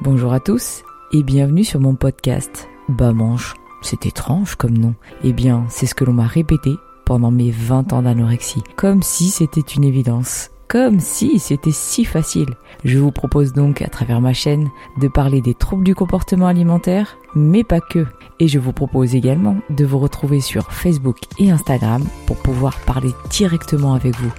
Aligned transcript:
Bonjour 0.00 0.32
à 0.32 0.40
tous 0.40 0.82
et 1.12 1.22
bienvenue 1.22 1.62
sur 1.62 1.78
mon 1.78 1.94
podcast. 1.94 2.68
Bah 2.88 3.12
manche, 3.12 3.54
c'est 3.80 4.06
étrange 4.06 4.56
comme 4.56 4.76
nom. 4.76 4.94
Eh 5.22 5.32
bien, 5.32 5.64
c'est 5.68 5.86
ce 5.86 5.94
que 5.94 6.04
l'on 6.04 6.12
m'a 6.12 6.26
répété 6.26 6.74
pendant 7.06 7.30
mes 7.30 7.52
20 7.52 7.92
ans 7.92 8.02
d'anorexie. 8.02 8.62
Comme 8.76 9.02
si 9.02 9.30
c'était 9.30 9.60
une 9.60 9.84
évidence. 9.84 10.50
Comme 10.68 10.98
si 10.98 11.38
c'était 11.38 11.70
si 11.70 12.04
facile. 12.04 12.48
Je 12.84 12.98
vous 12.98 13.12
propose 13.12 13.52
donc 13.52 13.82
à 13.82 13.86
travers 13.86 14.20
ma 14.20 14.32
chaîne 14.32 14.68
de 15.00 15.06
parler 15.06 15.40
des 15.40 15.54
troubles 15.54 15.84
du 15.84 15.94
comportement 15.94 16.48
alimentaire, 16.48 17.16
mais 17.36 17.62
pas 17.62 17.80
que. 17.80 18.04
Et 18.40 18.48
je 18.48 18.58
vous 18.58 18.72
propose 18.72 19.14
également 19.14 19.56
de 19.70 19.84
vous 19.84 20.00
retrouver 20.00 20.40
sur 20.40 20.72
Facebook 20.72 21.18
et 21.38 21.52
Instagram 21.52 22.04
pour 22.26 22.36
pouvoir 22.38 22.78
parler 22.80 23.12
directement 23.30 23.94
avec 23.94 24.16
vous. 24.16 24.32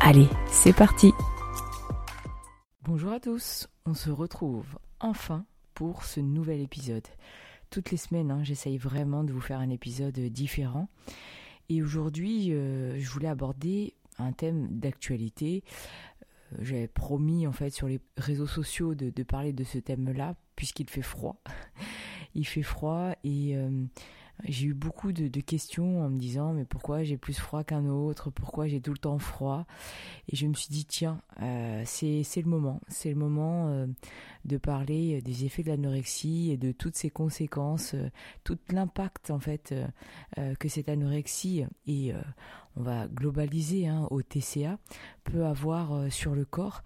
Allez, 0.00 0.28
c'est 0.50 0.74
parti 0.74 1.14
Bonjour 2.84 3.12
à 3.12 3.20
tous, 3.20 3.68
on 3.86 3.94
se 3.94 4.10
retrouve 4.10 4.64
enfin 5.00 5.44
pour 5.74 6.04
ce 6.04 6.20
nouvel 6.20 6.60
épisode. 6.60 7.06
Toutes 7.70 7.90
les 7.90 7.96
semaines, 7.96 8.30
hein, 8.30 8.44
j'essaye 8.44 8.78
vraiment 8.78 9.24
de 9.24 9.32
vous 9.32 9.40
faire 9.40 9.58
un 9.58 9.70
épisode 9.70 10.18
différent. 10.18 10.88
Et 11.68 11.82
aujourd'hui, 11.82 12.52
euh, 12.52 12.98
je 12.98 13.10
voulais 13.10 13.28
aborder 13.28 13.94
un 14.18 14.32
thème 14.32 14.68
d'actualité. 14.70 15.64
Euh, 16.22 16.56
j'avais 16.62 16.88
promis 16.88 17.46
en 17.46 17.52
fait 17.52 17.70
sur 17.70 17.88
les 17.88 18.00
réseaux 18.16 18.46
sociaux 18.46 18.94
de, 18.94 19.22
parler 19.22 19.52
de 19.52 19.64
ce 19.64 19.78
thème-là, 19.78 20.36
puisqu'il 20.54 20.88
fait 20.88 21.02
froid. 21.02 21.36
Il 22.34 22.46
fait 22.46 22.62
froid 22.62 23.12
et 23.24 23.56
euh, 23.56 23.86
j'ai 24.48 24.66
eu 24.66 24.74
beaucoup 24.74 25.12
de, 25.12 25.28
questions 25.40 26.02
en 26.04 26.08
me 26.08 26.18
disant 26.18 26.52
mais 26.52 26.64
pourquoi 26.64 27.02
j'ai 27.02 27.16
plus 27.16 27.38
froid 27.38 27.64
qu'un 27.64 27.86
autre, 27.86 28.30
pourquoi 28.30 28.66
j'ai 28.66 28.80
tout 28.80 28.92
le 28.92 28.98
temps 28.98 29.18
froid? 29.18 29.66
Et 30.28 30.36
je 30.36 30.46
me 30.46 30.54
suis 30.54 30.68
dit 30.68 30.84
tiens, 30.84 31.20
euh, 31.42 31.82
c'est 31.84 32.22
le 32.36 32.48
moment, 32.48 32.80
c'est 32.88 33.10
le 33.10 33.16
moment 33.16 33.68
euh, 33.68 33.86
de 34.44 34.56
parler 34.56 35.20
des 35.22 35.44
effets 35.44 35.62
de 35.62 35.68
l'anorexie 35.68 36.50
et 36.50 36.56
de 36.56 36.72
toutes 36.72 36.96
ses 36.96 37.10
conséquences, 37.10 37.94
euh, 37.94 38.10
tout 38.44 38.58
l'impact 38.70 39.30
en 39.30 39.38
fait 39.38 39.74
que 40.58 40.68
cette 40.68 40.88
anorexie 40.88 41.64
et 41.86 42.12
on 42.76 42.82
va 42.82 43.06
globaliser 43.08 43.86
hein, 43.86 44.06
au 44.10 44.22
TCA 44.22 44.78
peut 45.24 45.44
avoir 45.44 46.12
sur 46.12 46.34
le 46.34 46.44
corps. 46.44 46.82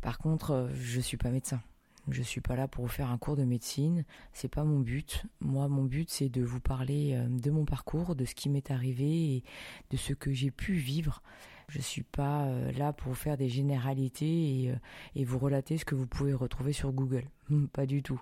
Par 0.00 0.18
contre, 0.18 0.70
je 0.74 1.00
suis 1.00 1.16
pas 1.16 1.30
médecin. 1.30 1.60
Je 2.08 2.22
suis 2.22 2.42
pas 2.42 2.54
là 2.54 2.68
pour 2.68 2.84
vous 2.84 2.90
faire 2.90 3.10
un 3.10 3.16
cours 3.16 3.36
de 3.36 3.44
médecine, 3.44 4.04
c'est 4.32 4.48
pas 4.48 4.64
mon 4.64 4.80
but. 4.80 5.24
Moi, 5.40 5.68
mon 5.68 5.84
but, 5.84 6.10
c'est 6.10 6.28
de 6.28 6.42
vous 6.42 6.60
parler 6.60 7.14
euh, 7.14 7.26
de 7.28 7.50
mon 7.50 7.64
parcours, 7.64 8.14
de 8.14 8.26
ce 8.26 8.34
qui 8.34 8.50
m'est 8.50 8.70
arrivé 8.70 9.36
et 9.36 9.44
de 9.90 9.96
ce 9.96 10.12
que 10.12 10.32
j'ai 10.32 10.50
pu 10.50 10.74
vivre. 10.74 11.22
Je 11.68 11.80
suis 11.80 12.02
pas 12.02 12.44
euh, 12.44 12.72
là 12.72 12.92
pour 12.92 13.08
vous 13.08 13.14
faire 13.14 13.38
des 13.38 13.48
généralités 13.48 14.70
euh, 14.70 14.76
et, 15.14 15.24
vous 15.24 15.38
relater 15.38 15.78
ce 15.78 15.86
que 15.86 15.94
vous 15.94 16.06
pouvez 16.06 16.34
retrouver 16.34 16.74
sur 16.74 16.92
Google. 16.92 17.24
Pas 17.72 17.86
du 17.86 18.02
tout. 18.02 18.20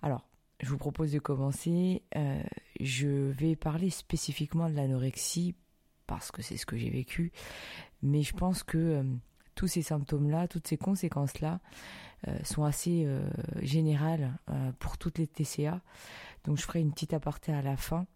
Alors, 0.00 0.26
je 0.60 0.70
vous 0.70 0.78
propose 0.78 1.12
de 1.12 1.18
commencer. 1.18 2.02
je 2.80 3.30
vais 3.32 3.56
parler 3.56 3.90
spécifiquement 3.90 4.70
de 4.70 4.74
l'anorexie 4.74 5.54
parce 6.06 6.30
que 6.30 6.40
c'est 6.40 6.56
ce 6.56 6.64
que 6.64 6.78
j'ai 6.78 6.88
vécu, 6.88 7.30
mais 8.00 8.22
je 8.22 8.32
pense 8.32 8.62
que 8.62 9.04
tous 9.56 9.66
ces 9.66 9.82
symptômes-là, 9.82 10.46
toutes 10.46 10.68
ces 10.68 10.76
conséquences-là, 10.76 11.58
euh, 12.28 12.38
sont 12.44 12.64
assez 12.64 13.04
euh, 13.04 13.28
générales 13.62 14.38
euh, 14.48 14.72
pour 14.78 14.98
toutes 14.98 15.18
les 15.18 15.26
TCA. 15.26 15.80
Donc 16.44 16.56
je 16.58 16.62
ferai 16.62 16.80
une 16.80 16.92
petite 16.92 17.12
aparté 17.12 17.52
à 17.52 17.62
la 17.62 17.76
fin, 17.76 18.06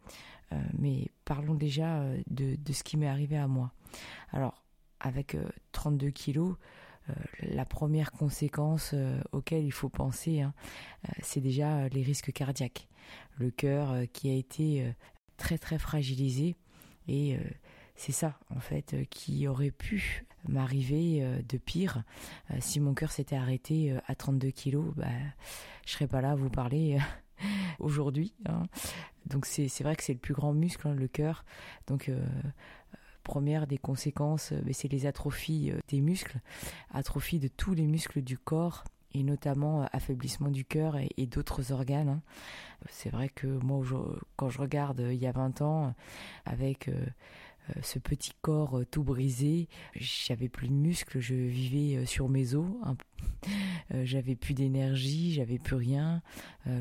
mais 0.77 1.09
parlons 1.25 1.55
déjà 1.55 2.03
de, 2.29 2.57
ce 2.73 2.83
qui 2.83 2.97
m'est 2.97 3.09
arrivé 3.09 3.37
à 3.37 3.47
moi. 3.47 3.73
Alors, 4.33 4.65
avec 4.99 5.37
32 5.71 6.11
kilos, 6.11 6.57
la 7.41 7.65
première 7.65 8.11
conséquence 8.11 8.95
auquel 9.31 9.65
il 9.65 9.73
faut 9.73 9.89
penser, 9.89 10.41
hein, 10.41 10.53
c'est 11.23 11.41
déjà 11.41 11.89
les 11.89 12.03
risques 12.03 12.33
cardiaques. 12.33 12.89
Le 13.37 13.51
cœur 13.51 13.95
qui 14.13 14.29
a 14.29 14.35
été 14.35 14.93
très 15.37 15.59
très 15.59 15.79
fragilisé 15.79 16.57
et 17.07 17.37
c'est 18.01 18.13
ça 18.13 18.39
en 18.49 18.61
fait 18.61 18.97
qui 19.11 19.47
aurait 19.47 19.71
pu 19.71 20.25
m'arriver 20.49 21.23
euh, 21.23 21.43
de 21.47 21.59
pire. 21.59 22.03
Euh, 22.51 22.57
si 22.59 22.81
mon 22.81 22.95
cœur 22.95 23.13
s'était 23.13 23.37
arrêté 23.37 23.93
euh, 23.93 24.01
à 24.07 24.15
32 24.15 24.51
kilos, 24.51 24.95
bah, 24.97 25.05
je 25.85 25.93
serais 25.93 26.07
pas 26.07 26.23
là 26.23 26.31
à 26.31 26.35
vous 26.35 26.49
parler 26.49 26.99
aujourd'hui. 27.79 28.33
Hein. 28.47 28.63
Donc 29.27 29.45
c'est 29.45 29.69
vrai 29.83 29.97
que 29.97 30.03
c'est 30.03 30.15
le 30.15 30.19
plus 30.19 30.33
grand 30.33 30.55
muscle, 30.55 30.89
hein, 30.89 30.95
le 30.95 31.09
cœur. 31.09 31.45
Donc 31.89 32.11
première 33.23 33.67
des 33.67 33.77
conséquences, 33.77 34.55
c'est 34.73 34.91
les 34.91 35.05
atrophies 35.05 35.73
des 35.89 36.01
muscles, 36.01 36.41
atrophie 36.95 37.39
de 37.39 37.49
tous 37.49 37.75
les 37.75 37.87
muscles 37.87 38.23
du 38.23 38.39
corps 38.39 38.83
et 39.13 39.23
notamment 39.23 39.87
affaiblissement 39.93 40.51
du 40.51 40.65
cœur 40.65 40.97
et, 40.97 41.27
d'autres 41.27 41.73
organes. 41.73 42.09
Hein. 42.09 42.23
C'est 42.89 43.11
vrai 43.11 43.29
que 43.29 43.47
moi, 43.47 43.85
quand 44.37 44.49
je 44.49 44.59
regarde 44.59 45.05
il 45.11 45.19
y 45.19 45.27
a 45.27 45.33
20 45.33 45.63
ans, 45.63 45.95
avec 46.45 46.89
euh, 46.89 47.07
ce 47.83 47.99
petit 47.99 48.33
corps 48.43 48.79
euh, 48.79 48.85
tout 48.85 49.03
brisé. 49.03 49.69
J'avais 49.95 50.49
plus 50.49 50.69
de 50.69 50.73
muscles, 50.73 51.21
je 51.21 51.35
vivais 51.35 51.97
euh, 51.97 52.07
sur 52.07 52.29
mes 52.29 52.55
os. 52.55 52.67
j'avais 54.05 54.35
plus 54.35 54.55
d'énergie, 54.55 55.33
j'avais 55.33 55.59
plus 55.59 55.77
rien. 55.77 56.23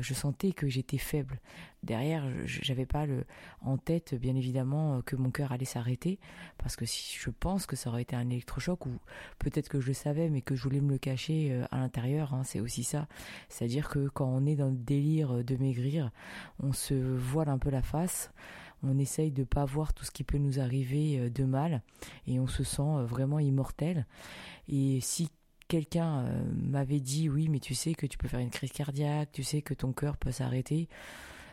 je 0.00 0.14
sentais 0.14 0.52
que 0.52 0.68
j'étais 0.68 0.96
faible. 0.98 1.38
Derrière, 1.82 2.24
j'avais 2.44 2.86
pas 2.86 3.04
le 3.04 3.24
en 3.60 3.76
tête, 3.76 4.14
bien 4.14 4.34
évidemment, 4.34 5.02
que 5.02 5.16
mon 5.16 5.30
cœur 5.30 5.52
allait 5.52 5.64
s'arrêter, 5.64 6.18
parce 6.56 6.76
que 6.76 6.86
si 6.86 7.18
je 7.18 7.30
pense 7.30 7.66
que 7.66 7.76
ça 7.76 7.90
aurait 7.90 8.02
été 8.02 8.16
un 8.16 8.30
électrochoc, 8.30 8.86
ou 8.86 8.92
peut-être 9.38 9.68
que 9.68 9.80
je 9.80 9.88
le 9.88 9.92
savais, 9.92 10.30
mais 10.30 10.40
que 10.40 10.54
je 10.54 10.62
voulais 10.62 10.80
me 10.80 10.92
le 10.92 10.98
cacher 10.98 11.62
à 11.70 11.78
l'intérieur. 11.78 12.32
Hein, 12.32 12.42
c'est 12.44 12.60
aussi 12.60 12.84
ça. 12.84 13.06
C'est-à-dire 13.48 13.88
que 13.88 14.08
quand 14.08 14.28
on 14.28 14.46
est 14.46 14.56
dans 14.56 14.70
le 14.70 14.76
délire 14.76 15.44
de 15.44 15.56
maigrir, 15.56 16.10
on 16.62 16.72
se 16.72 16.94
voile 16.94 17.48
un 17.48 17.58
peu 17.58 17.70
la 17.70 17.82
face 17.82 18.30
on 18.82 18.98
essaye 18.98 19.30
de 19.30 19.44
pas 19.44 19.64
voir 19.64 19.92
tout 19.92 20.04
ce 20.04 20.10
qui 20.10 20.24
peut 20.24 20.38
nous 20.38 20.60
arriver 20.60 21.18
euh, 21.18 21.30
de 21.30 21.44
mal 21.44 21.82
et 22.26 22.40
on 22.40 22.46
se 22.46 22.64
sent 22.64 22.82
euh, 22.82 23.04
vraiment 23.04 23.38
immortel. 23.38 24.06
Et 24.68 25.00
si 25.00 25.28
quelqu'un 25.68 26.20
euh, 26.20 26.42
m'avait 26.54 27.00
dit 27.00 27.28
oui, 27.28 27.48
mais 27.48 27.60
tu 27.60 27.74
sais 27.74 27.94
que 27.94 28.06
tu 28.06 28.18
peux 28.18 28.28
faire 28.28 28.40
une 28.40 28.50
crise 28.50 28.72
cardiaque, 28.72 29.32
tu 29.32 29.42
sais 29.42 29.62
que 29.62 29.74
ton 29.74 29.92
cœur 29.92 30.16
peut 30.16 30.32
s'arrêter, 30.32 30.88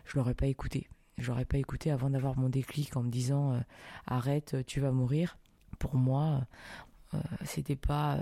je 0.05 0.17
l'aurais 0.17 0.35
pas 0.35 0.47
écouté. 0.47 0.87
Je 1.17 1.31
pas 1.31 1.57
écouté 1.57 1.89
avant 1.89 2.11
d'avoir 2.11 2.37
mon 2.37 2.47
déclic 2.47 2.95
en 2.95 3.01
me 3.01 3.09
disant 3.09 3.59
arrête, 4.05 4.55
tu 4.67 4.79
vas 4.79 4.91
mourir. 4.91 5.39
Pour 5.79 5.95
moi, 5.95 6.45
c'était 7.43 7.75
pas 7.75 8.19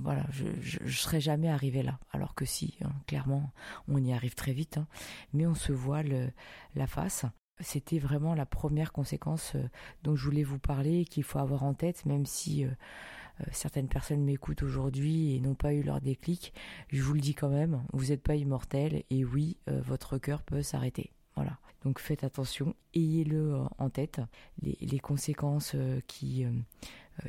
voilà 0.00 0.26
je, 0.30 0.44
je, 0.60 0.98
serais 0.98 1.22
jamais 1.22 1.48
arrivé 1.48 1.82
là 1.82 1.98
alors 2.10 2.34
que 2.34 2.44
si 2.44 2.76
hein, 2.84 2.92
clairement 3.06 3.50
on 3.86 3.96
y 4.04 4.12
arrive 4.12 4.34
très 4.34 4.52
vite 4.52 4.76
hein. 4.76 4.88
mais 5.32 5.46
on 5.46 5.54
se 5.54 5.72
voile 5.72 6.32
la 6.74 6.86
face 6.86 7.24
c'était 7.60 7.98
vraiment 7.98 8.34
la 8.34 8.46
première 8.46 8.92
conséquence 8.92 9.52
euh, 9.54 9.68
dont 10.02 10.16
je 10.16 10.24
voulais 10.24 10.42
vous 10.42 10.58
parler 10.58 11.04
qu'il 11.04 11.24
faut 11.24 11.38
avoir 11.38 11.64
en 11.64 11.74
tête, 11.74 12.06
même 12.06 12.26
si 12.26 12.64
euh, 12.64 12.68
euh, 13.40 13.44
certaines 13.52 13.88
personnes 13.88 14.22
m'écoutent 14.22 14.62
aujourd'hui 14.62 15.34
et 15.34 15.40
n'ont 15.40 15.54
pas 15.54 15.72
eu 15.72 15.82
leur 15.82 16.00
déclic. 16.00 16.52
Je 16.88 17.02
vous 17.02 17.14
le 17.14 17.20
dis 17.20 17.34
quand 17.34 17.48
même, 17.48 17.82
vous 17.92 18.06
n'êtes 18.06 18.22
pas 18.22 18.36
immortel 18.36 19.04
et 19.10 19.24
oui, 19.24 19.56
votre 19.66 20.18
cœur 20.18 20.42
peut 20.42 20.62
s'arrêter. 20.62 21.12
Voilà. 21.34 21.58
Donc 21.84 22.00
faites 22.00 22.24
attention, 22.24 22.74
ayez-le 22.94 23.56
en 23.78 23.88
tête. 23.88 24.20
Les, 24.62 24.98
conséquences 24.98 25.76
qui, 26.08 26.44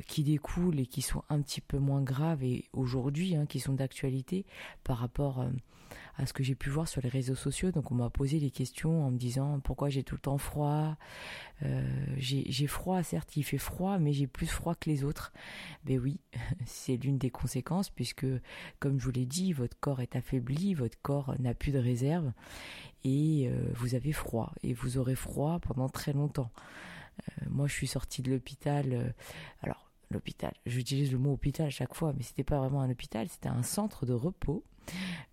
qui 0.08 0.24
découlent 0.24 0.80
et 0.80 0.88
qui 0.88 1.04
sont 1.04 1.24
un 1.30 1.40
petit 1.42 1.62
peu 1.62 1.78
moins 1.78 2.02
graves 2.02 2.44
et 2.44 2.66
aujourd'hui, 2.74 3.36
hein, 3.36 3.46
qui 3.46 3.60
sont 3.60 3.74
d'actualité 3.74 4.48
par 4.84 4.98
rapport 4.98 5.46
à 6.18 6.26
ce 6.26 6.34
que 6.34 6.44
j'ai 6.44 6.56
pu 6.56 6.70
voir 6.70 6.88
sur 6.88 7.02
les 7.02 7.10
réseaux 7.10 7.36
sociaux. 7.36 7.72
Donc 7.72 7.92
on 7.92 7.96
m'a 7.96 8.10
posé 8.10 8.40
des 8.40 8.52
questions 8.52 9.06
en 9.06 9.12
me 9.12 9.18
disant 9.18 9.60
pourquoi 9.60 9.90
j'ai 9.90 10.04
tout 10.04 10.16
le 10.16 10.22
temps 10.22 10.38
froid. 10.38 10.98
Euh, 11.64 11.84
j'ai 12.18 12.68
froid, 12.68 13.04
certes 13.04 13.36
il 13.36 13.44
fait 13.44 13.58
froid, 13.58 13.98
mais 13.98 14.14
j'ai 14.14 14.28
plus 14.28 14.48
froid 14.48 14.76
que 14.76 14.90
les 14.90 15.04
autres. 15.04 15.34
Ben 15.86 16.00
oui, 16.00 16.20
c'est 16.66 16.98
l'une 16.98 17.18
des 17.18 17.30
conséquences 17.30 17.90
puisque, 17.90 18.28
comme 18.80 19.00
je 19.00 19.06
vous 19.06 19.12
l'ai 19.12 19.26
dit, 19.26 19.54
votre 19.54 19.78
corps 19.80 20.02
est 20.02 20.16
affaibli, 20.16 20.74
votre 20.74 21.00
corps 21.02 21.36
n'a 21.40 21.54
plus 21.54 21.72
de 21.72 21.80
réserve 21.80 22.32
et 23.04 23.48
euh, 23.50 23.72
vous 23.76 23.96
avez 23.96 24.12
froid 24.12 24.54
et 24.64 24.74
vous 24.74 24.98
aurez 24.98 25.16
froid 25.16 25.60
pendant 25.60 25.90
très 25.90 26.14
longtemps. 26.14 26.52
Euh, 27.20 27.46
moi 27.50 27.68
je 27.68 27.74
suis 27.74 27.88
sortie 27.88 28.22
de 28.22 28.32
l'hôpital. 28.32 29.14
alors 29.62 29.89
l'hôpital. 30.12 30.54
J'utilise 30.66 31.12
le 31.12 31.18
mot 31.18 31.34
hôpital 31.34 31.68
à 31.68 31.72
chaque 31.72 31.94
fois, 31.94 32.14
mais 32.16 32.24
c'était 32.24 32.44
pas 32.44 32.60
vraiment 32.60 32.82
un 32.82 32.90
hôpital, 32.90 33.28
c'était 33.30 33.50
un 33.50 33.64
centre 33.64 34.06
de 34.06 34.14
repos. 34.14 34.64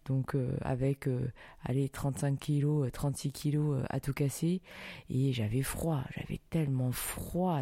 Donc 0.04 0.34
euh, 0.34 0.56
avec 0.60 1.08
euh, 1.08 1.32
allez 1.64 1.88
35 1.88 2.38
kilos, 2.38 2.90
36 2.92 3.28
euh, 3.28 3.30
kilos 3.32 3.84
à 3.90 3.98
tout 3.98 4.12
casser 4.12 4.62
et 5.10 5.32
j'avais 5.32 5.62
froid, 5.62 6.04
j'avais 6.16 6.40
tellement 6.50 6.92
froid, 6.92 7.60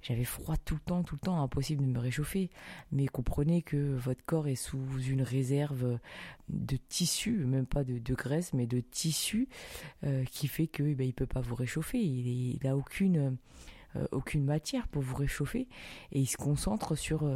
j'avais 0.00 0.24
froid 0.24 0.56
tout 0.64 0.74
le 0.74 0.80
temps, 0.80 1.02
tout 1.02 1.16
le 1.16 1.26
temps, 1.26 1.42
impossible 1.42 1.84
de 1.84 1.90
me 1.90 1.98
réchauffer. 1.98 2.50
Mais 2.92 3.06
comprenez 3.06 3.62
que 3.62 3.94
votre 3.96 4.24
corps 4.24 4.46
est 4.46 4.54
sous 4.54 5.00
une 5.08 5.22
réserve 5.22 5.98
de 6.48 6.76
tissu, 6.88 7.44
même 7.46 7.66
pas 7.66 7.82
de, 7.82 8.14
graisse, 8.14 8.52
mais 8.52 8.66
de 8.66 8.80
tissu 8.80 9.48
qui 10.30 10.48
fait 10.48 10.66
que 10.66 10.82
eh 10.82 10.94
ben, 10.94 11.12
peut 11.12 11.26
pas 11.26 11.40
vous 11.40 11.54
réchauffer. 11.54 11.98
Il, 11.98 12.56
il 12.56 12.66
a 12.66 12.76
aucune 12.76 13.36
aucune 14.10 14.44
matière 14.44 14.88
pour 14.88 15.02
vous 15.02 15.16
réchauffer 15.16 15.68
et 16.12 16.20
il 16.20 16.26
se 16.26 16.36
concentre 16.36 16.96
sur 16.96 17.30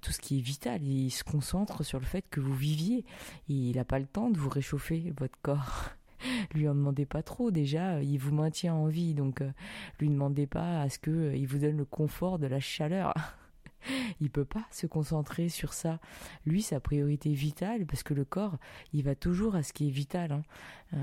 tout 0.00 0.12
ce 0.12 0.18
qui 0.18 0.38
est 0.38 0.42
vital. 0.42 0.82
Il 0.82 1.10
se 1.10 1.24
concentre 1.24 1.82
sur 1.84 1.98
le 1.98 2.04
fait 2.04 2.24
que 2.30 2.40
vous 2.40 2.54
viviez. 2.54 3.04
il 3.48 3.76
n'a 3.76 3.84
pas 3.84 3.98
le 3.98 4.06
temps 4.06 4.30
de 4.30 4.38
vous 4.38 4.50
réchauffer 4.50 5.12
votre 5.18 5.38
corps. 5.42 5.90
lui 6.54 6.68
en 6.68 6.74
demandez 6.74 7.06
pas 7.06 7.22
trop 7.22 7.50
déjà, 7.50 8.02
il 8.02 8.18
vous 8.18 8.34
maintient 8.34 8.74
en 8.74 8.86
vie 8.86 9.14
donc 9.14 9.42
lui 10.00 10.08
demandez 10.08 10.46
pas 10.46 10.80
à 10.80 10.88
ce 10.88 10.98
que 10.98 11.34
il 11.34 11.46
vous 11.46 11.58
donne 11.58 11.76
le 11.76 11.84
confort 11.84 12.38
de 12.38 12.46
la 12.46 12.60
chaleur. 12.60 13.14
il 14.20 14.30
peut 14.30 14.44
pas 14.44 14.66
se 14.70 14.86
concentrer 14.86 15.48
sur 15.48 15.72
ça. 15.72 16.00
Lui, 16.44 16.62
sa 16.62 16.80
priorité 16.80 17.32
vitale, 17.32 17.86
parce 17.86 18.02
que 18.02 18.14
le 18.14 18.24
corps, 18.24 18.58
il 18.92 19.02
va 19.02 19.14
toujours 19.14 19.54
à 19.54 19.62
ce 19.62 19.72
qui 19.72 19.88
est 19.88 19.90
vital. 19.90 20.32
Hein. 20.32 20.42
Euh, 20.94 20.98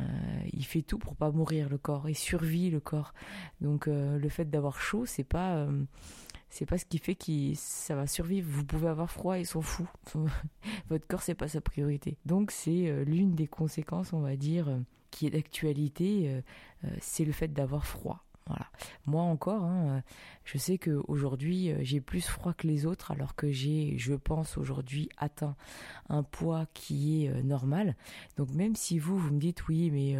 il 0.53 0.65
fait 0.65 0.81
tout 0.81 0.97
pour 0.97 1.15
pas 1.15 1.31
mourir 1.31 1.69
le 1.69 1.77
corps, 1.77 2.09
il 2.09 2.15
survit 2.15 2.69
le 2.69 2.79
corps. 2.79 3.13
Donc 3.61 3.87
euh, 3.87 4.17
le 4.17 4.29
fait 4.29 4.49
d'avoir 4.49 4.79
chaud, 4.79 5.05
c'est 5.05 5.23
pas 5.23 5.55
euh, 5.55 5.83
pas 6.67 6.77
ce 6.77 6.85
qui 6.85 6.99
fait 6.99 7.15
qu'il 7.15 7.57
ça 7.57 7.95
va 7.95 8.07
survivre. 8.07 8.47
Vous 8.49 8.63
pouvez 8.63 8.87
avoir 8.87 9.11
froid, 9.11 9.37
il 9.37 9.45
s'en 9.45 9.61
fout. 9.61 9.87
Votre 10.89 11.07
corps, 11.07 11.21
c'est 11.21 11.35
pas 11.35 11.47
sa 11.47 11.61
priorité. 11.61 12.17
Donc 12.25 12.51
c'est 12.51 13.03
l'une 13.05 13.35
des 13.35 13.47
conséquences, 13.47 14.13
on 14.13 14.21
va 14.21 14.35
dire, 14.35 14.79
qui 15.11 15.27
est 15.27 15.31
d'actualité, 15.31 16.41
c'est 17.01 17.25
le 17.25 17.31
fait 17.31 17.49
d'avoir 17.49 17.85
froid. 17.85 18.23
Moi 19.05 19.23
encore, 19.23 19.63
hein, 19.63 19.87
euh, 19.87 20.01
je 20.45 20.57
sais 20.57 20.77
que 20.77 21.01
aujourd'hui 21.07 21.71
euh, 21.71 21.77
j'ai 21.81 21.99
plus 21.99 22.25
froid 22.25 22.53
que 22.53 22.67
les 22.67 22.85
autres, 22.85 23.11
alors 23.11 23.35
que 23.35 23.51
j'ai, 23.51 23.97
je 23.97 24.13
pense 24.13 24.57
aujourd'hui 24.57 25.09
atteint 25.17 25.55
un 26.09 26.23
poids 26.23 26.65
qui 26.73 27.25
est 27.25 27.29
euh, 27.29 27.41
normal. 27.43 27.95
Donc 28.37 28.49
même 28.51 28.75
si 28.75 28.99
vous 28.99 29.17
vous 29.17 29.33
me 29.33 29.39
dites 29.39 29.67
oui, 29.67 29.91
mais 29.91 30.15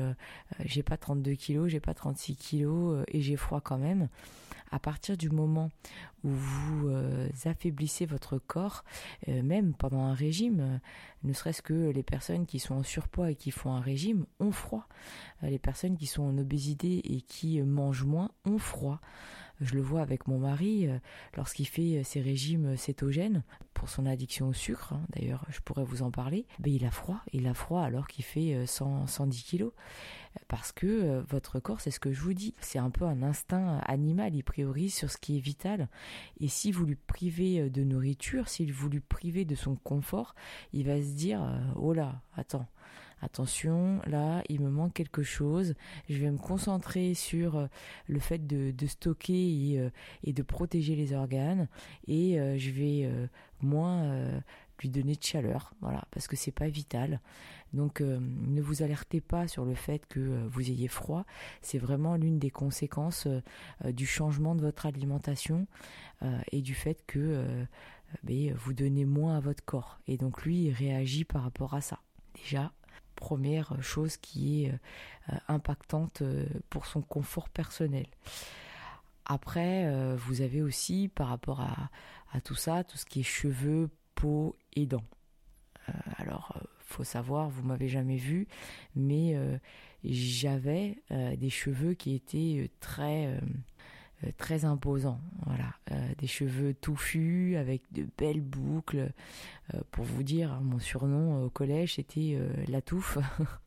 j'ai 0.66 0.84
pas 0.84 0.98
32 0.98 1.34
kilos, 1.34 1.70
j'ai 1.70 1.80
pas 1.80 1.94
36 1.94 2.36
kilos 2.36 3.04
et 3.08 3.22
j'ai 3.22 3.36
froid 3.36 3.62
quand 3.62 3.78
même, 3.78 4.10
à 4.72 4.80
partir 4.80 5.18
du 5.18 5.30
moment 5.30 5.72
où 6.24 6.30
vous 6.30 6.90
affaiblissez 7.46 8.06
votre 8.06 8.38
corps, 8.38 8.84
même 9.28 9.74
pendant 9.74 10.04
un 10.06 10.14
régime, 10.14 10.80
ne 11.24 11.34
serait-ce 11.34 11.62
que 11.62 11.90
les 11.90 12.04
personnes 12.04 12.46
qui 12.46 12.60
sont 12.60 12.76
en 12.76 12.84
surpoids 12.84 13.32
et 13.32 13.36
qui 13.36 13.52
font 13.52 13.74
un 13.74 13.82
régime 13.82 14.26
ont 14.40 14.52
froid. 14.52 14.88
les 15.42 15.60
personnes 15.60 15.98
qui 15.98 16.08
sont 16.08 16.24
en 16.24 16.38
obésité 16.38 17.14
et 17.14 17.22
qui 17.22 17.62
mangent 17.62 18.06
moins 18.06 18.32
ont 18.46 18.58
froid. 18.58 19.02
Je 19.62 19.76
le 19.76 19.82
vois 19.82 20.02
avec 20.02 20.28
mon 20.28 20.40
mari 20.40 20.88
euh, 20.88 20.98
lorsqu'il 21.38 21.68
fait 21.68 22.00
euh, 22.00 22.04
ses 22.04 22.22
régimes 22.22 22.76
cétogènes 22.76 23.44
pour 23.74 23.90
son 23.90 24.06
addiction 24.06 24.50
au 24.50 24.54
sucre. 24.54 24.94
Hein, 24.94 25.02
d'ailleurs, 25.10 25.46
je 25.50 25.60
pourrais 25.60 25.84
vous 25.84 26.02
en 26.02 26.12
parler. 26.12 26.46
Mais 26.60 26.72
il 26.72 26.86
a 26.86 26.92
froid, 26.92 27.22
il 27.34 27.48
a 27.48 27.54
froid 27.54 27.82
alors 27.82 28.08
qu'il 28.08 28.26
fait 28.26 28.66
100, 28.66 29.04
euh, 29.04 29.08
110 29.08 29.44
kilos. 29.44 29.72
Parce 30.48 30.72
que 30.72 31.24
votre 31.30 31.60
corps, 31.60 31.80
c'est 31.80 31.92
ce 31.92 32.00
que 32.00 32.12
je 32.12 32.20
vous 32.20 32.34
dis, 32.34 32.56
c'est 32.60 32.80
un 32.80 32.90
peu 32.90 33.06
un 33.06 33.22
instinct 33.22 33.78
animal. 33.86 34.34
Il 34.34 34.44
priorise 34.44 34.96
sur 34.96 35.12
ce 35.12 35.18
qui 35.18 35.38
est 35.38 35.40
vital. 35.40 35.90
Et 36.40 36.48
si 36.48 36.72
vous 36.72 36.88
lui 36.88 36.96
privez 36.96 37.70
de 37.70 37.84
nourriture, 37.84 38.50
si 38.50 38.66
vous 38.66 38.90
lui 38.90 39.00
privez 39.00 39.46
de 39.46 39.54
son 39.54 39.76
confort, 39.76 40.34
il 40.74 40.88
va 40.88 41.00
se 41.00 41.12
dire, 41.12 41.48
oh 41.76 41.94
là, 41.94 42.24
attends, 42.36 42.66
attention, 43.24 44.02
là, 44.06 44.44
il 44.50 44.62
me 44.62 44.70
manque 44.70 44.94
quelque 44.94 45.24
chose. 45.24 45.74
Je 46.10 46.18
vais 46.18 46.32
me 46.32 46.38
concentrer 46.38 47.14
sur 47.14 47.58
euh, 47.58 47.68
le 48.08 48.20
fait 48.20 48.46
de, 48.46 48.88
stocker 48.88 49.34
et, 49.34 49.80
euh, 49.80 49.90
et, 50.24 50.34
de 50.34 50.44
protéger 50.44 50.96
les 50.96 51.14
organes 51.14 51.68
et 52.08 52.40
euh, 52.40 52.58
je 52.58 52.72
vais 52.72 53.10
moins 53.62 54.42
lui 54.82 54.90
donner 54.90 55.16
de 55.16 55.24
chaleur, 55.24 55.74
voilà, 55.80 56.04
parce 56.12 56.28
que 56.28 56.36
c'est 56.36 56.52
pas 56.52 56.68
vital. 56.68 57.22
Donc 57.74 58.02
ne 58.02 58.62
vous 58.62 58.84
alertez 58.84 59.22
pas 59.22 59.48
sur 59.48 59.64
le 59.64 59.74
fait 59.74 60.06
que 60.08 60.46
vous 60.48 60.70
ayez 60.70 60.90
froid, 60.90 61.26
c'est 61.62 61.78
vraiment 61.78 62.16
l'une 62.16 62.40
des 62.40 62.50
conséquences 62.50 63.28
du 63.86 64.06
changement 64.06 64.54
de 64.56 64.62
votre 64.62 64.86
alimentation 64.86 65.66
et 66.52 66.62
du 66.62 66.76
fait 66.76 67.04
que 67.08 67.66
ben, 68.24 68.54
vous 68.54 68.74
donnez 68.74 69.06
moins 69.06 69.38
à 69.38 69.40
votre 69.40 69.64
corps 69.64 70.00
et 70.08 70.18
donc 70.18 70.44
lui 70.44 70.66
il 70.66 70.72
réagit 70.72 71.24
par 71.24 71.44
rapport 71.44 71.74
à 71.74 71.82
ça. 71.82 72.00
Déjà, 72.36 72.72
première 73.16 73.82
chose 73.82 74.18
qui 74.18 74.66
est 74.66 74.72
euh, 74.72 75.36
impactante 75.48 76.22
euh, 76.22 76.46
pour 76.70 76.86
son 76.86 77.02
confort 77.02 77.50
personnel. 77.50 78.08
Après, 79.26 79.86
euh, 79.86 80.16
vous 80.18 80.42
avez 80.42 80.62
aussi 80.62 81.10
par 81.14 81.30
rapport 81.30 81.62
à, 81.62 81.90
tout 82.42 82.56
ça, 82.56 82.84
tout 82.84 82.98
ce 82.98 83.06
qui 83.06 83.20
est 83.20 83.24
cheveux, 83.24 83.90
peau 84.16 84.56
et 84.76 84.88
dents. 84.88 85.06
alors, 86.18 86.60
faut 86.80 87.04
savoir, 87.04 87.50
vous 87.50 87.62
m'avez 87.62 87.88
jamais 87.88 88.18
vu, 88.18 88.48
mais 88.96 89.38
j'avais 90.04 90.98
des 91.12 91.52
cheveux 91.52 91.94
qui 91.94 92.16
étaient 92.16 92.72
très 92.80 93.40
très 94.38 94.66
imposant. 94.66 95.20
Voilà, 95.46 95.74
euh, 95.92 96.14
des 96.18 96.28
cheveux 96.28 96.74
touffus 96.74 97.56
avec 97.58 97.82
de 97.92 98.06
belles 98.18 98.42
boucles. 98.42 99.12
Euh, 99.74 99.80
pour 99.92 100.06
vous 100.06 100.24
dire, 100.24 100.60
mon 100.62 100.80
surnom 100.80 101.46
au 101.46 101.50
collège 101.50 101.96
c'était 101.96 102.38
la 102.68 102.82
touffe. 102.82 103.18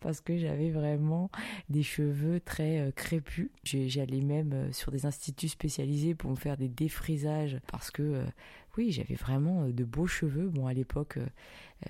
parce 0.00 0.20
que 0.20 0.36
j'avais 0.36 0.70
vraiment 0.70 1.30
des 1.68 1.82
cheveux 1.82 2.40
très 2.40 2.78
euh, 2.78 2.90
crépus. 2.90 3.50
J'allais 3.64 4.20
même 4.20 4.52
euh, 4.52 4.72
sur 4.72 4.92
des 4.92 5.06
instituts 5.06 5.48
spécialisés 5.48 6.14
pour 6.14 6.30
me 6.30 6.36
faire 6.36 6.56
des 6.56 6.68
défrisages 6.68 7.58
parce 7.70 7.90
que 7.90 8.02
euh, 8.02 8.24
oui, 8.76 8.92
j'avais 8.92 9.14
vraiment 9.14 9.68
de 9.68 9.84
beaux 9.84 10.06
cheveux. 10.06 10.48
Bon, 10.48 10.66
à 10.66 10.72
l'époque, 10.72 11.18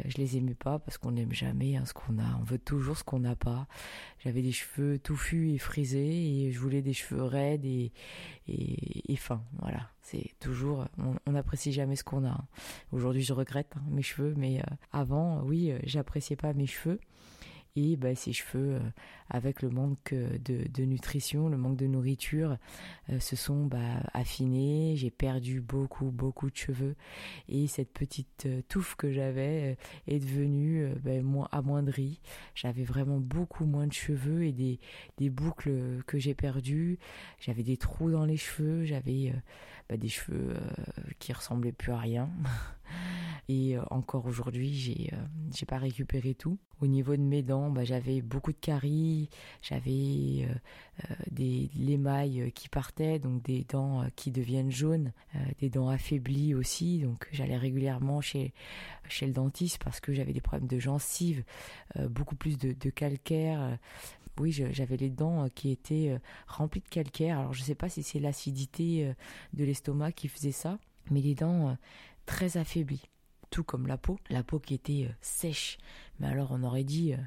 je 0.04 0.16
les 0.16 0.36
aimais 0.36 0.54
pas 0.54 0.78
parce 0.78 0.98
qu'on 0.98 1.12
n'aime 1.12 1.32
jamais 1.32 1.76
hein, 1.76 1.84
ce 1.84 1.94
qu'on 1.94 2.18
a. 2.18 2.38
On 2.40 2.44
veut 2.44 2.58
toujours 2.58 2.96
ce 2.96 3.04
qu'on 3.04 3.20
n'a 3.20 3.36
pas. 3.36 3.66
J'avais 4.20 4.42
des 4.42 4.52
cheveux 4.52 4.98
touffus 4.98 5.52
et 5.52 5.58
frisés 5.58 6.44
et 6.46 6.52
je 6.52 6.58
voulais 6.58 6.82
des 6.82 6.92
cheveux 6.92 7.22
raides 7.22 7.64
et, 7.64 7.92
et, 8.46 9.12
et 9.12 9.16
fins. 9.16 9.42
Voilà, 9.60 9.90
c'est 10.02 10.34
toujours, 10.40 10.86
on 11.26 11.32
n'apprécie 11.32 11.72
jamais 11.72 11.96
ce 11.96 12.04
qu'on 12.04 12.24
a. 12.24 12.30
Hein. 12.30 12.46
Aujourd'hui, 12.92 13.22
je 13.22 13.32
regrette 13.32 13.72
hein, 13.76 13.82
mes 13.90 14.02
cheveux, 14.02 14.34
mais 14.36 14.62
avant, 14.92 15.42
oui, 15.42 15.72
j'appréciais 15.84 16.36
pas 16.36 16.52
mes 16.52 16.66
cheveux 16.66 17.00
et 17.76 17.96
bah, 17.96 18.14
ses 18.14 18.32
cheveux 18.32 18.74
euh, 18.74 18.80
avec 19.30 19.62
le 19.62 19.70
manque 19.70 20.14
de, 20.14 20.66
de, 20.68 20.82
nutrition, 20.84 21.48
le 21.48 21.56
manque 21.56 21.76
de 21.76 21.86
nourriture 21.86 22.56
euh, 23.10 23.20
se 23.20 23.36
sont 23.36 23.66
bah, 23.66 24.02
affinés, 24.14 24.94
j'ai 24.96 25.10
perdu 25.10 25.60
beaucoup 25.60 26.10
beaucoup 26.10 26.50
de 26.50 26.56
cheveux 26.56 26.96
et 27.48 27.66
cette 27.66 27.92
petite 27.92 28.46
euh, 28.46 28.62
touffe 28.68 28.94
que 28.96 29.12
j'avais 29.12 29.76
est 30.06 30.18
devenue 30.18 30.88
bah, 31.02 31.12
amoindrie. 31.52 32.20
J'avais 32.54 32.84
vraiment 32.84 33.18
beaucoup 33.18 33.64
moins 33.64 33.86
de 33.86 33.92
cheveux 33.92 34.44
et 34.44 34.52
des, 34.52 34.80
des 35.18 35.30
boucles 35.30 36.02
que 36.06 36.18
j'ai 36.18 36.34
perdues, 36.34 36.98
j'avais 37.38 37.62
des 37.62 37.76
trous 37.76 38.10
dans 38.10 38.24
les 38.24 38.36
cheveux, 38.36 38.84
j'avais 38.84 39.32
bah, 39.88 39.96
des 39.96 40.08
cheveux 40.08 40.54
qui 41.18 41.32
ressemblaient 41.32 41.72
plus 41.72 41.92
à 41.92 41.98
rien. 41.98 42.30
Et 43.48 43.76
euh, 43.76 43.82
encore 43.90 44.26
aujourd'hui, 44.26 44.74
j'ai 44.74 45.10
euh, 45.12 45.16
j'ai 45.54 45.66
pas 45.66 45.78
récupéré 45.78 46.34
tout. 46.34 46.58
Au 46.80 46.86
niveau 46.86 47.16
de 47.16 47.22
mes 47.22 47.42
dents, 47.42 47.70
bah, 47.70 47.84
j'avais 47.84 48.20
beaucoup 48.20 48.52
de 48.52 48.58
caries, 48.58 49.30
j'avais 49.62 50.46
euh, 50.48 51.14
des 51.30 51.70
l'émail 51.74 52.52
qui 52.52 52.68
partait, 52.68 53.18
donc 53.18 53.42
des 53.42 53.64
dents 53.64 54.04
qui 54.16 54.30
deviennent 54.30 54.70
jaunes, 54.70 55.12
des 55.58 55.70
dents 55.70 55.88
affaiblies 55.88 56.54
aussi. 56.54 57.00
Donc 57.00 57.26
j'allais 57.32 57.56
régulièrement 57.56 58.20
chez 58.20 58.52
chez 59.08 59.26
le 59.26 59.32
dentiste 59.32 59.82
parce 59.82 60.00
que 60.00 60.12
j'avais 60.12 60.32
des 60.32 60.40
problèmes 60.40 60.68
de 60.68 60.78
gencives, 60.78 61.42
beaucoup 62.10 62.36
plus 62.36 62.58
de, 62.58 62.90
calcaire. 62.90 63.78
Oui, 64.38 64.52
j'avais 64.52 64.96
les 64.96 65.10
dents 65.10 65.48
qui 65.54 65.70
étaient 65.70 66.16
remplies 66.46 66.82
de 66.82 66.88
calcaire. 66.88 67.38
Alors 67.40 67.54
je 67.54 67.62
sais 67.62 67.74
pas 67.74 67.88
si 67.88 68.02
c'est 68.02 68.20
l'acidité 68.20 69.12
de 69.54 69.64
l'estomac 69.64 70.12
qui 70.12 70.28
faisait 70.28 70.52
ça, 70.52 70.78
mais 71.10 71.20
les 71.20 71.34
dents 71.34 71.76
très 72.26 72.56
affaiblies 72.56 73.08
tout 73.50 73.64
comme 73.64 73.86
la 73.86 73.96
peau, 73.96 74.18
la 74.30 74.42
peau 74.42 74.58
qui 74.58 74.74
était 74.74 75.06
euh, 75.08 75.14
sèche. 75.20 75.78
Mais 76.20 76.26
alors 76.26 76.48
on 76.52 76.62
aurait 76.62 76.84
dit 76.84 77.14
euh, 77.14 77.18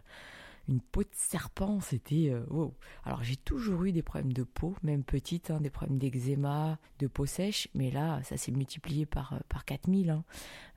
une 0.68 0.80
peau 0.80 1.04
de 1.04 1.10
serpent, 1.14 1.80
c'était 1.80 2.30
euh. 2.30 2.46
Alors 3.04 3.24
j'ai 3.24 3.36
toujours 3.36 3.84
eu 3.84 3.92
des 3.92 4.02
problèmes 4.02 4.34
de 4.34 4.44
peau, 4.44 4.76
même 4.84 5.04
petite, 5.04 5.52
hein, 5.52 5.60
des 5.60 5.70
problèmes 5.70 5.98
d'eczéma, 5.98 6.80
de 7.00 7.08
peau 7.08 7.26
sèche, 7.26 7.68
mais 7.74 7.92
là 7.92 8.22
ça 8.24 8.38
s'est 8.38 8.52
multiplié 8.52 9.06
par 9.06 9.34
euh, 9.34 9.40
par 9.50 9.66
4000. 9.66 10.10
Hein. 10.10 10.24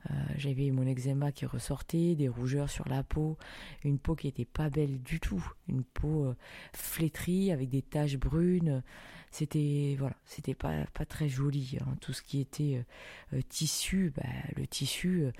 Euh, 0.09 0.13
J'avais 0.37 0.71
mon 0.71 0.85
eczéma 0.85 1.31
qui 1.31 1.45
ressortait, 1.45 2.15
des 2.15 2.29
rougeurs 2.29 2.69
sur 2.69 2.87
la 2.87 3.03
peau, 3.03 3.37
une 3.83 3.99
peau 3.99 4.15
qui 4.15 4.27
était 4.27 4.45
pas 4.45 4.69
belle 4.69 5.01
du 5.01 5.19
tout, 5.19 5.43
une 5.67 5.83
peau 5.83 6.33
flétrie 6.73 7.51
avec 7.51 7.69
des 7.69 7.81
taches 7.81 8.17
brunes. 8.17 8.83
C'était 9.31 9.95
voilà, 9.99 10.15
c'était 10.25 10.53
pas 10.53 10.85
pas 10.93 11.05
très 11.05 11.27
joli. 11.27 11.77
Hein. 11.81 11.95
Tout 12.01 12.13
ce 12.13 12.21
qui 12.21 12.39
était 12.39 12.85
tissu, 13.49 14.13
bah, 14.15 14.23
le 14.55 14.65
tissu 14.65 15.31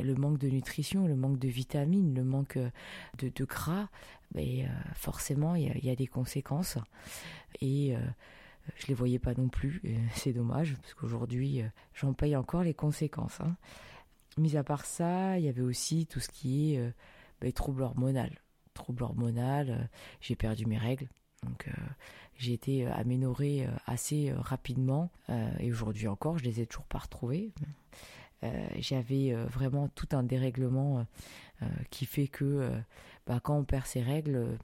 le 0.00 0.14
manque 0.14 0.38
de 0.38 0.48
nutrition, 0.48 1.06
le 1.06 1.16
manque 1.16 1.38
de 1.38 1.48
vitamines, 1.48 2.14
le 2.14 2.24
manque 2.24 2.56
euh, 2.56 2.70
de, 3.18 3.44
gras, 3.44 3.88
mais 4.34 4.64
euh, 4.64 4.68
forcément 4.94 5.54
il 5.54 5.84
y 5.84 5.90
a, 5.90 5.96
des 5.96 6.06
conséquences. 6.06 6.78
Et 7.60 7.94
euh, 7.94 8.00
je 8.76 8.86
les 8.86 8.94
voyais 8.94 9.18
pas 9.18 9.34
non 9.34 9.48
plus. 9.48 9.82
C'est 10.14 10.32
dommage 10.32 10.74
parce 10.80 10.94
qu'aujourd'hui 10.94 11.62
j'en 11.94 12.12
paye 12.12 12.36
encore 12.36 12.62
les 12.62 12.74
conséquences. 12.74 13.40
Hein. 13.40 13.56
Mis 14.38 14.56
à 14.56 14.64
part 14.64 14.86
ça, 14.86 15.38
il 15.38 15.44
y 15.44 15.48
avait 15.48 15.62
aussi 15.62 16.06
tout 16.06 16.20
ce 16.20 16.28
qui 16.28 16.74
est 16.74 16.92
bah, 17.40 17.52
trouble 17.52 17.82
hormonal. 17.82 18.40
Trouble 18.72 19.02
hormonal, 19.02 19.90
j'ai 20.22 20.36
perdu 20.36 20.64
mes 20.64 20.78
règles. 20.78 21.08
Donc 21.42 21.68
j'ai 22.38 22.54
été 22.54 22.86
aménorée 22.86 23.68
assez 23.84 24.32
rapidement 24.32 25.10
et 25.58 25.70
aujourd'hui 25.70 26.08
encore, 26.08 26.38
je 26.38 26.44
les 26.44 26.60
ai 26.60 26.66
toujours 26.66 26.86
pas 26.86 27.00
retrouvés. 27.00 27.52
J'avais 28.78 29.32
vraiment 29.46 29.88
tout 29.88 30.08
un 30.12 30.22
dérèglement 30.22 31.06
qui 31.90 32.06
fait 32.06 32.28
que 32.28 32.70
bah, 33.26 33.40
quand 33.42 33.56
on 33.56 33.64
perd 33.64 33.86
ses 33.86 34.02
règles, 34.02 34.58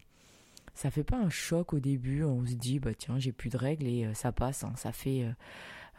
ça 0.75 0.91
fait 0.91 1.05
pas 1.05 1.19
un 1.19 1.31
choc 1.31 1.73
au 1.73 1.79
début. 1.79 2.25
On 2.25 2.45
se 2.45 2.55
dit 2.55 2.81
bah 2.81 2.95
tiens 2.95 3.19
j'ai 3.19 3.33
plus 3.33 3.51
de 3.51 3.57
règles 3.57 3.87
et 3.87 4.13
ça 4.15 4.33
passe. 4.33 4.65
Hein. 4.65 4.73
Ça 4.77 4.93
fait 4.93 5.27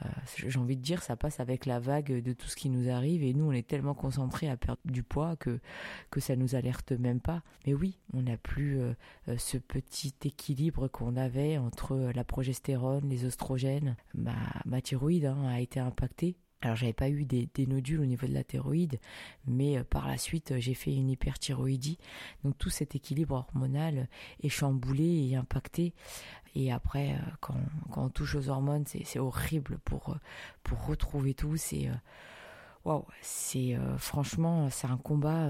euh, 0.06 0.10
j'ai 0.36 0.60
envie 0.60 0.78
de 0.78 0.82
dire, 0.82 1.04
ça 1.04 1.16
passe 1.16 1.40
avec 1.40 1.66
la 1.66 1.80
vague 1.80 2.22
de 2.22 2.34
tout 2.34 2.48
ce 2.48 2.56
qui 2.56 2.70
nous 2.70 2.90
arrive 2.90 3.24
et 3.24 3.34
nous, 3.34 3.46
on 3.46 3.52
est 3.52 3.68
tellement 3.68 3.94
concentrés 3.94 4.50
à 4.50 4.58
perdre 4.58 4.80
du 4.86 5.04
poids 5.04 5.36
que 5.36 5.60
que 6.10 6.20
ça 6.20 6.36
nous 6.36 6.56
alerte 6.56 6.92
même 6.92 7.20
pas. 7.20 7.44
Mais 7.66 7.74
oui, 7.74 8.00
on 8.14 8.22
n'a 8.22 8.38
plus 8.38 8.80
euh, 8.80 8.94
euh, 9.28 9.38
ce 9.38 9.58
petit 9.58 10.14
équilibre 10.24 10.88
qu'on 10.88 11.16
avait 11.16 11.58
entre 11.58 12.12
la 12.14 12.24
progestérone, 12.24 13.10
les 13.10 13.26
oestrogènes. 13.26 13.96
Ma, 14.14 14.36
ma 14.66 14.82
thyroïde 14.82 15.26
hein, 15.26 15.48
a 15.48 15.60
été 15.60 15.80
impactée 15.80 16.36
alors 16.62 16.76
j'avais 16.76 16.94
pas 16.94 17.10
eu 17.10 17.24
des, 17.24 17.50
nodules 17.68 18.02
au 18.02 18.06
niveau 18.06 18.28
de 18.28 18.34
la 18.34 18.44
thyroïde, 18.44 19.00
mais 19.48 19.78
euh, 19.78 19.84
par 19.84 20.08
la 20.08 20.18
suite 20.18 20.54
j'ai 20.60 20.74
fait 20.74 20.94
une 20.94 21.10
hyperthyroïdie. 21.10 21.98
Donc 22.44 22.58
tout 22.58 22.70
cet 22.70 22.96
équilibre 22.96 23.36
hormonal 23.36 24.10
est 24.44 24.50
chamboulé 24.50 25.30
et 25.30 25.36
impacté. 25.38 25.94
Et 26.56 26.72
après, 26.72 27.14
euh, 27.14 27.32
quand, 27.40 27.56
on 27.96 28.10
touche 28.10 28.36
aux 28.36 28.50
hormones, 28.50 28.84
c'est 28.86 29.20
horrible 29.20 29.78
pour 29.86 30.10
euh, 30.10 30.16
pour 30.64 30.86
retrouver 30.86 31.34
tout. 31.34 31.56
C'est 31.56 31.90
waouh, 32.84 33.06
c'est 33.22 33.78
franchement 33.98 34.70
c'est 34.70 34.88
un 34.88 34.98
combat 34.98 35.50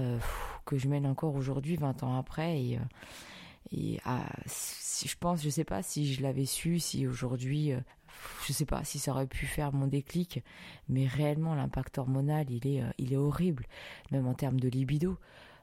que 0.64 0.78
je 0.78 0.88
mène 0.88 1.06
encore 1.06 1.34
aujourd'hui, 1.34 1.74
20 1.76 2.04
ans 2.04 2.16
après. 2.18 2.78
Et 3.72 4.00
ah, 4.04 4.26
je 4.46 5.14
pense, 5.18 5.42
je 5.42 5.50
sais 5.50 5.64
pas 5.64 5.82
si 5.82 6.12
je 6.12 6.22
l'avais 6.22 6.46
su, 6.46 6.78
si 6.78 7.06
aujourd'hui 7.06 7.72
je 8.46 8.52
sais 8.52 8.64
pas 8.64 8.84
si 8.84 8.98
ça 8.98 9.12
aurait 9.12 9.26
pu 9.26 9.46
faire 9.46 9.72
mon 9.72 9.86
déclic, 9.86 10.42
mais 10.88 11.06
réellement 11.06 11.54
l'impact 11.54 11.98
hormonal, 11.98 12.50
il 12.50 12.66
est, 12.66 12.82
euh, 12.82 12.90
il 12.98 13.12
est 13.12 13.16
horrible, 13.16 13.66
même 14.10 14.26
en 14.26 14.34
termes 14.34 14.60
de 14.60 14.68
libido. 14.68 15.18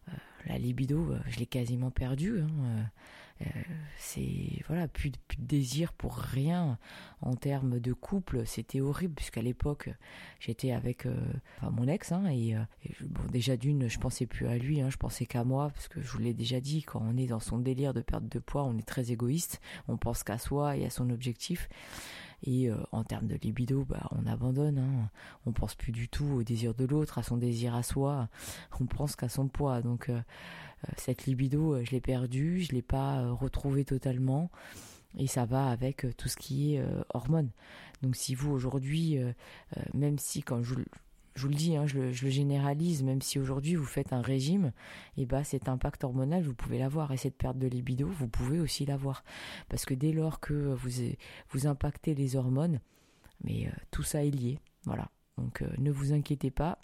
Euh, 0.09 0.11
la 0.45 0.57
libido, 0.57 1.11
euh, 1.11 1.19
je 1.27 1.39
l'ai 1.39 1.45
quasiment 1.45 1.91
perdue. 1.91 2.41
Hein. 2.41 2.89
c'est 3.97 4.63
voilà, 4.67 4.87
plus, 4.87 5.11
de 5.11 5.17
désir 5.37 5.93
pour 5.93 6.15
rien 6.15 6.79
en 7.21 7.35
termes 7.35 7.79
de 7.79 7.93
couple. 7.93 8.45
C'était 8.45 8.81
horrible 8.81 9.13
puisqu'à 9.13 9.41
l'époque 9.41 9.89
j'étais 10.39 10.71
avec 10.71 11.05
enfin, 11.57 11.69
mon 11.69 11.87
ex 11.87 12.11
hein, 12.11 12.25
et, 12.31 12.55
bon 13.01 13.21
déjà 13.31 13.55
d'une, 13.55 13.89
je 13.89 13.99
pensais 13.99 14.25
plus 14.25 14.47
à 14.47 14.57
lui, 14.57 14.81
hein, 14.81 14.89
je 14.89 14.97
pensais 14.97 15.27
qu'à 15.27 15.43
moi 15.43 15.69
parce 15.69 15.87
que 15.87 16.01
je 16.01 16.07
vous 16.07 16.19
l'ai 16.19 16.33
déjà 16.33 16.59
dit. 16.59 16.81
Quand 16.81 17.03
on 17.03 17.15
est 17.15 17.27
dans 17.27 17.39
son 17.39 17.59
délire 17.59 17.93
de 17.93 18.01
perte 18.01 18.27
de 18.27 18.39
poids, 18.39 18.63
on 18.63 18.75
est 18.77 18.87
très 18.87 19.11
égoïste. 19.11 19.61
On 19.87 19.97
pense 19.97 20.23
qu'à 20.23 20.39
soi 20.39 20.75
et 20.77 20.85
à 20.85 20.89
son 20.89 21.11
objectif. 21.11 21.69
Et 22.43 22.69
euh, 22.69 22.75
en 22.91 23.03
termes 23.03 23.27
de 23.27 23.35
libido, 23.35 23.85
bah, 23.85 24.07
on 24.11 24.25
abandonne. 24.27 24.77
Hein. 24.77 25.09
On 25.45 25.51
pense 25.51 25.75
plus 25.75 25.91
du 25.91 26.07
tout 26.07 26.25
au 26.25 26.43
désir 26.43 26.73
de 26.73 26.85
l'autre, 26.85 27.17
à 27.17 27.23
son 27.23 27.37
désir 27.37 27.75
à 27.75 27.83
soi. 27.83 28.29
On 28.79 28.85
pense 28.85 29.15
qu'à 29.15 29.29
son 29.29 29.47
poids. 29.47 29.81
Donc 29.81 30.09
euh, 30.09 30.17
euh, 30.17 30.91
cette 30.97 31.25
libido, 31.25 31.83
je 31.83 31.91
l'ai 31.91 32.01
perdue, 32.01 32.61
je 32.61 32.73
l'ai 32.73 32.81
pas 32.81 33.31
retrouvée 33.31 33.85
totalement. 33.85 34.51
Et 35.17 35.27
ça 35.27 35.45
va 35.45 35.69
avec 35.69 36.05
tout 36.17 36.27
ce 36.27 36.37
qui 36.37 36.75
est 36.75 36.85
hormones. 37.13 37.49
Donc 38.03 38.15
si 38.15 38.35
vous 38.35 38.51
aujourd'hui, 38.51 39.17
même 39.95 40.19
si 40.19 40.43
quand 40.43 40.61
je 40.61 40.75
je 41.37 41.43
vous 41.43 41.49
le 41.49 41.55
dis, 41.55 41.75
hein, 41.75 41.85
je, 41.85 41.99
le, 41.99 42.11
généralise, 42.11 43.03
même 43.03 43.21
si 43.21 43.37
aujourd'hui 43.37 43.75
vous 43.75 43.85
faites 43.85 44.11
un 44.11 44.21
régime, 44.21 44.71
et 45.17 45.21
eh 45.21 45.25
bah 45.27 45.43
cet 45.43 45.69
impact 45.69 46.03
hormonal, 46.03 46.41
vous 46.41 46.55
pouvez 46.55 46.79
l'avoir, 46.79 47.11
et 47.11 47.17
cette 47.17 47.37
perte 47.37 47.59
de 47.59 47.67
libido, 47.67 48.07
vous 48.07 48.27
pouvez 48.27 48.59
aussi 48.59 48.87
l'avoir, 48.87 49.23
parce 49.69 49.85
que 49.85 49.93
dès 49.93 50.11
lors 50.11 50.39
que 50.39 50.73
vous 50.73 50.89
vous 51.51 51.67
impactez 51.67 52.15
les 52.15 52.35
hormones, 52.35 52.79
mais 53.43 53.67
euh, 53.67 53.71
tout 53.91 54.01
ça 54.01 54.25
est 54.25 54.31
lié, 54.31 54.57
voilà. 54.85 55.11
Donc 55.37 55.61
euh, 55.61 55.69
ne 55.77 55.91
vous 55.91 56.11
inquiétez 56.11 56.49
pas, 56.49 56.79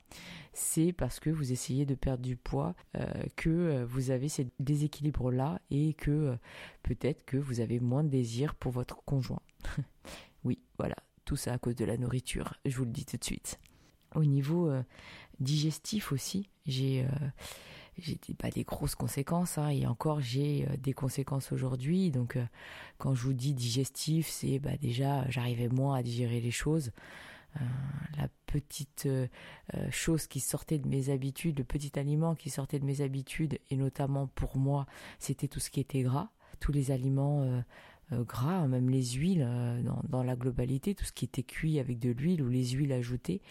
c'est 0.53 0.93
parce 0.93 1.19
que 1.19 1.31
vous 1.31 1.51
essayez 1.51 1.87
de 1.87 1.95
perdre 1.95 2.21
du 2.21 2.35
poids 2.37 2.75
euh, 2.95 3.11
que 3.35 3.83
vous 3.85 4.11
avez 4.11 4.29
ces 4.29 4.51
déséquilibres 4.59 5.31
là 5.31 5.59
et 5.71 5.95
que 5.95 6.37
peut-être 6.83 7.25
que 7.25 7.37
vous 7.37 7.59
avez 7.59 7.79
moins 7.79 8.03
de 8.03 8.09
désir 8.09 8.53
pour 8.53 8.71
votre 8.71 9.03
conjoint. 9.03 9.41
oui, 10.43 10.59
voilà, 10.77 10.97
tout 11.25 11.37
ça 11.37 11.53
à 11.53 11.57
cause 11.57 11.75
de 11.75 11.85
la 11.85 11.97
nourriture, 11.97 12.53
je 12.65 12.77
vous 12.77 12.85
le 12.85 12.91
dis 12.91 13.05
tout 13.05 13.17
de 13.17 13.23
suite. 13.23 13.59
Au 14.15 14.25
niveau 14.25 14.69
euh, 14.69 14.83
digestif 15.39 16.11
aussi, 16.11 16.49
j'ai 16.65 17.05
euh, 17.05 18.33
pas 18.37 18.49
des 18.49 18.63
grosses 18.63 18.95
conséquences 18.95 19.57
hein, 19.57 19.69
et 19.69 19.85
encore 19.87 20.21
j'ai 20.21 20.65
euh, 20.67 20.77
des 20.77 20.93
conséquences 20.93 21.51
aujourd'hui. 21.51 22.11
Donc 22.11 22.37
quand 22.97 23.15
je 23.15 23.23
vous 23.23 23.33
dis 23.33 23.53
digestif, 23.53 24.27
c'est 24.29 24.59
bah 24.59 24.77
déjà 24.81 25.29
j'arrivais 25.29 25.69
moins 25.69 25.95
à 25.95 26.03
digérer 26.03 26.41
les 26.41 26.51
choses. 26.51 26.91
la 28.17 28.27
petite 28.47 29.07
chose 29.91 30.27
qui 30.27 30.39
sortait 30.39 30.79
de 30.79 30.87
mes 30.87 31.09
habitudes, 31.09 31.59
le 31.59 31.63
petit 31.63 31.97
aliment 31.99 32.35
qui 32.35 32.49
sortait 32.49 32.79
de 32.79 32.85
mes 32.85 33.01
habitudes 33.01 33.59
et 33.69 33.75
notamment 33.75 34.27
pour 34.27 34.57
moi, 34.57 34.85
c'était 35.19 35.47
tout 35.47 35.59
ce 35.59 35.69
qui 35.69 35.79
était 35.79 36.01
gras, 36.01 36.29
tous 36.59 36.71
les 36.71 36.89
aliments 36.89 37.63
gras, 38.11 38.67
même 38.67 38.89
les 38.89 39.03
huiles 39.03 39.47
dans, 40.09 40.23
la 40.23 40.35
globalité, 40.35 40.95
tout 40.95 41.05
ce 41.05 41.11
qui 41.11 41.25
était 41.25 41.43
cuit 41.43 41.79
avec 41.79 41.99
de 41.99 42.09
l'huile 42.09 42.41
ou 42.41 42.49
les 42.49 42.69
huiles 42.69 42.93
ajoutées, 42.93 43.41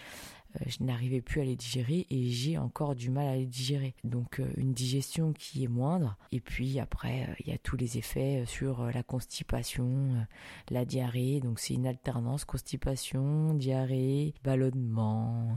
je 0.66 0.82
n'arrivais 0.84 1.20
plus 1.20 1.40
à 1.40 1.44
les 1.44 1.56
digérer 1.56 2.06
et 2.10 2.28
j'ai 2.30 2.58
encore 2.58 2.94
du 2.94 3.10
mal 3.10 3.26
à 3.26 3.36
les 3.36 3.46
digérer. 3.46 3.94
Donc 4.04 4.40
une 4.56 4.72
digestion 4.72 5.32
qui 5.32 5.64
est 5.64 5.68
moindre. 5.68 6.16
Et 6.30 6.40
puis 6.40 6.78
après, 6.78 7.34
il 7.40 7.48
y 7.48 7.54
a 7.54 7.58
tous 7.58 7.76
les 7.76 7.98
effets 7.98 8.44
sur 8.46 8.84
la 8.84 9.02
constipation, 9.02 10.26
la 10.70 10.84
diarrhée. 10.84 11.40
Donc 11.40 11.58
c'est 11.58 11.74
une 11.74 11.86
alternance 11.86 12.44
constipation, 12.44 13.54
diarrhée, 13.54 14.34
ballonnement. 14.44 15.56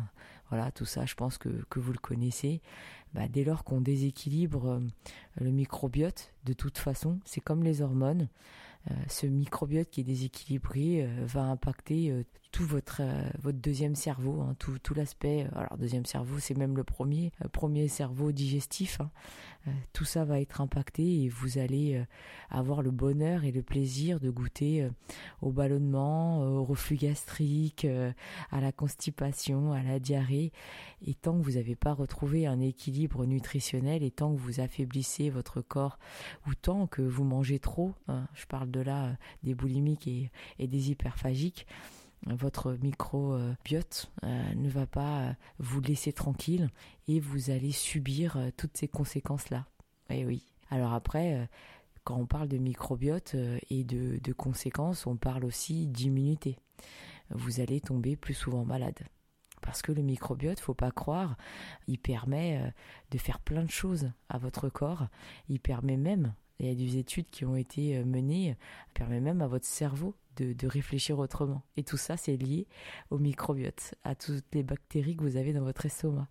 Voilà, 0.50 0.72
tout 0.72 0.86
ça, 0.86 1.06
je 1.06 1.16
pense 1.16 1.38
que, 1.38 1.50
que 1.70 1.80
vous 1.80 1.92
le 1.92 1.98
connaissez. 1.98 2.62
Bah, 3.14 3.28
dès 3.30 3.46
lors 3.46 3.64
qu'on 3.64 3.82
déséquilibre 3.82 4.82
le 5.40 5.52
microbiote, 5.52 6.34
de 6.44 6.54
toute 6.54 6.78
façon, 6.78 7.20
c'est 7.24 7.42
comme 7.42 7.64
les 7.64 7.82
hormones. 7.82 8.28
Euh, 8.92 8.94
ce 9.08 9.26
microbiote 9.26 9.90
qui 9.90 10.02
est 10.02 10.04
déséquilibré 10.04 11.04
euh, 11.04 11.26
va 11.26 11.44
impacter 11.44 12.12
euh, 12.12 12.24
tout 12.56 12.66
votre 12.66 13.02
votre 13.42 13.58
deuxième 13.58 13.96
cerveau, 13.96 14.40
hein, 14.42 14.56
tout 14.60 14.80
tout 14.80 14.94
l'aspect. 14.94 15.46
alors 15.56 15.78
deuxième 15.78 16.06
cerveau, 16.06 16.40
c'est 16.40 16.58
même 16.58 16.78
le 16.78 16.86
premier 16.86 17.32
premier 17.52 17.90
cerveau 17.90 18.32
digestif. 18.32 19.02
Hein. 19.02 19.10
tout 19.94 20.06
ça 20.06 20.24
va 20.24 20.40
être 20.40 20.62
impacté 20.62 21.24
et 21.24 21.28
vous 21.28 21.58
allez 21.58 22.02
avoir 22.50 22.82
le 22.82 22.92
bonheur 22.92 23.44
et 23.44 23.52
le 23.52 23.62
plaisir 23.62 24.20
de 24.20 24.30
goûter 24.30 24.88
au 25.42 25.52
ballonnement, 25.52 26.40
au 26.44 26.64
reflux 26.64 26.98
gastrique, 26.98 27.86
à 28.52 28.62
la 28.62 28.72
constipation, 28.72 29.74
à 29.74 29.84
la 29.84 30.00
diarrhée. 30.00 30.52
Et 31.06 31.14
tant 31.14 31.38
que 31.38 31.44
vous 31.44 31.54
n'avez 31.54 31.76
pas 31.76 31.94
retrouvé 31.94 32.48
un 32.48 32.62
équilibre 32.62 33.26
nutritionnel 33.26 34.04
et 34.04 34.12
tant 34.12 34.34
que 34.34 34.40
vous 34.40 34.60
affaiblissez 34.60 35.30
votre 35.30 35.62
corps 35.62 36.00
ou 36.48 36.56
tant 36.56 36.88
que 36.88 37.02
vous 37.02 37.24
mangez 37.24 37.60
trop, 37.60 37.94
hein, 38.08 38.28
je 38.34 38.46
parle 38.46 38.72
de 38.72 38.80
là 38.80 39.06
euh, 39.06 39.14
des 39.44 39.54
boulimiques 39.54 40.08
et, 40.08 40.32
des 40.60 40.92
hyperphagiques, 40.92 41.68
votre 42.26 42.74
microbiote 42.82 44.12
euh, 44.24 44.54
ne 44.56 44.70
va 44.70 44.88
pas 44.88 45.22
euh, 45.22 45.34
vous 45.60 45.82
laisser 45.82 46.14
tranquille 46.14 46.70
et 47.08 47.20
vous 47.20 47.50
allez 47.50 47.72
subir 47.72 48.38
toutes 48.58 48.78
ces 48.78 48.88
conséquences-là. 48.88 49.66
Et 50.10 50.22
eh 50.22 50.26
oui. 50.26 50.44
Alors 50.72 50.94
après, 50.94 51.48
quand 52.04 52.16
on 52.16 52.26
parle 52.26 52.48
de 52.48 52.58
microbiote 52.58 53.36
et 53.70 53.84
de, 53.84 54.34
conséquences, 54.34 55.06
on 55.06 55.16
parle 55.16 55.46
aussi 55.46 55.88
d'immunité. 55.88 56.58
Vous 57.30 57.60
allez 57.60 57.82
tomber 57.82 58.16
plus 58.16 58.34
souvent 58.34 58.66
malade. 58.66 59.00
Parce 59.62 59.82
que 59.82 59.92
le 59.92 60.02
microbiote, 60.02 60.60
faut 60.60 60.74
pas 60.74 60.92
croire, 60.92 61.38
il 61.88 62.00
permet 62.00 62.74
de 63.12 63.18
faire 63.18 63.40
plein 63.40 63.64
de 63.64 63.72
choses 63.72 64.12
à 64.30 64.40
votre 64.40 64.70
corps. 64.70 65.08
Il 65.50 65.60
permet 65.60 65.98
même 65.98 66.34
il 66.60 66.68
y 66.68 66.72
a 66.72 66.76
des 66.76 66.98
études 66.98 67.30
qui 67.30 67.46
ont 67.46 67.56
été 67.56 67.98
euh, 67.98 68.06
menées, 68.06 68.56
permet 68.94 69.20
même 69.20 69.42
à 69.42 69.48
votre 69.48 69.66
cerveau 69.66 70.16
de, 70.36 70.68
réfléchir 70.68 71.20
autrement. 71.20 71.64
Et 71.78 71.84
tout 71.84 71.98
ça, 71.98 72.18
c'est 72.18 72.38
lié 72.38 72.68
au 73.10 73.18
microbiote, 73.18 73.96
à 74.04 74.16
toutes 74.16 74.46
les 74.54 74.64
bactéries 74.64 75.16
que 75.16 75.24
vous 75.24 75.38
avez 75.38 75.54
dans 75.54 75.64
votre 75.64 75.86
estomac. 75.86 76.28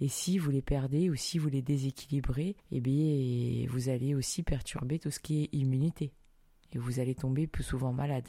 Et 0.00 0.08
si 0.08 0.38
vous 0.38 0.50
les 0.50 0.62
perdez 0.62 1.10
ou 1.10 1.14
si 1.14 1.38
vous 1.38 1.48
les 1.48 1.62
déséquilibrez, 1.62 2.56
eh 2.70 2.80
bien, 2.80 3.66
vous 3.68 3.88
allez 3.88 4.14
aussi 4.14 4.42
perturber 4.42 4.98
tout 4.98 5.10
ce 5.10 5.20
qui 5.20 5.44
est 5.44 5.48
immunité. 5.52 6.12
Et 6.72 6.78
vous 6.78 7.00
allez 7.00 7.14
tomber 7.14 7.46
plus 7.46 7.62
souvent 7.62 7.92
malade. 7.92 8.28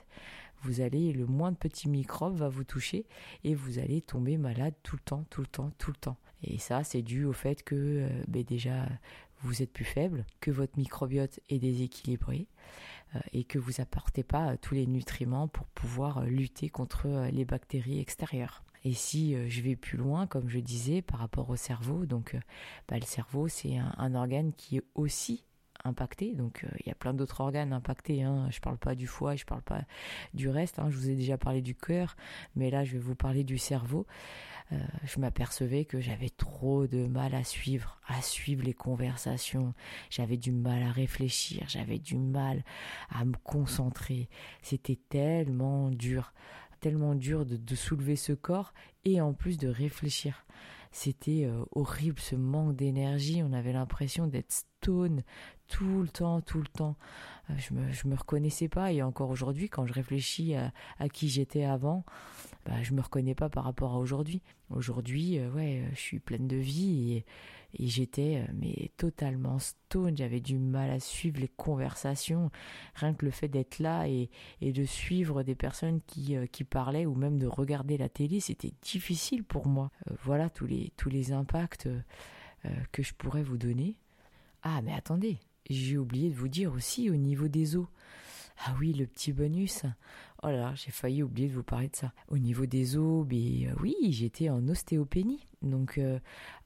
Vous 0.62 0.81
allez, 0.81 1.13
le 1.13 1.25
moins 1.25 1.51
de 1.51 1.57
petits 1.57 1.89
microbes 1.89 2.36
va 2.36 2.50
vous 2.50 2.63
toucher 2.63 3.05
et 3.43 3.53
vous 3.53 3.79
allez 3.79 4.01
tomber 4.01 4.38
malade 4.38 4.74
tout 4.84 4.95
le 4.95 5.01
temps, 5.01 5.25
tout 5.29 5.41
le 5.41 5.48
temps, 5.48 5.72
tout 5.77 5.91
le 5.91 5.98
temps. 5.98 6.17
Et 6.43 6.57
ça, 6.57 6.84
c'est 6.84 7.01
dû 7.01 7.25
au 7.25 7.34
fait 7.34 7.63
que, 7.63 7.75
euh, 7.75 8.24
ben 8.27 8.43
déjà, 8.43 8.88
vous 9.41 9.62
êtes 9.62 9.72
plus 9.72 9.86
faible, 9.86 10.25
que 10.41 10.51
votre 10.51 10.77
microbiote 10.77 11.39
est 11.50 11.60
déséquilibré 11.60 12.48
et 13.31 13.43
que 13.43 13.59
vous 13.59 13.81
apportez 13.81 14.24
pas 14.24 14.51
euh, 14.51 14.57
tous 14.62 14.74
les 14.75 14.88
nutriments 14.88 15.47
pour 15.47 15.67
pouvoir 15.67 16.19
euh, 16.19 16.25
lutter 16.25 16.69
contre 16.69 17.07
les 17.31 17.45
bactéries 17.45 18.00
extérieures. 18.00 18.63
Et 18.83 18.93
si 18.93 19.35
je 19.50 19.62
vais 19.62 19.75
plus 19.75 19.97
loin, 19.97 20.27
comme 20.27 20.47
je 20.47 20.59
disais, 20.59 21.01
par 21.01 21.19
rapport 21.19 21.50
au 21.50 21.55
cerveau, 21.55 22.05
donc 22.05 22.38
bah, 22.88 22.97
le 23.00 23.05
cerveau 23.05 23.47
c'est 23.47 23.77
un, 23.77 24.13
organe 24.13 24.53
qui 24.53 24.77
est 24.77 24.83
aussi 24.93 25.43
impacté. 25.85 26.33
Donc 26.33 26.65
il 26.79 26.87
y 26.87 26.91
a 26.91 26.95
plein 26.95 27.13
d'autres 27.13 27.41
organes 27.41 27.73
impactés. 27.73 28.23
Hein. 28.23 28.47
Je 28.51 28.59
parle 28.59 28.77
pas 28.77 28.95
du 28.95 29.07
foie, 29.07 29.35
je 29.35 29.45
parle 29.45 29.61
pas 29.61 29.81
du 30.33 30.49
reste. 30.49 30.79
Hein. 30.79 30.89
Je 30.89 30.97
vous 30.97 31.09
ai 31.09 31.15
déjà 31.15 31.37
parlé 31.37 31.61
du 31.61 31.75
cœur, 31.75 32.15
mais 32.55 32.69
là 32.69 32.83
je 32.83 32.93
vais 32.93 32.99
vous 32.99 33.15
parler 33.15 33.43
du 33.43 33.57
cerveau. 33.57 34.05
je 34.71 35.19
m'apercevais 35.19 35.85
que 35.85 35.99
j'avais 35.99 36.29
trop 36.29 36.87
de 36.87 37.05
mal 37.05 37.35
à 37.35 37.43
suivre, 37.43 37.99
à 38.07 38.21
suivre 38.21 38.63
les 38.63 38.73
conversations. 38.73 39.73
J'avais 40.09 40.37
du 40.37 40.51
mal 40.51 40.83
à 40.83 40.91
réfléchir, 40.91 41.65
j'avais 41.67 41.99
du 41.99 42.17
mal 42.17 42.63
à 43.09 43.25
me 43.25 43.35
concentrer. 43.43 44.29
C'était 44.61 44.99
tellement 45.09 45.89
dur 45.91 46.33
tellement 46.85 47.15
dur 47.15 47.47
de, 47.47 47.75
soulever 47.75 48.15
ce 48.15 48.31
corps 48.31 48.71
et 49.05 49.19
en 49.19 49.33
plus 49.33 49.57
de 49.57 49.67
réfléchir. 49.67 50.45
C'était 50.91 51.45
euh, 51.45 51.65
horrible 51.71 52.19
ce 52.19 52.35
manque 52.35 52.75
d'énergie, 52.75 53.41
on 53.43 53.53
avait 53.53 53.73
l'impression 53.73 54.27
d'être 54.27 54.51
stone 54.51 55.23
tout 55.67 56.01
le 56.01 56.07
temps, 56.07 56.41
tout 56.41 56.60
le 56.60 56.67
temps. 56.67 56.95
Euh, 57.50 57.53
je 57.57 57.74
me, 57.74 57.91
je 57.91 58.07
me 58.07 58.15
reconnaissais 58.15 58.67
pas 58.67 58.91
et 58.91 59.01
encore 59.01 59.29
aujourd'hui, 59.29 59.69
quand 59.69 59.86
je 59.86 59.93
réfléchis 59.93 60.55
à, 60.55 60.72
qui 61.10 61.29
j'étais 61.29 61.63
avant, 61.63 62.03
bah, 62.65 62.81
je 62.81 62.93
me 62.93 63.01
reconnais 63.01 63.36
pas 63.36 63.50
par 63.50 63.63
rapport 63.63 63.93
à 63.93 63.98
aujourd'hui. 63.98 64.41
Aujourd'hui, 64.69 65.38
euh, 65.39 65.51
ouais, 65.51 65.84
je 65.93 66.00
suis 66.00 66.19
pleine 66.19 66.48
de 66.48 66.57
vie 66.57 67.13
et, 67.13 67.25
j'étais 67.77 68.38
euh, 68.38 68.51
mais 68.53 68.91
totalement 68.95 69.60
stone. 69.60 70.15
J'avais 70.15 70.39
du 70.39 70.57
mal 70.57 70.89
à 70.89 71.00
suivre 71.00 71.41
les 71.41 71.50
conversations. 71.50 72.50
Rien 72.95 73.13
que 73.13 73.25
le 73.25 73.31
fait 73.31 73.50
d'être 73.50 73.79
là 73.79 74.07
et, 74.07 74.29
et 74.62 74.72
de 74.72 74.86
suivre 74.86 75.43
des 75.43 75.55
personnes 75.55 76.00
qui, 76.07 76.38
qui 76.51 76.63
parlaient 76.63 77.05
ou 77.05 77.15
même 77.15 77.38
de 77.38 77.48
regarder 77.48 77.98
la 77.98 78.07
télé, 78.07 78.39
c'était 78.39 78.72
difficile 78.81 79.43
pour 79.43 79.67
moi. 79.67 79.91
voilà 80.24 80.50
tous 80.50 80.65
les 80.65 80.93
tous 80.95 81.10
les 81.10 81.34
impacts 81.34 81.89
que 82.93 83.03
je 83.03 83.13
pourrais 83.13 83.43
vous 83.43 83.57
donner. 83.57 83.98
Ah 84.63 84.81
mais 84.81 84.93
attendez, 84.93 85.38
j'ai 85.69 85.98
oublié 85.98 86.29
de 86.29 86.36
vous 86.36 86.48
dire 86.48 86.74
aussi 86.74 87.10
au 87.10 87.15
niveau 87.15 87.48
des 87.48 87.75
os. 87.75 87.88
Ah 88.65 88.75
oui, 88.79 88.93
le 88.93 89.05
petit 89.05 89.34
bonus. 89.34 89.84
Oh 90.43 90.48
là 90.48 90.57
là, 90.57 90.75
j'ai 90.75 90.91
failli 90.91 91.24
oublier 91.24 91.48
de 91.48 91.53
vous 91.53 91.63
parler 91.63 91.89
de 91.89 91.95
ça. 91.95 92.13
Au 92.29 92.38
niveau 92.38 92.65
des 92.65 92.98
os, 92.98 93.25
ben, 93.25 93.67
euh, 93.67 93.75
oui, 93.81 93.95
j'étais 94.12 94.50
en 94.50 94.67
ostéopénie. 94.67 95.45
Donc 95.62 95.98
euh, 95.98 96.19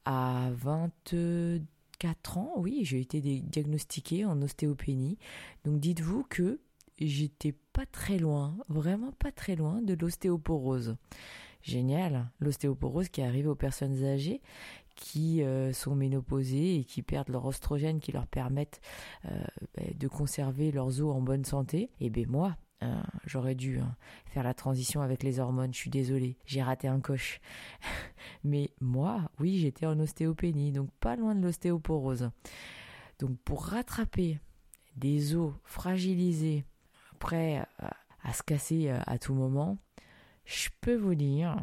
à 0.06 0.50
24 0.54 2.38
ans, 2.38 2.54
oui, 2.58 2.82
j'ai 2.84 3.00
été 3.00 3.22
diagnostiquée 3.22 4.26
en 4.26 4.42
ostéopénie. 4.42 5.18
Donc 5.66 5.80
dites-vous 5.80 6.24
que 6.30 6.60
j'étais 7.00 7.54
pas 7.74 7.86
très 7.86 8.20
loin, 8.20 8.58
vraiment 8.68 9.12
pas 9.14 9.32
très 9.32 9.56
loin 9.56 9.82
de 9.82 9.94
l'ostéoporose. 9.94 10.98
Génial, 11.62 12.30
l'ostéoporose 12.40 13.10
qui 13.10 13.22
arrive 13.22 13.48
aux 13.48 13.56
personnes 13.56 14.04
âgées 14.04 14.42
qui 15.00 15.42
euh, 15.42 15.72
sont 15.72 15.96
ménopausées 15.96 16.76
et 16.80 16.84
qui 16.84 17.02
perdent 17.02 17.30
leur 17.30 17.46
oestrogène 17.46 18.00
qui 18.00 18.12
leur 18.12 18.28
permettent 18.28 18.82
euh, 19.26 19.44
ben, 19.76 19.98
de 19.98 20.08
conserver 20.08 20.72
leurs 20.72 21.02
os 21.02 21.16
en 21.16 21.22
bonne 21.22 21.46
santé. 21.46 21.90
Et 22.02 22.10
ben 22.10 22.28
moi, 22.28 22.58
hein, 22.82 23.04
j'aurais 23.26 23.56
dû 23.56 23.80
hein, 23.80 23.96
faire 24.26 24.44
la 24.44 24.54
transition 24.54 25.02
avec 25.02 25.24
les 25.24 25.40
hormones. 25.40 25.74
Je 25.74 25.80
suis 25.80 25.90
désolée, 25.90 26.38
j'ai 26.46 26.62
raté 26.62 26.88
un 26.88 27.00
coche. 27.00 27.40
Mais 28.44 28.72
moi, 28.82 29.32
oui, 29.40 29.58
j'étais 29.60 29.86
en 29.86 30.00
ostéopénie, 30.00 30.72
donc 30.74 30.92
pas 31.00 31.16
loin 31.16 31.34
de 31.34 31.42
l'ostéoporose. 31.42 32.30
Donc 33.20 33.38
pour 33.46 33.66
rattraper 33.66 34.40
des 34.98 35.36
os 35.36 35.54
fragilisés, 35.64 36.66
prêts 37.20 37.64
à 38.24 38.34
se 38.34 38.44
casser 38.44 38.90
euh, 38.90 39.00
à 39.06 39.18
tout 39.18 39.34
moment, 39.34 39.78
je 40.46 40.70
peux 40.82 40.96
vous 40.96 41.16
dire 41.16 41.58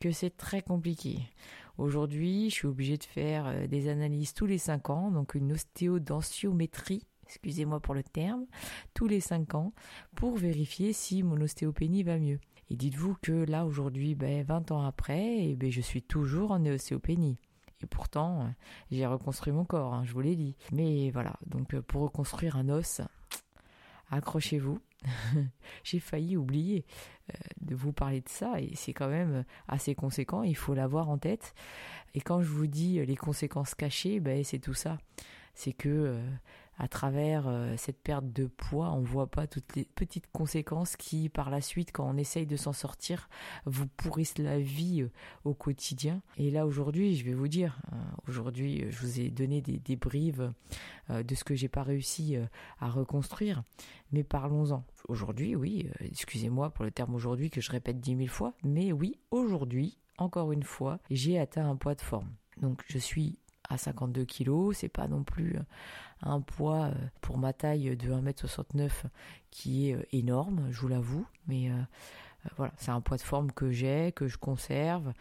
que 0.00 0.12
c'est 0.12 0.36
très 0.36 0.62
compliqué. 0.62 1.20
Aujourd'hui, 1.80 2.50
je 2.50 2.56
suis 2.56 2.66
obligée 2.66 2.98
de 2.98 3.04
faire 3.04 3.46
euh, 3.46 3.66
des 3.66 3.88
analyses 3.88 4.34
tous 4.34 4.44
les 4.44 4.58
5 4.58 4.90
ans, 4.90 5.10
donc 5.10 5.34
une 5.34 5.52
ostéodentiométrie, 5.52 7.06
excusez-moi 7.24 7.80
pour 7.80 7.94
le 7.94 8.02
terme, 8.02 8.44
tous 8.92 9.06
les 9.06 9.20
5 9.20 9.54
ans, 9.54 9.72
pour 10.14 10.36
vérifier 10.36 10.92
si 10.92 11.22
mon 11.22 11.40
ostéopénie 11.40 12.02
va 12.02 12.18
mieux. 12.18 12.38
Et 12.68 12.76
dites-vous 12.76 13.16
que 13.22 13.32
là, 13.32 13.64
aujourd'hui, 13.64 14.14
ben, 14.14 14.44
20 14.44 14.72
ans 14.72 14.82
après, 14.82 15.38
eh 15.38 15.56
ben, 15.56 15.72
je 15.72 15.80
suis 15.80 16.02
toujours 16.02 16.50
en 16.50 16.66
ostéopénie. 16.66 17.38
Et 17.82 17.86
pourtant, 17.86 18.42
euh, 18.42 18.48
j'ai 18.90 19.06
reconstruit 19.06 19.54
mon 19.54 19.64
corps, 19.64 19.94
hein, 19.94 20.04
je 20.04 20.12
vous 20.12 20.20
l'ai 20.20 20.36
dit. 20.36 20.56
Mais 20.72 21.10
voilà, 21.10 21.38
donc 21.46 21.72
euh, 21.72 21.80
pour 21.80 22.02
reconstruire 22.02 22.56
un 22.56 22.68
os, 22.68 23.00
accrochez-vous. 24.10 24.80
J'ai 25.84 26.00
failli 26.00 26.36
oublier 26.36 26.84
euh, 27.30 27.34
de 27.60 27.74
vous 27.74 27.92
parler 27.92 28.20
de 28.20 28.28
ça 28.28 28.60
et 28.60 28.74
c'est 28.74 28.92
quand 28.92 29.08
même 29.08 29.44
assez 29.68 29.94
conséquent, 29.94 30.42
il 30.42 30.56
faut 30.56 30.74
l'avoir 30.74 31.08
en 31.08 31.18
tête. 31.18 31.54
Et 32.14 32.20
quand 32.20 32.42
je 32.42 32.48
vous 32.48 32.66
dis 32.66 33.04
les 33.04 33.16
conséquences 33.16 33.74
cachées, 33.74 34.20
ben 34.20 34.42
c'est 34.44 34.58
tout 34.58 34.74
ça. 34.74 34.98
C'est 35.54 35.72
que 35.72 35.88
euh, 35.88 36.30
à 36.80 36.88
travers 36.88 37.46
euh, 37.46 37.74
cette 37.76 38.02
perte 38.02 38.32
de 38.32 38.46
poids, 38.46 38.90
on 38.92 39.02
voit 39.02 39.26
pas 39.26 39.46
toutes 39.46 39.76
les 39.76 39.84
petites 39.84 40.32
conséquences 40.32 40.96
qui, 40.96 41.28
par 41.28 41.50
la 41.50 41.60
suite, 41.60 41.92
quand 41.92 42.08
on 42.08 42.16
essaye 42.16 42.46
de 42.46 42.56
s'en 42.56 42.72
sortir, 42.72 43.28
vous 43.66 43.86
pourrissent 43.86 44.38
la 44.38 44.58
vie 44.58 45.02
euh, 45.02 45.10
au 45.44 45.52
quotidien. 45.52 46.22
Et 46.38 46.50
là, 46.50 46.66
aujourd'hui, 46.66 47.16
je 47.16 47.24
vais 47.26 47.34
vous 47.34 47.48
dire, 47.48 47.78
hein, 47.92 47.98
aujourd'hui, 48.26 48.86
je 48.88 48.98
vous 48.98 49.20
ai 49.20 49.28
donné 49.28 49.60
des, 49.60 49.78
des 49.78 49.96
brives 49.96 50.54
euh, 51.10 51.22
de 51.22 51.34
ce 51.34 51.44
que 51.44 51.54
j'ai 51.54 51.68
pas 51.68 51.82
réussi 51.82 52.38
à 52.78 52.88
reconstruire, 52.88 53.62
mais 54.10 54.24
parlons-en. 54.24 54.82
Aujourd'hui, 55.08 55.54
oui, 55.56 55.90
excusez-moi 56.00 56.70
pour 56.70 56.86
le 56.86 56.90
terme 56.90 57.14
aujourd'hui 57.14 57.50
que 57.50 57.60
je 57.60 57.70
répète 57.70 58.00
dix 58.00 58.14
mille 58.14 58.30
fois, 58.30 58.54
mais 58.64 58.90
oui, 58.90 59.18
aujourd'hui, 59.30 59.98
encore 60.16 60.52
une 60.52 60.62
fois, 60.62 60.98
j'ai 61.10 61.38
atteint 61.38 61.68
un 61.68 61.76
poids 61.76 61.94
de 61.94 62.00
forme. 62.00 62.30
Donc 62.60 62.82
je 62.88 62.98
suis 62.98 63.38
à 63.70 63.78
52 63.78 64.24
kilos, 64.24 64.76
c'est 64.76 64.88
pas 64.88 65.08
non 65.08 65.22
plus 65.22 65.56
un 66.22 66.40
poids 66.40 66.86
euh, 66.86 66.94
pour 67.20 67.38
ma 67.38 67.52
taille 67.52 67.96
de 67.96 68.12
1m69 68.12 68.90
qui 69.50 69.88
est 69.88 69.94
euh, 69.94 70.02
énorme, 70.12 70.68
je 70.70 70.80
vous 70.80 70.88
l'avoue, 70.88 71.26
mais 71.46 71.70
euh, 71.70 71.80
voilà, 72.56 72.72
c'est 72.76 72.90
un 72.90 73.00
poids 73.00 73.16
de 73.16 73.22
forme 73.22 73.52
que 73.52 73.70
j'ai, 73.70 74.12
que 74.12 74.26
je 74.26 74.38
conserve, 74.38 75.12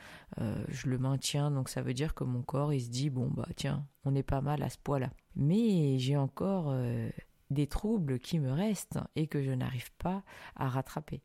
je 0.70 0.88
le 0.90 0.98
maintiens, 0.98 1.52
donc 1.52 1.68
ça 1.68 1.82
veut 1.82 1.94
dire 1.94 2.16
que 2.16 2.24
mon 2.24 2.42
corps 2.42 2.72
il 2.72 2.80
se 2.80 2.90
dit 2.90 3.10
bon 3.10 3.28
bah 3.28 3.50
tiens, 3.58 3.86
on 4.06 4.16
est 4.16 4.24
pas 4.24 4.40
mal 4.40 4.64
à 4.64 4.70
ce 4.70 4.78
poids-là. 4.78 5.10
Mais 5.36 6.00
j'ai 6.00 6.16
encore 6.16 6.74
des 7.50 7.68
troubles 7.68 8.20
qui 8.20 8.40
me 8.40 8.54
restent 8.54 9.00
et 9.18 9.28
que 9.28 9.44
je 9.44 9.52
n'arrive 9.52 9.92
pas 9.98 10.24
à 10.56 10.70
rattraper. 10.70 11.22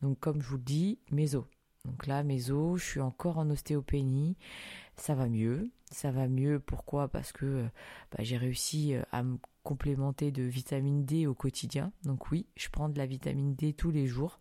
Donc 0.00 0.20
comme 0.20 0.40
je 0.40 0.46
vous 0.46 0.58
le 0.58 0.62
dis, 0.62 1.00
mes 1.10 1.34
os. 1.34 1.46
Donc 1.84 2.06
là, 2.06 2.22
mes 2.22 2.52
os, 2.52 2.80
je 2.80 2.86
suis 2.86 3.00
encore 3.00 3.38
en 3.38 3.50
ostéopénie, 3.50 4.36
ça 4.96 5.16
va 5.16 5.28
mieux, 5.28 5.72
ça 5.92 6.10
va 6.10 6.28
mieux. 6.28 6.60
Pourquoi? 6.60 7.08
Parce 7.08 7.32
que 7.32 7.64
bah, 8.10 8.18
j'ai 8.20 8.36
réussi 8.36 8.94
euh, 8.94 9.02
à 9.12 9.22
me 9.22 9.38
complémenter 9.62 10.32
de 10.32 10.42
vitamine 10.42 11.04
D 11.04 11.26
au 11.26 11.34
quotidien. 11.34 11.92
Donc 12.04 12.30
oui, 12.30 12.46
je 12.56 12.68
prends 12.68 12.88
de 12.88 12.98
la 12.98 13.06
vitamine 13.06 13.54
D 13.54 13.72
tous 13.72 13.90
les 13.90 14.06
jours 14.06 14.40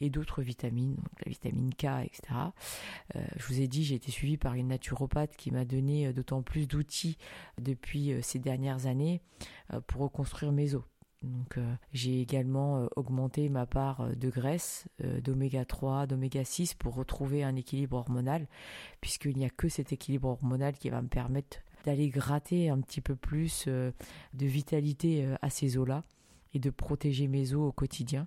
et 0.00 0.10
d'autres 0.10 0.42
vitamines, 0.42 0.96
la 1.24 1.30
vitamine 1.30 1.72
K, 1.74 2.04
etc. 2.04 2.22
Euh, 3.16 3.24
je 3.36 3.46
vous 3.46 3.60
ai 3.60 3.68
dit, 3.68 3.84
j'ai 3.84 3.94
été 3.94 4.10
suivie 4.10 4.36
par 4.36 4.54
une 4.54 4.68
naturopathe 4.68 5.36
qui 5.36 5.50
m'a 5.50 5.64
donné 5.64 6.08
euh, 6.08 6.12
d'autant 6.12 6.42
plus 6.42 6.66
d'outils 6.66 7.18
depuis 7.60 8.14
ces 8.22 8.38
dernières 8.38 8.86
années 8.86 9.20
pour 9.86 10.02
reconstruire 10.02 10.52
mes 10.52 10.74
os. 10.74 10.84
Donc 11.22 11.58
euh, 11.58 11.74
j'ai 11.92 12.20
également 12.20 12.78
euh, 12.78 12.86
augmenté 12.94 13.48
ma 13.48 13.66
part 13.66 14.02
euh, 14.02 14.14
de 14.14 14.30
graisse, 14.30 14.86
d'oméga 15.22 15.64
3, 15.64 16.06
d'oméga 16.06 16.44
6 16.44 16.74
pour 16.74 16.94
retrouver 16.94 17.42
un 17.42 17.56
équilibre 17.56 17.96
hormonal, 17.96 18.46
puisqu'il 19.00 19.36
n'y 19.36 19.44
a 19.44 19.50
que 19.50 19.68
cet 19.68 19.92
équilibre 19.92 20.28
hormonal 20.28 20.74
qui 20.74 20.90
va 20.90 21.02
me 21.02 21.08
permettre 21.08 21.58
d'aller 21.84 22.08
gratter 22.08 22.70
un 22.70 22.80
petit 22.80 23.00
peu 23.00 23.16
plus 23.16 23.66
de 23.68 23.92
vitalité 24.34 25.28
à 25.42 25.50
ces 25.50 25.78
os-là 25.78 26.04
et 26.54 26.58
de 26.58 26.70
protéger 26.70 27.28
mes 27.28 27.54
os 27.54 27.68
au 27.68 27.72
quotidien. 27.72 28.26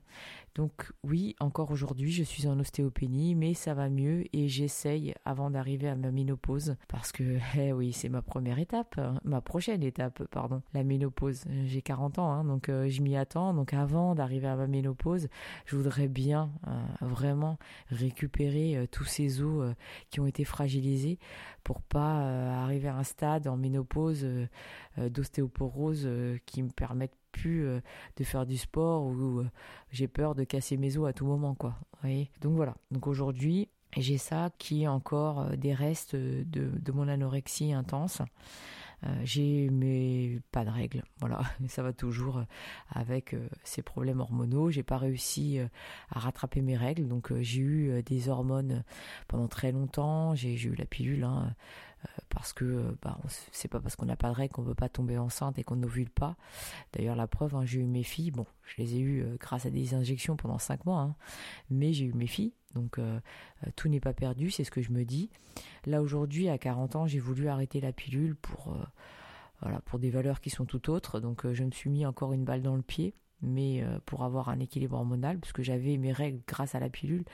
Donc 0.55 0.91
oui, 1.03 1.35
encore 1.39 1.71
aujourd'hui, 1.71 2.11
je 2.11 2.23
suis 2.23 2.47
en 2.47 2.59
ostéopénie, 2.59 3.35
mais 3.35 3.53
ça 3.53 3.73
va 3.73 3.89
mieux 3.89 4.25
et 4.35 4.49
j'essaye 4.49 5.13
avant 5.23 5.49
d'arriver 5.49 5.87
à 5.87 5.95
ma 5.95 6.11
ménopause 6.11 6.75
parce 6.89 7.13
que 7.13 7.37
eh 7.57 7.71
oui, 7.71 7.93
c'est 7.93 8.09
ma 8.09 8.21
première 8.21 8.59
étape, 8.59 8.95
hein, 8.97 9.19
ma 9.23 9.39
prochaine 9.39 9.81
étape, 9.81 10.23
pardon, 10.25 10.61
la 10.73 10.83
ménopause. 10.83 11.45
J'ai 11.65 11.81
40 11.81 12.19
ans, 12.19 12.31
hein, 12.31 12.43
donc 12.43 12.67
euh, 12.67 12.89
je 12.89 13.01
m'y 13.01 13.15
attends. 13.15 13.53
Donc 13.53 13.73
avant 13.73 14.13
d'arriver 14.13 14.47
à 14.47 14.57
ma 14.57 14.67
ménopause, 14.67 15.29
je 15.65 15.75
voudrais 15.77 16.09
bien 16.09 16.51
euh, 16.67 16.83
vraiment 17.05 17.57
récupérer 17.89 18.75
euh, 18.75 18.85
tous 18.91 19.05
ces 19.05 19.41
os 19.41 19.73
qui 20.09 20.19
ont 20.19 20.25
été 20.25 20.43
fragilisés 20.43 21.17
pour 21.63 21.81
pas 21.81 22.61
arriver 22.63 22.89
à 22.89 22.97
un 22.97 23.03
stade 23.03 23.47
en 23.47 23.55
ménopause 23.55 24.25
d'ostéoporose 24.97 26.09
qui 26.45 26.63
me 26.63 26.69
permette 26.69 27.13
plus 27.31 27.65
euh, 27.65 27.81
de 28.17 28.23
faire 28.23 28.45
du 28.45 28.57
sport 28.57 29.03
ou 29.03 29.39
euh, 29.39 29.49
j'ai 29.91 30.07
peur 30.07 30.35
de 30.35 30.43
casser 30.43 30.77
mes 30.77 30.97
os 30.97 31.07
à 31.07 31.13
tout 31.13 31.25
moment 31.25 31.55
quoi. 31.55 31.75
Donc 32.41 32.55
voilà. 32.55 32.75
Donc 32.89 33.07
aujourd'hui, 33.07 33.69
j'ai 33.97 34.17
ça 34.17 34.49
qui 34.57 34.83
est 34.83 34.87
encore 34.87 35.41
euh, 35.41 35.55
des 35.55 35.73
restes 35.73 36.15
de, 36.15 36.91
mon 36.91 37.07
anorexie 37.07 37.73
intense. 37.73 38.21
j'ai 39.23 39.69
mais 39.71 40.39
pas 40.51 40.63
de 40.63 40.69
règles, 40.69 41.03
voilà, 41.19 41.41
ça 41.67 41.81
va 41.81 41.91
toujours 41.93 42.43
avec 42.89 43.35
ces 43.63 43.81
problèmes 43.81 44.19
hormonaux. 44.19 44.69
J'ai 44.69 44.83
pas 44.83 44.97
réussi 44.97 45.59
à 46.09 46.19
rattraper 46.19 46.61
mes 46.61 46.77
règles, 46.77 47.07
donc 47.07 47.33
j'ai 47.41 47.61
eu 47.61 48.03
des 48.03 48.29
hormones 48.29 48.83
pendant 49.27 49.47
très 49.47 49.71
longtemps. 49.71 50.35
J'ai 50.35 50.53
eu 50.61 50.75
la 50.75 50.85
pilule 50.85 51.23
hein, 51.23 51.55
parce 52.29 52.53
que 52.53 52.95
bah, 53.01 53.17
c'est 53.51 53.67
pas 53.67 53.79
parce 53.79 53.95
qu'on 53.95 54.05
n'a 54.05 54.15
pas 54.15 54.29
de 54.29 54.35
règles 54.35 54.53
qu'on 54.53 54.63
peut 54.63 54.75
pas 54.75 54.89
tomber 54.89 55.17
enceinte 55.17 55.59
et 55.59 55.63
qu'on 55.63 55.75
n'ovule 55.75 56.09
pas. 56.09 56.35
D'ailleurs, 56.93 57.15
la 57.15 57.27
preuve, 57.27 57.55
hein, 57.55 57.65
j'ai 57.65 57.79
eu 57.79 57.85
mes 57.85 58.03
filles. 58.03 58.31
Bon, 58.31 58.45
je 58.63 58.81
les 58.81 58.95
ai 58.95 58.99
eues 58.99 59.25
grâce 59.39 59.65
à 59.65 59.69
des 59.69 59.93
injections 59.93 60.35
pendant 60.35 60.57
cinq 60.57 60.85
mois, 60.85 61.01
hein, 61.01 61.15
mais 61.69 61.93
j'ai 61.93 62.05
eu 62.05 62.13
mes 62.13 62.27
filles. 62.27 62.53
Donc 62.73 62.99
tout 63.75 63.89
n'est 63.89 63.99
pas 63.99 64.13
perdu, 64.13 64.49
c'est 64.49 64.63
ce 64.63 64.71
que 64.71 64.81
je 64.81 64.91
me 64.91 65.03
dis. 65.03 65.29
Là 65.85 66.01
aujourd'hui, 66.01 66.47
à 66.47 66.57
40 66.57 66.95
ans, 66.95 67.07
j'ai 67.07 67.19
voulu 67.19 67.49
arrêter 67.49 67.81
la 67.81 67.91
pilule 67.91 68.35
pour 68.35 68.73
voilà, 69.61 69.79
pour 69.81 69.99
des 69.99 70.09
valeurs 70.09 70.41
qui 70.41 70.49
sont 70.49 70.65
tout 70.65 70.89
autres. 70.89 71.19
Donc 71.19 71.45
euh, 71.45 71.53
je 71.53 71.63
me 71.63 71.71
suis 71.71 71.89
mis 71.89 72.05
encore 72.05 72.33
une 72.33 72.43
balle 72.43 72.61
dans 72.61 72.75
le 72.75 72.81
pied 72.81 73.15
mais 73.43 73.81
euh, 73.81 73.97
pour 74.05 74.23
avoir 74.23 74.49
un 74.49 74.59
équilibre 74.59 74.95
hormonal, 74.95 75.39
puisque 75.39 75.63
j'avais 75.63 75.97
mes 75.97 76.11
règles 76.11 76.41
grâce 76.47 76.75
à 76.75 76.79
la 76.79 76.89
pilule. 76.91 77.25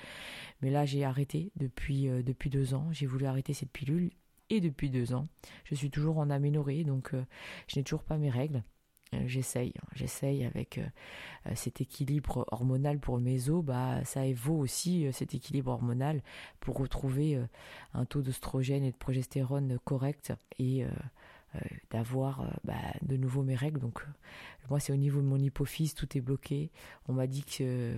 Mais 0.61 0.69
là, 0.69 0.85
j'ai 0.85 1.03
arrêté 1.03 1.51
depuis 1.57 2.07
euh, 2.07 2.23
depuis 2.23 2.49
deux 2.49 2.73
ans. 2.73 2.87
J'ai 2.91 3.05
voulu 3.05 3.25
arrêter 3.25 3.53
cette 3.53 3.73
pilule 3.73 4.11
et 4.49 4.61
depuis 4.61 4.89
deux 4.89 5.13
ans, 5.13 5.27
je 5.65 5.75
suis 5.75 5.89
toujours 5.89 6.17
en 6.17 6.29
aménorrhée, 6.29 6.83
donc 6.83 7.11
je 7.67 7.79
n'ai 7.79 7.83
toujours 7.83 8.03
pas 8.03 8.17
mes 8.17 8.29
règles. 8.29 8.63
J'essaye, 9.25 9.71
hein. 9.77 9.87
j'essaye 9.95 10.43
avec 10.43 10.81
cet 11.55 11.79
équilibre 11.79 12.45
hormonal 12.51 12.99
pour 12.99 13.19
mes 13.19 13.49
os, 13.49 13.63
bah 13.63 14.03
ça 14.03 14.21
vaut 14.33 14.57
aussi 14.57 15.07
cet 15.13 15.33
équilibre 15.33 15.71
hormonal 15.71 16.21
pour 16.59 16.77
retrouver 16.77 17.39
un 17.93 18.03
taux 18.03 18.21
d'oestrogène 18.21 18.83
et 18.83 18.91
de 18.91 18.97
progestérone 18.97 19.79
correct 19.85 20.33
et 20.59 20.83
euh, 20.83 20.89
d'avoir 21.89 22.41
euh, 22.41 22.47
bah, 22.63 22.73
de 23.01 23.17
nouveau 23.17 23.43
mes 23.43 23.55
règles. 23.55 23.79
Donc 23.79 24.01
euh, 24.01 24.05
moi 24.69 24.79
c'est 24.79 24.91
au 24.91 24.97
niveau 24.97 25.21
de 25.21 25.25
mon 25.25 25.37
hypophyse, 25.37 25.93
tout 25.93 26.17
est 26.17 26.21
bloqué. 26.21 26.71
On 27.07 27.13
m'a 27.13 27.27
dit 27.27 27.43
que 27.43 27.95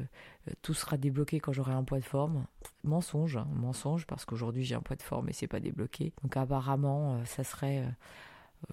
tout 0.61 0.73
sera 0.73 0.97
débloqué 0.97 1.39
quand 1.39 1.51
j'aurai 1.51 1.73
un 1.73 1.83
poids 1.83 1.99
de 1.99 2.05
forme. 2.05 2.45
Mensonge, 2.83 3.37
hein, 3.37 3.47
mensonge 3.53 4.05
parce 4.05 4.25
qu'aujourd'hui 4.25 4.63
j'ai 4.63 4.75
un 4.75 4.81
poids 4.81 4.95
de 4.95 5.01
forme 5.01 5.29
et 5.29 5.33
c'est 5.33 5.47
pas 5.47 5.59
débloqué. 5.59 6.13
Donc 6.23 6.37
apparemment 6.37 7.23
ça 7.25 7.43
serait 7.43 7.85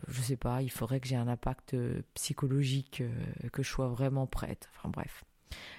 je 0.08 0.20
sais 0.20 0.36
pas, 0.36 0.62
il 0.62 0.70
faudrait 0.70 0.98
que 0.98 1.06
j'ai 1.06 1.14
un 1.14 1.28
impact 1.28 1.76
psychologique, 2.14 3.04
que 3.52 3.62
je 3.62 3.68
sois 3.68 3.86
vraiment 3.86 4.26
prête. 4.26 4.68
Enfin 4.76 4.88
bref, 4.88 5.24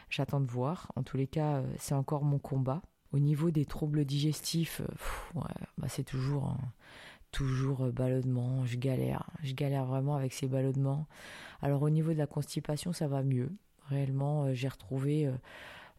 j'attends 0.10 0.40
de 0.40 0.50
voir. 0.50 0.92
En 0.96 1.04
tous 1.04 1.18
les 1.18 1.28
cas, 1.28 1.62
c'est 1.78 1.94
encore 1.94 2.24
mon 2.24 2.40
combat. 2.40 2.82
Au 3.12 3.20
niveau 3.20 3.52
des 3.52 3.66
troubles 3.66 4.06
digestifs, 4.06 4.82
bah 5.36 5.88
c'est 5.90 6.06
toujours 6.06 6.56
toujours 7.32 7.86
euh, 7.86 7.92
ballonnement, 7.92 8.66
je 8.66 8.78
galère, 8.78 9.30
je 9.44 9.54
galère 9.54 9.86
vraiment 9.86 10.16
avec 10.16 10.34
ces 10.34 10.48
ballonnements. 10.48 11.08
Alors 11.62 11.82
au 11.82 11.90
niveau 11.90 12.14
de 12.14 12.18
la 12.18 12.28
constipation, 12.28 12.94
ça 12.94 13.08
va 13.08 13.24
mieux. 13.24 13.52
Réellement, 13.90 14.46
euh, 14.46 14.54
j'ai 14.54 14.68
retrouvé, 14.68 15.28
euh, 15.28 15.34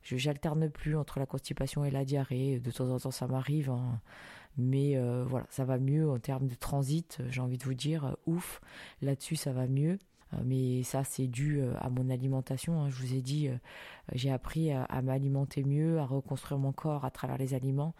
j'alterne 0.02 0.68
plus 0.70 0.96
entre 0.96 1.18
la 1.18 1.26
constipation 1.26 1.84
et 1.84 1.90
la 1.90 2.04
diarrhée. 2.04 2.60
De 2.60 2.70
temps 2.70 2.90
en 2.90 2.98
temps, 2.98 3.10
ça 3.10 3.26
m'arrive, 3.26 3.70
hein. 3.70 4.00
mais 4.56 4.98
voilà, 5.24 5.46
ça 5.50 5.64
va 5.64 5.78
mieux 5.78 6.08
en 6.08 6.18
termes 6.18 6.48
de 6.48 6.54
transit. 6.54 7.20
J'ai 7.30 7.40
envie 7.40 7.58
de 7.58 7.64
vous 7.64 7.74
dire, 7.74 8.16
ouf, 8.26 8.60
là-dessus, 9.02 9.36
ça 9.36 9.52
va 9.52 9.66
mieux. 9.66 9.98
Euh, 10.34 10.36
mais 10.44 10.82
ça 10.82 11.04
c'est 11.04 11.26
dû 11.26 11.60
euh, 11.60 11.74
à 11.80 11.88
mon 11.90 12.10
alimentation. 12.10 12.82
Hein. 12.82 12.90
Je 12.90 12.96
vous 12.96 13.14
ai 13.14 13.22
dit, 13.22 13.48
euh, 13.48 13.56
j'ai 14.12 14.30
appris 14.30 14.70
à, 14.72 15.02
m'alimenter 15.02 15.64
mieux, 15.64 15.98
à 15.98 16.04
reconstruire 16.04 16.58
mon 16.58 16.72
corps 16.72 17.04
à 17.04 17.10
travers 17.10 17.38
les 17.38 17.54
aliments. 17.54 17.94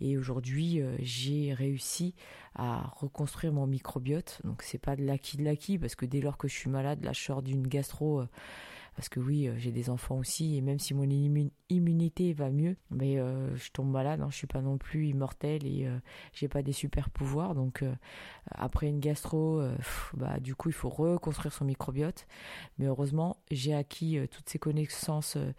Et 0.00 0.18
aujourd'hui, 0.18 0.80
j'ai 0.98 1.54
réussi 1.54 2.14
à 2.54 2.92
reconstruire 2.96 3.52
mon 3.52 3.66
microbiote. 3.66 4.40
Donc 4.44 4.62
c'est 4.62 4.78
pas 4.78 4.94
de 4.96 5.04
l'acquis 5.04 5.38
de 5.38 5.44
l'acquis 5.44 5.78
parce 5.78 5.94
que 5.94 6.04
dès 6.04 6.20
lors 6.20 6.36
que 6.36 6.48
je 6.48 6.54
suis 6.54 6.68
malade, 6.68 7.02
là 7.02 7.12
je 7.14 7.40
d'une 7.40 7.66
gastro 7.66 8.22
parce 8.96 9.08
que 9.08 9.20
oui, 9.20 9.48
j'ai 9.58 9.72
des 9.72 9.90
enfants 9.90 10.18
aussi 10.18 10.56
et 10.56 10.60
même 10.60 10.78
si 10.78 10.94
mon 10.94 11.08
immunité 11.68 12.32
va 12.32 12.50
mieux, 12.50 12.76
mais 12.90 13.16
je 13.16 13.70
tombe 13.70 13.90
malade. 13.90 14.20
Hein, 14.20 14.28
je 14.30 14.36
suis 14.36 14.46
pas 14.46 14.62
non 14.62 14.78
plus 14.78 15.08
immortel 15.08 15.66
et 15.66 15.88
j'ai 16.32 16.48
pas 16.48 16.62
des 16.62 16.72
super 16.72 17.10
pouvoirs. 17.10 17.54
Donc 17.54 17.84
après 18.50 18.88
une 18.88 19.00
gastro, 19.00 19.62
bah 20.14 20.40
du 20.40 20.54
coup 20.54 20.70
il 20.70 20.74
faut 20.74 20.88
reconstruire 20.88 21.52
son 21.52 21.64
microbiote. 21.64 22.26
Mais 22.78 22.86
heureusement, 22.86 23.36
j'ai 23.50 23.74
acquis 23.74 24.18
euh, 24.18 24.26
toutes 24.26 24.48
ces 24.48 24.58
connaissances 24.58 25.36
euh, 25.36 25.52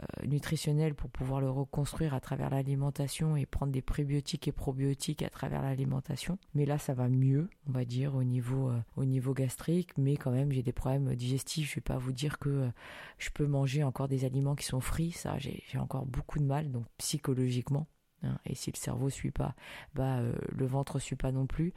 euh, 0.00 0.26
nutritionnelles 0.26 0.94
pour 0.94 1.10
pouvoir 1.10 1.40
le 1.40 1.50
reconstruire 1.50 2.14
à 2.14 2.20
travers 2.20 2.50
l'alimentation 2.50 3.36
et 3.36 3.46
prendre 3.46 3.72
des 3.72 3.82
prébiotiques 3.82 4.48
et 4.48 4.52
probiotiques 4.52 5.22
à 5.22 5.28
travers 5.28 5.62
l'alimentation. 5.62 6.38
Mais 6.54 6.64
là, 6.64 6.78
ça 6.78 6.94
va 6.94 7.08
mieux, 7.08 7.48
on 7.68 7.72
va 7.72 7.84
dire, 7.84 8.14
au 8.14 8.24
niveau, 8.24 8.70
au 8.96 9.04
niveau 9.04 9.34
gastrique. 9.34 9.90
Mais 9.98 10.16
quand 10.16 10.30
même, 10.30 10.52
j'ai 10.52 10.62
des 10.62 10.72
problèmes 10.72 11.14
digestifs. 11.14 11.70
Je 11.70 11.74
vais 11.76 11.80
pas 11.82 11.98
vous 11.98 12.12
dire 12.12 12.38
que 12.38 12.70
je 13.18 13.30
peux 13.30 13.46
manger 13.46 13.84
encore 13.84 14.08
des 14.08 14.24
aliments 14.24 14.54
qui 14.54 14.66
sont 14.66 14.80
frits. 14.80 15.12
Ça, 15.12 15.38
j'ai 15.38 15.62
encore 15.78 16.06
beaucoup 16.06 16.38
de 16.38 16.44
mal. 16.44 16.70
Donc, 16.70 16.86
psychologiquement, 16.98 17.86
Hein, 18.24 18.38
et 18.46 18.54
si 18.54 18.70
le 18.70 18.76
cerveau 18.76 19.10
suit 19.10 19.30
pas, 19.30 19.54
bah 19.94 20.18
euh, 20.18 20.32
le 20.48 20.66
ventre 20.66 20.98
suit 20.98 21.16
pas 21.16 21.32
non 21.32 21.46
plus. 21.46 21.72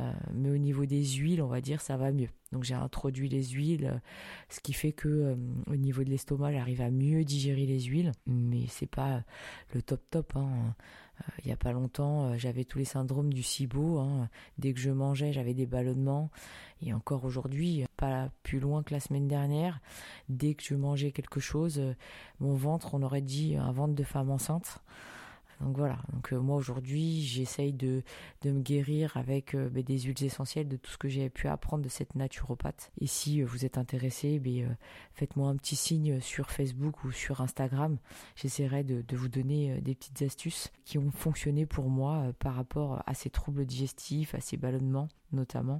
Euh, 0.00 0.12
mais 0.32 0.50
au 0.50 0.58
niveau 0.58 0.86
des 0.86 1.04
huiles, 1.04 1.42
on 1.42 1.48
va 1.48 1.60
dire 1.60 1.80
ça 1.80 1.96
va 1.96 2.12
mieux. 2.12 2.28
Donc 2.52 2.64
j'ai 2.64 2.74
introduit 2.74 3.28
les 3.28 3.44
huiles, 3.44 4.00
ce 4.48 4.60
qui 4.60 4.72
fait 4.72 4.92
que 4.92 5.08
euh, 5.08 5.36
au 5.66 5.76
niveau 5.76 6.04
de 6.04 6.10
l'estomac, 6.10 6.52
j'arrive 6.52 6.82
à 6.82 6.90
mieux 6.90 7.24
digérer 7.24 7.66
les 7.66 7.80
huiles. 7.80 8.12
Mais 8.26 8.66
c'est 8.68 8.86
pas 8.86 9.22
le 9.74 9.82
top 9.82 10.02
top. 10.10 10.36
Hein. 10.36 10.74
il 11.44 11.48
y 11.48 11.52
a 11.52 11.56
pas 11.56 11.72
longtemps, 11.72 12.36
j'avais 12.38 12.64
tous 12.64 12.78
les 12.78 12.84
syndromes 12.84 13.32
du 13.32 13.42
SIBO. 13.42 13.98
Hein. 13.98 14.28
Dès 14.58 14.72
que 14.74 14.80
je 14.80 14.90
mangeais, 14.90 15.32
j'avais 15.32 15.54
des 15.54 15.66
ballonnements. 15.66 16.30
Et 16.84 16.92
encore 16.92 17.24
aujourd'hui, 17.24 17.84
pas 17.96 18.30
plus 18.42 18.58
loin 18.60 18.82
que 18.82 18.92
la 18.92 19.00
semaine 19.00 19.28
dernière, 19.28 19.80
dès 20.28 20.54
que 20.54 20.64
je 20.64 20.74
mangeais 20.74 21.12
quelque 21.12 21.38
chose, 21.38 21.80
mon 22.40 22.54
ventre, 22.54 22.94
on 22.94 23.02
aurait 23.02 23.22
dit 23.22 23.56
un 23.56 23.70
ventre 23.70 23.94
de 23.94 24.02
femme 24.02 24.30
enceinte. 24.30 24.82
Donc 25.60 25.76
voilà. 25.76 25.98
Donc 26.12 26.32
euh, 26.32 26.38
moi 26.38 26.56
aujourd'hui, 26.56 27.22
j'essaye 27.22 27.72
de 27.72 28.02
me 28.44 28.60
guérir 28.60 29.16
avec 29.16 29.54
euh, 29.54 29.68
ben, 29.68 29.82
des 29.82 29.98
huiles 30.00 30.24
essentielles, 30.24 30.68
de 30.68 30.76
tout 30.76 30.90
ce 30.90 30.98
que 30.98 31.08
j'ai 31.08 31.30
pu 31.30 31.48
apprendre 31.48 31.84
de 31.84 31.88
cette 31.88 32.14
naturopathe. 32.14 32.90
Et 33.00 33.06
si 33.06 33.42
euh, 33.42 33.46
vous 33.46 33.64
êtes 33.64 33.78
intéressé, 33.78 34.38
ben, 34.38 34.76
faites-moi 35.14 35.48
un 35.48 35.56
petit 35.56 35.76
signe 35.76 36.20
sur 36.20 36.50
Facebook 36.50 37.04
ou 37.04 37.12
sur 37.12 37.40
Instagram. 37.40 37.98
J'essaierai 38.36 38.84
de 38.84 39.16
vous 39.16 39.28
donner 39.28 39.80
des 39.80 39.94
petites 39.94 40.22
astuces 40.22 40.70
qui 40.84 40.98
ont 40.98 41.10
fonctionné 41.10 41.66
pour 41.66 41.88
moi 41.88 42.32
par 42.38 42.54
rapport 42.54 43.02
à 43.06 43.14
ces 43.14 43.30
troubles 43.30 43.66
digestifs, 43.66 44.34
à 44.34 44.40
ces 44.40 44.56
ballonnements 44.56 45.08
notamment, 45.32 45.78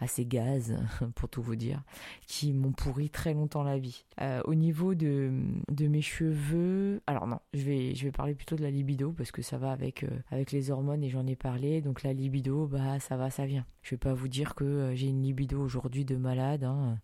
à 0.00 0.06
ces 0.06 0.24
gaz, 0.24 0.76
pour 1.14 1.28
tout 1.28 1.42
vous 1.42 1.56
dire, 1.56 1.82
qui 2.26 2.52
m'ont 2.52 2.72
pourri 2.72 3.10
très 3.10 3.34
longtemps 3.34 3.62
la 3.62 3.78
vie. 3.78 4.04
Euh, 4.20 4.40
au 4.44 4.54
niveau 4.54 4.94
de, 4.94 5.32
de 5.70 5.88
mes 5.88 6.02
cheveux, 6.02 7.00
alors 7.06 7.26
non, 7.26 7.40
je 7.54 7.62
vais, 7.62 8.12
parler 8.12 8.34
plutôt 8.34 8.56
de 8.56 8.62
la 8.62 8.70
libido 8.70 9.12
parce 9.12 9.32
que 9.32 9.42
ça 9.42 9.58
va 9.58 9.72
avec, 9.72 10.04
euh, 10.04 10.10
avec 10.30 10.52
les 10.52 10.70
hormones 10.70 11.02
et 11.02 11.10
j'en 11.10 11.26
ai 11.26 11.36
parlé. 11.36 11.80
Donc 11.80 12.02
la 12.02 12.12
libido, 12.12 12.66
bah 12.66 13.00
ça 13.00 13.16
va, 13.16 13.30
ça 13.30 13.46
vient. 13.46 13.64
Je 13.82 13.90
vais 13.90 13.98
pas 13.98 14.14
vous 14.14 14.28
dire 14.28 14.54
que 14.54 14.64
euh, 14.64 14.94
j'ai 14.94 15.08
une 15.08 15.22
libido 15.22 15.60
aujourd'hui 15.60 16.04
de 16.04 16.16
malade. 16.16 16.64
Hein 16.64 16.98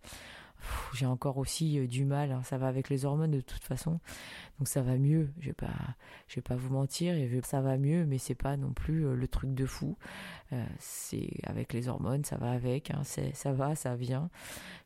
j'ai 0.92 1.06
encore 1.06 1.38
aussi 1.38 1.78
euh, 1.78 1.86
du 1.86 2.04
mal. 2.04 2.32
Hein. 2.32 2.42
Ça 2.42 2.58
va 2.58 2.68
avec 2.68 2.88
les 2.88 3.04
hormones 3.04 3.30
de 3.30 3.40
toute 3.40 3.64
façon, 3.64 4.00
donc 4.58 4.68
ça 4.68 4.82
va 4.82 4.96
mieux. 4.96 5.30
Je 5.40 5.46
vais 5.46 5.52
pas, 5.52 5.74
je 6.26 6.36
vais 6.36 6.42
pas 6.42 6.56
vous 6.56 6.72
mentir. 6.72 7.14
Et 7.14 7.40
ça 7.44 7.60
va 7.60 7.76
mieux, 7.76 8.06
mais 8.06 8.18
c'est 8.18 8.34
pas 8.34 8.56
non 8.56 8.72
plus 8.72 9.06
euh, 9.06 9.14
le 9.14 9.28
truc 9.28 9.54
de 9.54 9.66
fou. 9.66 9.96
Euh, 10.52 10.64
c'est 10.78 11.30
avec 11.44 11.72
les 11.72 11.88
hormones, 11.88 12.24
ça 12.24 12.36
va 12.36 12.52
avec. 12.52 12.90
Hein. 12.90 13.02
Ça 13.04 13.52
va, 13.52 13.74
ça 13.74 13.94
vient. 13.96 14.30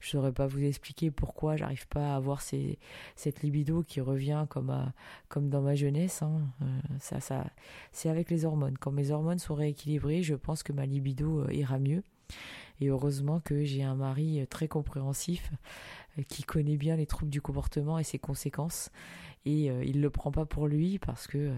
Je 0.01 0.11
saurais 0.11 0.33
pas 0.33 0.47
vous 0.47 0.63
expliquer 0.63 1.11
pourquoi 1.11 1.57
j'arrive 1.57 1.87
pas 1.89 2.13
à 2.13 2.17
avoir 2.17 2.43
cette 2.43 3.43
libido 3.43 3.83
qui 3.83 4.01
revient 4.01 4.47
comme 4.49 4.71
à, 4.71 4.93
comme 5.29 5.49
dans 5.49 5.63
ma 5.63 5.75
jeunesse. 5.75 6.23
Hein. 6.23 6.41
ça, 6.99 7.21
ça, 7.21 7.47
c'est 7.93 8.09
avec 8.09 8.31
les 8.31 8.45
hormones. 8.45 8.77
Quand 8.79 8.91
mes 8.91 9.11
hormones 9.11 9.39
sont 9.39 9.55
rééquilibrées, 9.55 10.23
je 10.23 10.35
pense 10.35 10.63
que 10.63 10.73
ma 10.73 10.87
libido 10.87 11.49
ira 11.51 11.79
mieux. 11.79 12.03
Et 12.83 12.89
heureusement 12.89 13.39
que 13.39 13.63
j'ai 13.63 13.85
un 13.85 13.95
mari 13.95 14.41
euh, 14.41 14.47
très 14.47 14.67
compréhensif 14.67 15.53
euh, 16.19 16.23
qui 16.25 16.43
connaît 16.43 16.77
bien 16.77 16.97
les 16.97 17.07
troubles 17.07 17.31
du 17.31 17.41
comportement 17.41 17.97
et 17.97 18.03
ses 18.03 18.19
conséquences. 18.19 18.91
Et 19.47 19.71
euh, 19.71 19.85
il 19.85 20.01
le 20.01 20.11
prend 20.11 20.33
pas 20.33 20.47
pour 20.47 20.67
lui 20.67 20.99
parce 20.99 21.29
que 21.29 21.53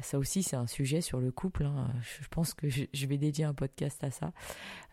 ça 0.00 0.16
aussi 0.16 0.44
c'est 0.44 0.54
un 0.54 0.68
sujet 0.68 1.00
sur 1.00 1.20
le 1.20 1.32
couple. 1.32 1.64
Hein. 1.64 1.88
Je 2.00 2.28
pense 2.28 2.54
que 2.54 2.68
je, 2.68 3.06
vais 3.06 3.18
dédier 3.18 3.44
un 3.44 3.54
podcast 3.54 4.02
à 4.04 4.12
ça. 4.12 4.32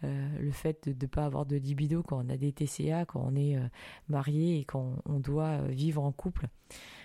le 0.01 0.51
fait 0.51 0.89
de 0.89 1.05
ne 1.05 1.07
pas 1.07 1.25
avoir 1.25 1.45
de 1.45 1.55
libido 1.55 2.01
quand 2.01 2.25
on 2.25 2.29
a 2.29 2.37
des 2.37 2.51
TCA, 2.51 3.05
quand 3.05 3.23
on 3.23 3.35
est 3.35 3.55
marié 4.09 4.57
et 4.57 4.65
quand 4.65 4.95
on 5.05 5.19
doit 5.19 5.61
vivre 5.67 6.01
en 6.01 6.11
couple, 6.11 6.47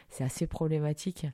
c'est 0.08 0.24
assez 0.24 0.46
problématique. 0.46 1.26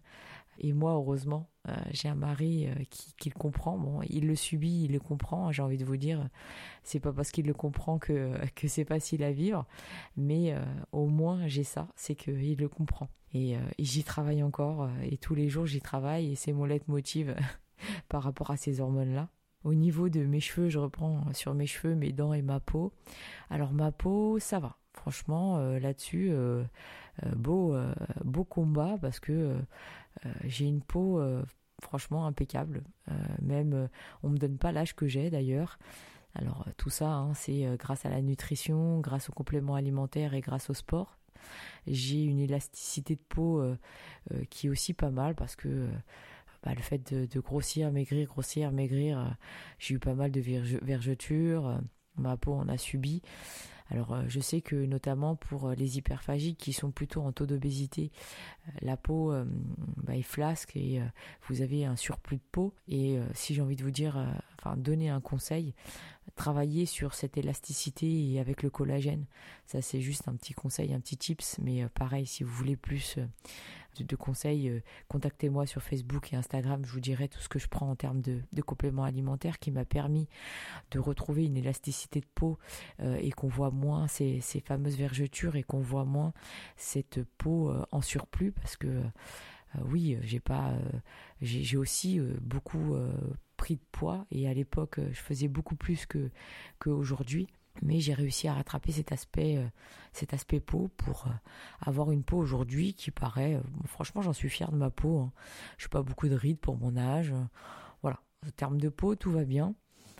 Et 0.58 0.72
moi, 0.72 0.92
heureusement, 0.92 1.48
euh, 1.68 1.72
j'ai 1.92 2.08
un 2.08 2.14
mari 2.14 2.66
euh, 2.66 2.74
qui, 2.90 3.30
le 3.30 3.38
comprend. 3.38 3.78
Bon, 3.78 4.02
il 4.08 4.26
le 4.26 4.34
subit, 4.34 4.84
il 4.84 4.92
le 4.92 5.00
comprend. 5.00 5.50
J'ai 5.50 5.62
envie 5.62 5.78
de 5.78 5.84
vous 5.84 5.96
dire, 5.96 6.28
c'est 6.82 7.00
pas 7.00 7.12
parce 7.12 7.30
qu'il 7.30 7.46
le 7.46 7.54
comprend 7.54 7.98
que 7.98 8.34
c'est 8.66 8.84
facile 8.84 9.22
à 9.24 9.32
vivre, 9.32 9.66
mais 10.16 10.52
euh, 10.52 10.62
au 10.92 11.06
moins 11.06 11.46
j'ai 11.46 11.64
ça, 11.64 11.88
c'est 11.96 12.14
qu'il 12.14 12.58
le 12.58 12.68
comprend. 12.68 13.08
Et, 13.32 13.54
et 13.54 13.84
j'y 13.84 14.04
travaille 14.04 14.44
encore. 14.44 14.88
et 15.02 15.16
tous 15.16 15.34
les 15.34 15.48
jours 15.48 15.66
j'y 15.66 15.80
travaille. 15.80 16.32
Et 16.32 16.34
c'est 16.36 16.52
mon 16.52 16.66
leitmotiv 16.66 17.34
par 18.08 18.22
rapport 18.22 18.52
à 18.52 18.56
ces 18.56 18.80
hormones-là. 18.80 19.28
Au 19.64 19.74
niveau 19.74 20.08
de 20.08 20.24
mes 20.24 20.38
cheveux, 20.38 20.68
je 20.68 20.78
reprends 20.78 21.24
sur 21.32 21.52
mes 21.52 21.66
cheveux, 21.66 21.96
mes 21.96 22.12
dents 22.12 22.32
et 22.32 22.42
ma 22.42 22.60
peau. 22.60 22.92
Alors 23.50 23.72
ma 23.72 23.90
peau, 23.90 24.38
ça 24.38 24.60
va. 24.60 24.76
Franchement, 24.92 25.58
là-dessus, 25.80 26.32
beau, 27.34 27.76
beau 28.24 28.44
combat 28.44 28.98
parce 29.00 29.18
que 29.18 29.56
j'ai 30.44 30.66
une 30.66 30.82
peau 30.82 31.22
franchement 31.82 32.26
impeccable. 32.26 32.82
même 33.42 33.88
on 34.22 34.30
me 34.30 34.38
donne 34.38 34.58
pas 34.58 34.72
l'âge 34.72 34.94
que 34.94 35.06
j'ai 35.06 35.30
d'ailleurs. 35.30 35.78
Alors 36.34 36.66
tout 36.76 36.90
ça, 36.90 37.10
hein, 37.10 37.34
c'est 37.34 37.64
grâce 37.78 38.06
à 38.06 38.10
la 38.10 38.20
nutrition, 38.20 39.00
grâce 39.00 39.28
aux 39.28 39.32
compléments 39.32 39.74
alimentaires 39.74 40.34
et 40.34 40.40
grâce 40.40 40.70
au 40.70 40.74
sport. 40.74 41.16
J'ai 41.86 42.24
une 42.24 42.40
élasticité 42.40 43.16
de 43.16 43.20
peau 43.20 43.62
qui 44.50 44.66
est 44.66 44.70
aussi 44.70 44.94
pas 44.94 45.10
mal 45.10 45.34
parce 45.34 45.56
que 45.56 45.88
bah, 46.62 46.72
le 46.74 46.80
fait 46.80 47.12
de, 47.12 47.40
grossir, 47.40 47.92
maigrir, 47.92 48.26
grossir, 48.26 48.72
maigrir, 48.72 49.36
j'ai 49.78 49.94
eu 49.94 49.98
pas 49.98 50.14
mal 50.14 50.30
de 50.30 50.40
vergetures, 50.40 51.78
ma 52.16 52.36
peau 52.36 52.54
en 52.54 52.68
a 52.68 52.78
subi. 52.78 53.22
Alors 53.94 54.12
euh, 54.12 54.24
je 54.26 54.40
sais 54.40 54.60
que 54.60 54.74
notamment 54.74 55.36
pour 55.36 55.68
euh, 55.68 55.74
les 55.76 55.98
hyperphagiques 55.98 56.58
qui 56.58 56.72
sont 56.72 56.90
plutôt 56.90 57.22
en 57.22 57.30
taux 57.30 57.46
d'obésité, 57.46 58.10
euh, 58.66 58.72
la 58.82 58.96
peau 58.96 59.32
bah, 59.98 60.16
est 60.16 60.22
flasque 60.22 60.74
et 60.74 61.00
vous 61.48 61.62
avez 61.62 61.84
un 61.84 61.94
surplus 61.94 62.38
de 62.38 62.42
peau. 62.50 62.74
Et 62.88 63.18
si 63.34 63.54
j'ai 63.54 63.62
envie 63.62 63.76
de 63.76 63.84
vous 63.84 63.92
dire, 63.92 64.16
enfin 64.58 64.76
donner 64.76 65.10
un 65.10 65.20
conseil, 65.20 65.74
travailler 66.34 66.86
sur 66.86 67.14
cette 67.14 67.36
élasticité 67.36 68.32
et 68.32 68.40
avec 68.40 68.62
le 68.62 68.70
collagène. 68.70 69.26
Ça 69.66 69.80
c'est 69.80 70.00
juste 70.00 70.26
un 70.26 70.34
petit 70.34 70.54
conseil, 70.54 70.92
un 70.92 71.00
petit 71.00 71.16
tips, 71.16 71.58
mais 71.60 71.86
pareil 71.90 72.26
si 72.26 72.42
vous 72.42 72.52
voulez 72.52 72.76
plus 72.76 73.18
de, 74.02 74.16
conseils, 74.16 74.82
contactez-moi 75.08 75.66
sur 75.66 75.82
Facebook 75.82 76.32
et 76.32 76.36
Instagram. 76.36 76.84
Je 76.84 76.92
vous 76.92 77.00
dirai 77.00 77.28
tout 77.28 77.40
ce 77.40 77.48
que 77.48 77.58
je 77.58 77.68
prends 77.68 77.90
en 77.90 77.96
termes 77.96 78.20
de, 78.20 78.62
compléments 78.62 79.04
alimentaires 79.04 79.58
qui 79.58 79.70
m'a 79.70 79.84
permis 79.84 80.26
de 80.90 80.98
retrouver 80.98 81.44
une 81.44 81.56
élasticité 81.56 82.20
de 82.20 82.26
peau 82.34 82.58
et 83.00 83.30
qu'on 83.30 83.48
voit 83.48 83.70
moins 83.70 84.08
ces, 84.08 84.40
fameuses 84.64 84.96
vergetures 84.96 85.56
et 85.56 85.62
qu'on 85.62 85.80
voit 85.80 86.04
moins 86.04 86.32
cette 86.76 87.22
peau 87.38 87.70
euh, 87.70 87.84
en 87.90 88.00
surplus 88.00 88.52
parce 88.52 88.76
que 88.76 88.86
euh, 88.86 89.02
oui, 89.86 90.16
j'ai 90.22 90.40
pas, 90.40 90.70
euh, 90.70 90.98
j'ai 91.40 91.76
aussi 91.76 92.20
beaucoup 92.40 92.96
pris 93.56 93.76
de 93.76 93.82
poids 93.90 94.24
et 94.30 94.48
à 94.48 94.54
l'époque 94.54 95.00
je 95.10 95.20
faisais 95.20 95.48
beaucoup 95.48 95.74
plus 95.74 96.06
que 96.06 96.30
qu'aujourd'hui 96.78 97.48
mais 97.82 98.00
j'ai 98.00 98.14
réussi 98.14 98.48
à 98.48 98.54
rattraper 98.54 98.92
cet 98.92 99.12
aspect 99.12 99.58
cet 100.12 100.32
aspect 100.32 100.60
peau 100.60 100.90
pour 100.96 101.26
avoir 101.80 102.12
une 102.12 102.22
peau 102.22 102.38
aujourd'hui 102.38 102.94
qui 102.94 103.10
paraît 103.10 103.60
franchement 103.86 104.22
j'en 104.22 104.32
suis 104.32 104.48
fier 104.48 104.70
de 104.70 104.76
ma 104.76 104.90
peau 104.90 105.18
hein. 105.18 105.32
je 105.76 105.82
suis 105.82 105.90
pas 105.90 106.02
beaucoup 106.02 106.28
de 106.28 106.36
rides 106.36 106.58
pour 106.58 106.76
mon 106.76 106.96
âge. 106.96 107.34
Voilà. 108.02 108.20
En 108.46 108.50
termes 108.50 108.80
de 108.80 108.88
peau 108.88 109.16
tout 109.16 109.32
va 109.32 109.44
bien. 109.44 109.74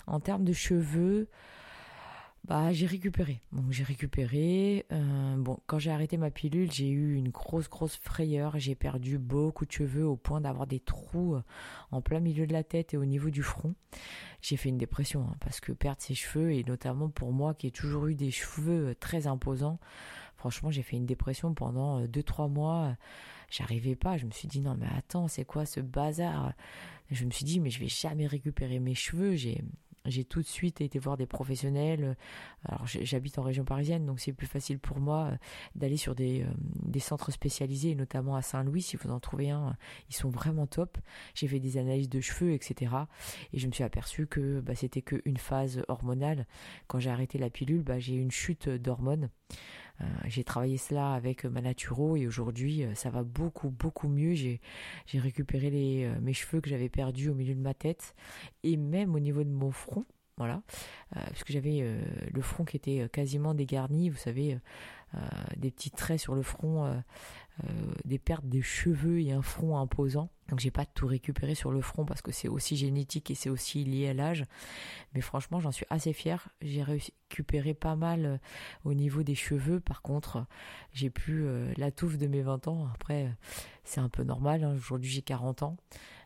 En 0.07 0.21
termes 0.21 0.45
de 0.45 0.53
cheveux 0.53 1.29
bah 2.45 2.75
j'ai 2.75 2.85
récupéré. 2.85 3.41
Donc 3.53 3.71
j'ai 3.71 3.85
récupéré. 3.85 4.85
Euh, 4.93 5.37
bon, 5.39 5.59
quand 5.67 5.79
j'ai 5.79 5.91
arrêté 5.91 6.19
ma 6.19 6.31
pilule, 6.31 6.71
j'ai 6.71 6.91
eu 6.91 7.15
une 7.15 7.31
grosse 7.31 7.71
grosse 7.71 7.97
frayeur. 7.97 8.59
J'ai 8.59 8.75
perdu 8.75 9.19
beaucoup 9.19 9.65
de 9.65 9.73
cheveux 9.73 10.07
au 10.07 10.17
point 10.17 10.43
d'avoir 10.43 10.67
des 10.67 10.81
trous 10.81 11.37
euh, 11.37 11.43
en 11.91 12.03
plein 12.03 12.21
milieu 12.21 12.47
de 12.47 12.53
la 12.53 12.63
tête 12.63 12.93
et 12.93 12.99
au 12.99 13.07
niveau 13.07 13.31
du 13.31 13.43
front. 13.43 13.75
J'ai 14.43 14.59
fait 14.59 14.69
une 14.69 14.77
dépression 14.77 15.27
hein, 15.27 15.37
parce 15.41 15.61
que 15.61 15.73
perdre 15.73 16.03
ses 16.03 16.15
cheveux 16.15 16.53
et 16.53 16.65
notamment 16.65 17.09
pour 17.09 17.33
moi 17.33 17.55
qui 17.55 17.67
ai 17.67 17.71
toujours 17.71 18.09
eu 18.09 18.15
des 18.15 18.31
cheveux 18.31 18.91
euh, 18.91 18.95
très 18.95 19.27
imposants, 19.27 19.81
franchement 20.37 20.71
j'ai 20.71 20.83
fait 20.83 20.97
une 20.97 21.07
dépression 21.07 21.55
pendant 21.55 22.07
deux 22.07 22.23
trois 22.23 22.49
mois. 22.49 22.95
J'arrivais 23.51 23.97
pas. 23.97 24.19
Je 24.19 24.27
me 24.27 24.33
suis 24.33 24.49
dit 24.49 24.61
non 24.61 24.77
mais 24.79 24.89
attends 24.99 25.29
c'est 25.29 25.47
quoi 25.47 25.65
ce 25.65 25.81
bazar? 25.81 26.53
Je 27.11 27.25
me 27.25 27.31
suis 27.31 27.45
dit 27.47 27.59
mais 27.59 27.71
je 27.71 27.81
vais 27.81 27.89
jamais 27.89 28.27
récupérer 28.27 28.81
mes 28.81 28.95
cheveux. 28.95 29.35
J'ai 30.07 30.25
tout 30.25 30.41
de 30.41 30.47
suite 30.47 30.81
été 30.81 30.99
voir 30.99 31.17
des 31.17 31.27
professionnels. 31.27 32.17
Alors 32.65 32.87
j'habite 32.87 33.39
en 33.39 33.43
région 33.43 33.65
parisienne, 33.65 34.05
donc 34.07 34.21
c'est 34.21 34.33
plus 34.33 34.47
facile 34.47 34.79
pour 34.79 34.99
moi 34.99 35.31
euh, 35.33 35.37
d'aller 35.75 35.97
sur 35.97 36.15
des, 36.15 36.43
euh, 36.43 37.01
centres 37.01 37.31
spécialisés, 37.31 37.95
notamment 37.95 38.37
à 38.37 38.43
Saint-Louis, 38.43 38.83
si 38.83 38.97
vous 38.97 39.11
en 39.11 39.21
trouvez 39.21 39.51
un, 39.51 39.77
ils 40.09 40.15
sont 40.15 40.31
vraiment 40.31 40.67
top. 40.67 40.99
J'ai 41.35 41.49
fait 41.49 41.61
des 41.61 41.77
analyses 41.77 42.09
de 42.09 42.21
cheveux, 42.21 42.53
etc. 42.53 42.93
Et 43.53 43.59
je 43.59 43.67
me 43.67 43.73
suis 43.73 43.85
aperçu 43.85 44.27
que 44.27 44.61
bah, 44.61 44.75
c'était 44.75 45.03
qu'une 45.03 45.37
phase 45.37 45.83
hormonale. 45.89 46.47
Quand 46.87 46.99
j'ai 46.99 47.11
arrêté 47.11 47.39
la 47.39 47.51
pilule, 47.51 47.83
bah, 47.83 47.99
j'ai 47.99 48.15
eu 48.15 48.21
une 48.21 48.31
chute 48.31 48.69
d'hormones. 48.69 49.29
Euh, 50.01 50.05
j'ai 50.27 50.45
travaillé 50.45 50.77
cela 50.77 51.13
avec 51.13 51.45
ma 51.45 51.61
naturo 51.61 52.17
et 52.17 52.27
aujourd'hui 52.27 52.85
ça 52.95 53.11
va 53.11 53.23
beaucoup 53.23 53.71
beaucoup 53.71 54.09
mieux. 54.09 54.35
J'ai 54.35 54.61
récupéré 55.15 56.11
mes 56.21 56.33
cheveux 56.33 56.61
que 56.61 56.69
j'avais 56.69 56.89
perdus 56.89 57.29
au 57.31 57.35
milieu 57.35 57.55
de 57.55 57.61
ma 57.61 57.75
tête 57.75 58.15
et 58.63 58.77
même 58.77 59.15
au 59.15 59.21
niveau 59.21 59.45
de 59.45 59.51
mon 59.51 59.71
front 59.71 60.05
voilà, 60.37 60.63
euh, 61.17 61.21
parce 61.27 61.45
que 61.45 61.53
j'avais 61.53 61.79
euh, 61.83 62.01
le 62.33 62.43
front 62.43 62.65
qui 62.65 62.77
était 62.77 63.03
euh, 63.03 63.09
quasiment 63.09 63.55
dégarni, 63.55 64.11
vous 64.11 64.19
savez, 64.19 64.59
des 65.57 65.71
petits 65.71 65.93
traits 65.93 66.19
sur 66.19 66.35
le 66.35 66.43
front, 66.43 66.93
des 68.05 68.19
pertes 68.19 68.47
de 68.49 68.61
cheveux 68.61 69.21
et 69.21 69.33
un 69.33 69.43
front 69.43 69.79
imposant. 69.79 70.29
Donc 70.49 70.61
j'ai 70.61 70.71
pas 70.71 70.85
tout 70.85 71.07
récupéré 71.07 71.55
sur 71.55 71.71
le 71.71 71.81
front 71.81 72.05
parce 72.05 72.21
que 72.21 72.31
c'est 72.31 72.49
aussi 72.49 72.77
génétique 72.77 73.31
et 73.31 73.35
c'est 73.35 73.49
aussi 73.49 73.85
lié 73.85 74.09
à 74.09 74.15
l'âge. 74.15 74.45
Mais 75.15 75.21
franchement, 75.21 75.59
j'en 75.61 75.73
suis 75.73 75.87
assez 75.89 76.13
fier. 76.13 76.49
J'ai 76.61 76.83
récupéré 76.83 77.73
pas 77.73 77.97
mal 77.97 78.27
euh, 78.27 78.37
au 78.85 78.93
niveau 78.93 79.23
des 79.23 79.35
cheveux. 79.35 79.81
Par 79.81 80.03
contre, 80.03 80.47
j'ai 80.93 81.11
plus 81.11 81.47
euh, 81.47 81.73
la 81.77 81.91
touffe 81.91 82.19
de 82.19 82.27
mes 82.27 82.43
20 82.43 82.69
ans. 82.69 82.89
Après, 82.95 83.35
c'est 83.85 84.01
un 84.01 84.11
peu 84.11 84.23
normal. 84.23 84.65
Hein. 84.65 84.75
Aujourd'hui, 84.75 85.11
j'ai 85.11 85.23
40 85.23 85.63
ans. 85.63 85.77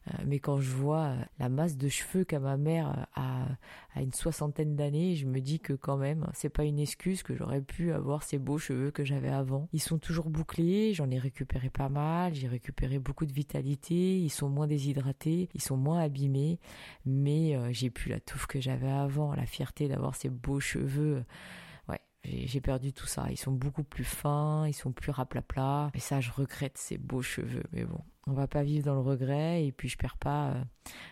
Euh, 0.08 0.22
mais 0.26 0.38
quand 0.38 0.60
je 0.60 0.70
vois 0.70 1.14
la 1.38 1.48
masse 1.48 1.76
de 1.76 1.88
cheveux 1.88 2.24
qu'a 2.24 2.40
ma 2.40 2.56
mère 2.56 3.06
à, 3.14 3.46
à 3.94 4.02
une 4.02 4.12
soixantaine 4.12 4.76
d'années, 4.76 5.14
je 5.14 5.26
me 5.26 5.40
dis 5.40 5.60
que 5.60 5.72
quand 5.72 5.96
même, 5.96 6.26
c'est 6.34 6.48
pas 6.48 6.64
une 6.64 6.78
excuse 6.78 7.22
que 7.22 7.34
j'aurais 7.34 7.62
pu 7.62 7.92
avoir 7.92 8.22
ces 8.22 8.38
beaux 8.38 8.58
cheveux 8.58 8.90
que 8.90 9.04
j'avais 9.04 9.28
avant. 9.28 9.68
Ils 9.72 9.82
sont 9.82 9.98
toujours 9.98 10.30
bouclés. 10.30 10.94
J'en 10.94 11.10
ai 11.10 11.18
récupéré 11.18 11.70
pas 11.70 11.88
mal. 11.88 12.34
J'ai 12.34 12.48
récupéré 12.48 12.98
beaucoup 12.98 13.26
de 13.26 13.32
vitalité 13.32 13.68
ils 13.88 14.30
sont 14.30 14.48
moins 14.48 14.66
déshydratés, 14.66 15.48
ils 15.54 15.62
sont 15.62 15.76
moins 15.76 16.00
abîmés, 16.00 16.58
mais 17.04 17.56
euh, 17.56 17.70
j'ai 17.72 17.90
plus 17.90 18.10
la 18.10 18.20
touffe 18.20 18.46
que 18.46 18.60
j'avais 18.60 18.90
avant, 18.90 19.34
la 19.34 19.46
fierté 19.46 19.88
d'avoir 19.88 20.14
ces 20.14 20.28
beaux 20.28 20.60
cheveux. 20.60 21.24
Ouais, 21.88 22.00
j'ai 22.24 22.60
perdu 22.60 22.92
tout 22.92 23.06
ça. 23.06 23.26
Ils 23.30 23.36
sont 23.38 23.52
beaucoup 23.52 23.84
plus 23.84 24.04
fins, 24.04 24.66
ils 24.66 24.74
sont 24.74 24.92
plus 24.92 25.10
raplapla. 25.10 25.90
Et 25.94 26.00
ça, 26.00 26.20
je 26.20 26.30
regrette 26.30 26.78
ces 26.78 26.98
beaux 26.98 27.22
cheveux. 27.22 27.64
Mais 27.72 27.84
bon, 27.84 28.00
on 28.28 28.32
va 28.32 28.46
pas 28.46 28.62
vivre 28.62 28.84
dans 28.84 28.94
le 28.94 29.00
regret. 29.00 29.64
Et 29.64 29.72
puis 29.72 29.88
je 29.88 29.96
perds 29.96 30.16
pas, 30.16 30.50
euh, 30.50 30.62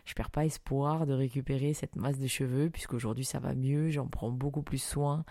je 0.04 0.14
perds 0.14 0.30
pas 0.30 0.44
espoir 0.44 1.06
de 1.06 1.12
récupérer 1.12 1.74
cette 1.74 1.96
masse 1.96 2.18
de 2.18 2.26
cheveux 2.26 2.70
puisqu'aujourd'hui 2.70 3.24
ça 3.24 3.38
va 3.38 3.54
mieux. 3.54 3.90
J'en 3.90 4.06
prends 4.06 4.30
beaucoup 4.30 4.62
plus 4.62 4.82
soin. 4.82 5.24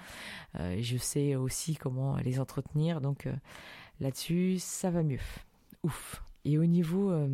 Euh, 0.60 0.78
je 0.82 0.98
sais 0.98 1.36
aussi 1.36 1.76
comment 1.76 2.18
les 2.18 2.40
entretenir. 2.40 3.02
Donc 3.02 3.28
là-dessus, 4.00 4.58
ça 4.60 4.90
va 4.90 5.04
mieux. 5.04 5.20
Ouf. 5.84 6.22
Et 6.46 6.60
au 6.60 6.66
niveau 6.66 7.12
euh, 7.12 7.28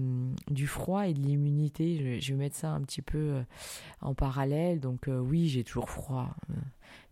du 0.50 0.68
froid 0.68 1.06
et 1.06 1.14
de 1.14 1.20
l'immunité, 1.20 2.20
je, 2.22 2.32
vais 2.32 2.40
mettre 2.40 2.56
ça 2.56 2.72
un 2.72 2.82
petit 2.82 3.02
peu 3.02 3.18
euh, 3.18 3.44
en 4.00 4.14
parallèle. 4.14 4.80
Donc 4.80 5.10
euh, 5.10 5.20
oui, 5.20 5.50
j'ai 5.50 5.66
toujours 5.66 5.90
froid. 5.90 6.34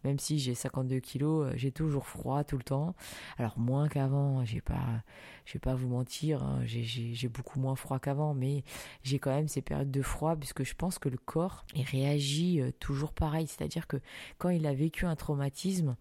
même 0.06 0.18
si 0.18 0.40
j'ai 0.40 0.56
52 0.56 1.02
kilos, 1.02 1.52
j'ai 1.56 1.74
toujours 1.74 2.08
froid 2.08 2.46
tout 2.46 2.58
le 2.58 2.64
temps. 2.64 2.96
Alors 3.38 3.60
moins 3.60 3.90
qu'avant, 3.90 4.46
j'ai 4.46 4.62
pas, 4.62 5.04
je 5.44 5.54
vais 5.54 5.60
pas 5.60 5.76
vous 5.76 5.90
mentir, 5.90 6.42
hein, 6.42 6.62
j'ai 6.64 7.28
beaucoup 7.28 7.60
moins 7.60 7.76
froid 7.76 8.00
qu'avant, 8.00 8.34
mais 8.34 8.64
j'ai 9.04 9.20
quand 9.20 9.32
même 9.32 9.50
ces 9.50 9.62
périodes 9.62 9.92
de 9.92 10.02
froid 10.02 10.38
puisque 10.38 10.64
je 10.64 10.76
pense 10.76 11.00
que 11.00 11.10
le 11.10 11.18
corps 11.18 11.66
réagit 11.76 12.62
toujours 12.80 13.12
pareil. 13.12 13.48
C'est-à-dire 13.48 13.88
que 13.88 13.98
quand 14.38 14.50
il 14.50 14.66
a 14.68 14.74
vécu 14.74 15.06
un 15.06 15.18
traumatisme, 15.18 15.98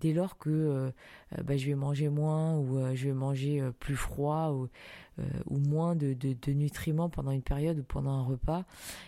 dès 0.00 0.12
lors 0.12 0.38
que 0.38 0.50
euh, 0.50 0.90
euh, 1.38 1.42
bah, 1.42 1.56
je 1.56 1.66
vais 1.66 1.74
manger 1.74 2.08
moins 2.08 2.56
ou 2.56 2.78
euh, 2.78 2.94
je 2.94 3.08
vais 3.08 3.14
manger 3.14 3.62
plus 3.80 3.96
froid 3.96 4.50
ou, 4.50 4.68
moins 5.48 5.96
de, 5.96 6.14
nutriments 6.50 7.08
pendant 7.08 7.30
une 7.30 7.42
période 7.42 7.78
ou 7.78 7.82
pendant 7.82 8.10
un 8.10 8.22
repas, 8.22 8.64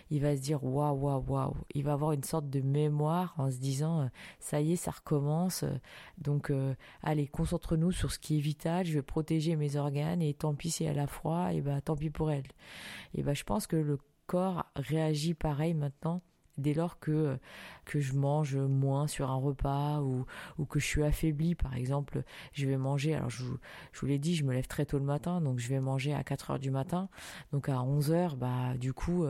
il 0.09 0.21
va 0.21 0.35
se 0.35 0.41
dire 0.41 0.63
waouh 0.63 0.97
waouh 0.97 1.23
waouh. 1.27 1.55
Il 1.75 1.83
va 1.83 1.93
avoir 1.93 2.13
une 2.13 2.23
sorte 2.23 2.49
de 2.49 2.61
mémoire 2.61 3.35
en 3.37 3.51
se 3.51 3.57
disant 3.57 4.09
ça 4.39 4.59
y 4.59 4.73
est 4.73 4.75
ça 4.75 4.89
recommence. 4.89 5.65
Donc 6.17 6.51
allez 7.03 7.27
concentre-nous 7.27 7.91
sur 7.91 8.11
ce 8.11 8.17
qui 8.17 8.37
est 8.37 8.41
vital. 8.41 8.87
Je 8.87 8.93
vais 8.93 9.03
protéger 9.03 9.55
mes 9.55 9.75
organes 9.75 10.23
et 10.23 10.33
tant 10.33 10.55
pis 10.55 10.71
si 10.71 10.83
elle 10.83 10.97
a 10.97 11.05
froid 11.05 11.53
et 11.53 11.61
bah 11.61 11.79
tant 11.79 11.95
pis 11.95 12.09
pour 12.09 12.31
elle. 12.31 12.47
Et 13.13 13.21
bah 13.21 13.35
je 13.35 13.43
pense 13.43 13.67
que 13.67 13.75
le 13.75 13.99
corps 14.25 14.65
réagit 14.75 15.35
pareil 15.35 15.75
maintenant 15.75 16.23
dès 16.59 16.73
lors 16.73 16.99
que 16.99 17.37
que 17.85 17.99
je 17.99 18.13
mange 18.13 18.55
moins 18.55 19.07
sur 19.07 19.29
un 19.31 19.35
repas 19.35 20.01
ou 20.01 20.25
ou 20.57 20.65
que 20.65 20.79
je 20.79 20.85
suis 20.85 21.03
affaibli 21.03 21.55
par 21.55 21.75
exemple 21.75 22.23
je 22.53 22.67
vais 22.67 22.77
manger 22.77 23.15
alors 23.15 23.29
je, 23.29 23.43
je 23.91 23.99
vous 23.99 24.05
l'ai 24.05 24.19
dit 24.19 24.35
je 24.35 24.43
me 24.43 24.53
lève 24.53 24.67
très 24.67 24.85
tôt 24.85 24.99
le 24.99 25.05
matin 25.05 25.41
donc 25.41 25.59
je 25.59 25.67
vais 25.69 25.79
manger 25.79 26.13
à 26.13 26.23
4 26.23 26.51
heures 26.51 26.59
du 26.59 26.71
matin. 26.71 27.09
Donc 27.51 27.69
à 27.69 27.81
11 27.81 28.11
heures 28.11 28.35
bah 28.35 28.75
du 28.77 28.93
coup 28.93 29.25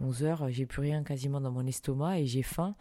11 0.00 0.22
euh, 0.22 0.26
heures 0.26 0.48
j'ai 0.50 0.66
plus 0.66 0.80
rien 0.80 1.02
quasiment 1.02 1.40
dans 1.40 1.50
mon 1.50 1.66
estomac 1.66 2.20
et 2.20 2.26
j'ai 2.26 2.42
faim. 2.42 2.74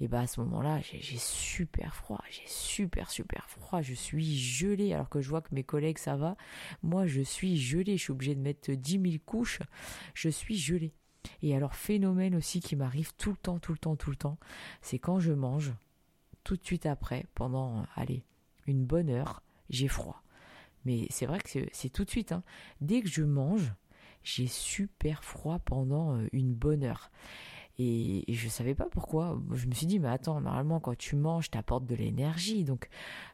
Et 0.00 0.08
bah 0.08 0.20
à 0.20 0.26
ce 0.26 0.40
moment-là 0.40 0.80
j'ai 0.80 1.18
super 1.18 1.94
froid 1.94 2.22
j'ai 2.30 2.46
super 2.46 3.10
super 3.10 3.48
froid 3.48 3.82
je 3.82 3.94
suis 3.94 4.36
gelé 4.36 4.92
alors 4.92 5.08
que 5.08 5.20
je 5.20 5.28
vois 5.28 5.42
que 5.42 5.54
mes 5.54 5.64
collègues 5.64 5.98
ça 5.98 6.16
va 6.16 6.36
moi 6.82 7.06
je 7.06 7.22
suis 7.22 7.56
gelé 7.56 7.96
je 7.96 8.02
suis 8.02 8.12
obligé 8.12 8.34
de 8.34 8.40
mettre 8.40 8.72
10 8.72 8.92
000 8.92 9.14
couches 9.24 9.60
je 10.14 10.28
suis 10.28 10.56
gelé 10.56 10.94
et 11.42 11.54
alors 11.54 11.74
phénomène 11.74 12.34
aussi 12.34 12.60
qui 12.60 12.76
m'arrive 12.76 13.12
tout 13.16 13.30
le 13.30 13.36
temps, 13.36 13.58
tout 13.58 13.72
le 13.72 13.78
temps, 13.78 13.96
tout 13.96 14.10
le 14.10 14.16
temps, 14.16 14.38
c'est 14.82 14.98
quand 14.98 15.20
je 15.20 15.32
mange, 15.32 15.72
tout 16.44 16.56
de 16.56 16.64
suite 16.64 16.86
après, 16.86 17.26
pendant, 17.34 17.84
allez, 17.94 18.24
une 18.66 18.84
bonne 18.84 19.10
heure, 19.10 19.42
j'ai 19.68 19.88
froid. 19.88 20.22
Mais 20.84 21.06
c'est 21.10 21.26
vrai 21.26 21.38
que 21.38 21.66
c'est 21.72 21.90
tout 21.90 22.04
de 22.04 22.10
suite. 22.10 22.32
Hein. 22.32 22.42
Dès 22.80 23.02
que 23.02 23.08
je 23.08 23.22
mange, 23.22 23.74
j'ai 24.22 24.46
super 24.46 25.24
froid 25.24 25.58
pendant 25.58 26.16
euh, 26.16 26.26
une 26.32 26.54
bonne 26.54 26.84
heure. 26.84 27.10
Et, 27.78 28.24
je 28.28 28.48
savais 28.48 28.74
pas 28.74 28.86
pourquoi. 28.90 29.40
Je 29.52 29.66
me 29.66 29.72
suis 29.72 29.86
dit, 29.86 29.98
mais 29.98 30.08
attends, 30.08 30.40
normalement, 30.40 30.80
quand 30.80 30.96
tu 30.96 31.16
manges, 31.16 31.50
t'apportes 31.50 31.86
de 31.86 31.94
l'énergie. 31.94 32.64
Donc, 32.64 32.88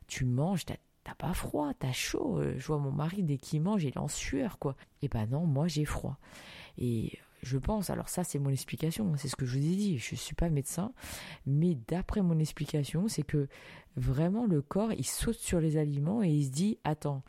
tu 0.07 0.25
manges, 0.25 0.65
t'as 0.65 0.77
t'as 1.07 1.15
pas 1.15 1.35
froid, 1.35 1.73
t'as 1.79 1.93
chaud. 1.93 2.41
Euh, 2.41 2.55
je 2.59 2.67
vois 2.67 2.79
mon 2.79 2.91
mari 2.91 3.23
dès 3.23 3.39
qu'il 3.39 3.63
mange, 3.63 3.85
il 3.85 3.89
est 3.89 3.99
en 3.99 4.09
sueur, 4.09 4.59
quoi. 4.59 4.75
Et 5.03 5.09
ben 5.09 5.27
non, 5.27 5.47
moi 5.47 5.69
j'ai 5.69 5.85
froid. 5.85 6.19
Et 6.79 7.17
je 7.43 7.59
pense, 7.59 7.91
alors 7.91 8.09
ça 8.09 8.25
c'est 8.25 8.39
mon 8.39 8.51
explication, 8.51 9.15
c'est 9.17 9.29
ce 9.29 9.37
que 9.37 9.47
je 9.47 9.59
vous 9.59 9.65
ai 9.65 9.77
dit, 9.77 9.99
je 9.99 10.15
suis 10.15 10.35
pas 10.35 10.49
médecin, 10.49 10.93
mais 11.47 11.77
d'après 11.89 12.23
mon 12.23 12.39
explication, 12.39 13.09
c'est 13.09 13.23
que 13.23 13.49
vraiment 13.97 14.47
le 14.47 14.63
corps 14.63 14.93
il 14.93 15.07
saute 15.07 15.39
sur 15.39 15.61
les 15.61 15.77
aliments 15.77 16.23
et 16.23 16.31
il 16.31 16.45
se 16.47 16.51
dit 16.51 16.79
attends, 16.85 17.23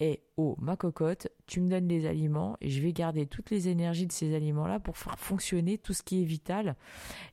hé 0.00 0.22
oh 0.40 0.56
ma 0.58 0.76
cocotte, 0.76 1.28
tu 1.46 1.60
me 1.60 1.68
donnes 1.68 1.86
des 1.86 2.06
aliments 2.06 2.56
et 2.60 2.70
je 2.70 2.80
vais 2.80 2.92
garder 2.92 3.26
toutes 3.26 3.50
les 3.50 3.68
énergies 3.68 4.06
de 4.06 4.12
ces 4.12 4.34
aliments-là 4.34 4.80
pour 4.80 4.96
faire 4.96 5.18
fonctionner 5.18 5.76
tout 5.78 5.92
ce 5.92 6.02
qui 6.02 6.22
est 6.22 6.24
vital. 6.24 6.76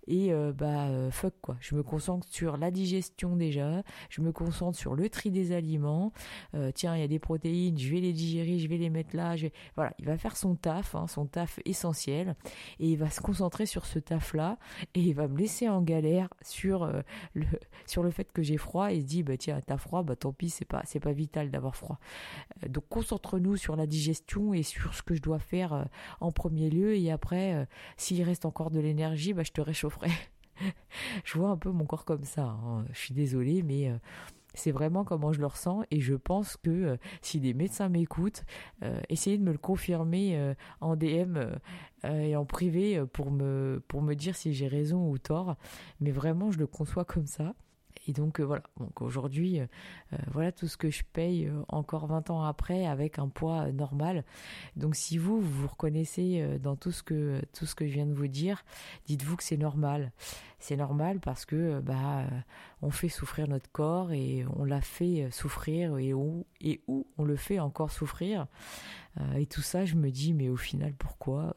Et 0.08 0.34
euh, 0.34 0.52
bah 0.54 0.88
euh, 0.88 1.12
fuck 1.12 1.34
quoi. 1.42 1.56
Je 1.60 1.76
me 1.76 1.84
concentre 1.84 2.28
sur 2.28 2.58
la 2.58 2.72
digestion 2.72 3.36
déjà. 3.36 3.84
Je 4.10 4.22
me 4.22 4.32
concentre 4.32 4.78
sur 4.78 4.96
le 4.96 5.10
tri 5.10 5.32
des 5.32 5.52
aliments. 5.52 6.12
Euh, 6.56 6.72
tiens, 6.74 6.96
il 6.96 7.02
y 7.02 7.04
a 7.04 7.08
des 7.08 7.20
protéines, 7.20 7.78
je 7.78 7.90
vais 7.92 8.02
les 8.02 8.14
digérer, 8.14 8.60
je 8.60 8.68
vais 8.68 8.78
les 8.78 8.90
mettre 8.90 9.16
là. 9.16 9.36
Voilà, 9.76 9.94
il 10.00 10.06
va 10.06 10.18
faire 10.18 10.36
son 10.36 10.56
taf, 10.56 10.96
hein, 10.96 11.08
son 11.08 11.26
taf 11.26 11.60
essentiel, 11.66 12.36
et 12.80 12.90
il 12.90 12.98
va 12.98 13.10
se 13.10 13.22
concentrer 13.22 13.66
sur 13.66 13.86
ce 13.86 14.00
taf-là 14.00 14.58
et 14.94 15.02
il 15.02 15.14
va 15.14 15.28
me 15.28 15.38
laisser 15.38 15.70
en 15.70 15.82
galère 15.82 16.30
sur 16.42 16.92
le 17.34 17.46
sur 17.86 18.04
le 18.04 18.12
fait 18.12 18.32
que 18.32 18.42
j'ai 18.42 18.58
froid 18.58 18.92
et 18.92 19.02
se 19.02 19.06
dit 19.06 19.24
bah 19.24 19.38
tiens 19.38 19.62
t'as 19.66 19.78
froid, 19.78 20.04
bah 20.04 20.16
tant 20.16 20.34
pis 20.34 20.50
c'est 20.50 20.66
pas 20.66 20.82
c'est 20.86 21.00
pas 21.00 21.14
vital 21.14 21.52
d'avoir 21.52 21.76
froid. 21.76 22.00
donc 22.68 22.86
concentre-nous 22.98 23.58
sur 23.58 23.76
la 23.76 23.86
digestion 23.86 24.08
gestion 24.08 24.54
et 24.54 24.64
sur 24.64 24.94
ce 24.96 25.04
que 25.04 25.14
je 25.14 25.22
dois 25.22 25.38
faire 25.38 25.74
euh, 25.74 25.84
en 26.22 26.32
premier 26.32 26.70
lieu 26.70 26.96
et 26.96 27.12
après 27.12 27.54
euh, 27.54 27.66
s'il 27.98 28.24
reste 28.24 28.46
encore 28.46 28.72
de 28.72 28.80
l'énergie 28.80 29.34
bah 29.34 29.44
je 29.44 29.52
te 29.52 29.60
réchaufferai 29.60 30.10
je 31.26 31.38
vois 31.38 31.50
un 31.50 31.58
peu 31.58 31.70
mon 31.70 31.86
corps 31.86 32.06
comme 32.06 32.24
ça 32.24 32.46
hein. 32.46 32.86
je 32.94 32.98
suis 32.98 33.14
désolée 33.14 33.64
mais 33.64 33.90
euh, 33.90 33.98
c'est 34.54 34.72
vraiment 34.72 35.04
comment 35.04 35.34
je 35.34 35.40
le 35.40 35.46
ressens 35.46 35.84
et 35.92 36.00
je 36.00 36.16
pense 36.16 36.58
que 36.58 36.98
si 37.22 37.40
des 37.40 37.54
médecins 37.54 37.90
m'écoutent, 37.90 38.44
essayez 39.08 39.38
de 39.38 39.44
me 39.44 39.52
le 39.52 39.60
confirmer 39.60 40.56
en 40.82 40.96
DM 40.96 41.38
et 42.04 42.36
en 42.36 42.44
privé 42.44 43.06
pour 43.14 43.30
me 43.30 43.84
pour 43.88 44.02
me 44.02 44.16
dire 44.16 44.36
si 44.36 44.56
j'ai 44.56 44.68
raison 44.68 45.12
ou 45.12 45.20
tort. 45.20 45.58
Mais 46.00 46.10
vraiment, 46.10 46.50
je 46.50 46.58
le 46.58 46.66
conçois 46.66 47.06
comme 47.06 47.28
ça. 47.28 47.54
Et 48.08 48.14
donc 48.14 48.40
euh, 48.40 48.44
voilà, 48.44 48.64
donc 48.80 49.02
aujourd'hui, 49.02 49.60
euh, 49.60 49.66
euh, 50.14 50.18
voilà 50.32 50.52
tout 50.52 50.68
ce 50.68 50.78
que 50.78 50.90
je 50.90 51.04
paye 51.14 51.52
encore 51.68 52.08
20 52.08 52.30
ans 52.30 52.44
après 52.44 52.86
avec 52.86 53.20
un 53.20 53.28
poids 53.28 53.72
normal. 53.72 54.24
Donc 54.76 54.96
si 54.96 55.18
vous 55.18 55.42
vous, 55.42 55.68
reconnaissez 55.68 56.60
dans 56.60 56.76
tout 56.76 56.92
ce 56.92 57.04
que 57.04 57.42
je 57.54 57.86
viens 57.86 58.06
de 58.06 58.14
vous 58.14 58.28
dire, 58.28 58.64
dites-vous 59.06 59.38
que 59.38 59.44
c'est 59.44 59.58
normal. 59.58 60.12
C'est 60.60 60.76
normal 60.76 61.20
parce 61.20 61.46
que 61.46 61.80
bah 61.82 62.24
on 62.82 62.90
fait 62.90 63.10
souffrir 63.10 63.48
notre 63.48 63.72
corps 63.72 64.12
et 64.12 64.44
on 64.56 64.64
l'a 64.64 64.82
fait 64.82 65.30
souffrir 65.30 65.98
et 66.00 66.14
où 66.14 66.48
et 66.62 66.82
où 66.88 67.06
on 67.18 67.26
le 67.26 67.36
fait 67.36 67.60
encore 67.60 67.92
souffrir. 67.92 68.48
et 69.36 69.46
tout 69.46 69.62
ça, 69.62 69.86
je 69.86 69.96
me 69.96 70.10
dis 70.10 70.34
mais 70.34 70.50
au 70.50 70.58
final 70.58 70.94
pourquoi? 70.94 71.54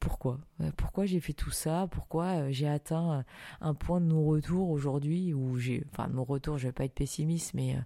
Pourquoi? 0.00 0.38
Euh, 0.62 0.70
Pourquoi 0.76 1.04
j'ai 1.04 1.20
fait 1.20 1.34
tout 1.34 1.50
ça? 1.50 1.86
Pourquoi 1.90 2.24
euh, 2.24 2.48
j'ai 2.50 2.66
atteint 2.66 3.18
euh, 3.18 3.22
un 3.60 3.74
point 3.74 4.00
de 4.00 4.06
non-retour 4.06 4.70
aujourd'hui 4.70 5.34
où 5.34 5.58
j'ai, 5.58 5.84
enfin 5.92 6.08
non-retour, 6.08 6.58
je 6.58 6.68
vais 6.68 6.72
pas 6.72 6.84
être 6.84 6.94
pessimiste, 6.94 7.52
mais 7.54 7.76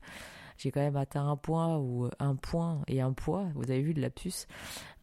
j'ai 0.56 0.70
quand 0.70 0.80
même 0.80 0.96
atteint 0.96 1.28
un 1.28 1.36
point 1.36 1.76
ou 1.76 2.08
un 2.20 2.36
point 2.36 2.82
et 2.86 3.00
un 3.00 3.12
poids. 3.12 3.48
Vous 3.56 3.70
avez 3.70 3.82
vu 3.82 3.92
le 3.92 4.00
lapsus 4.00 4.46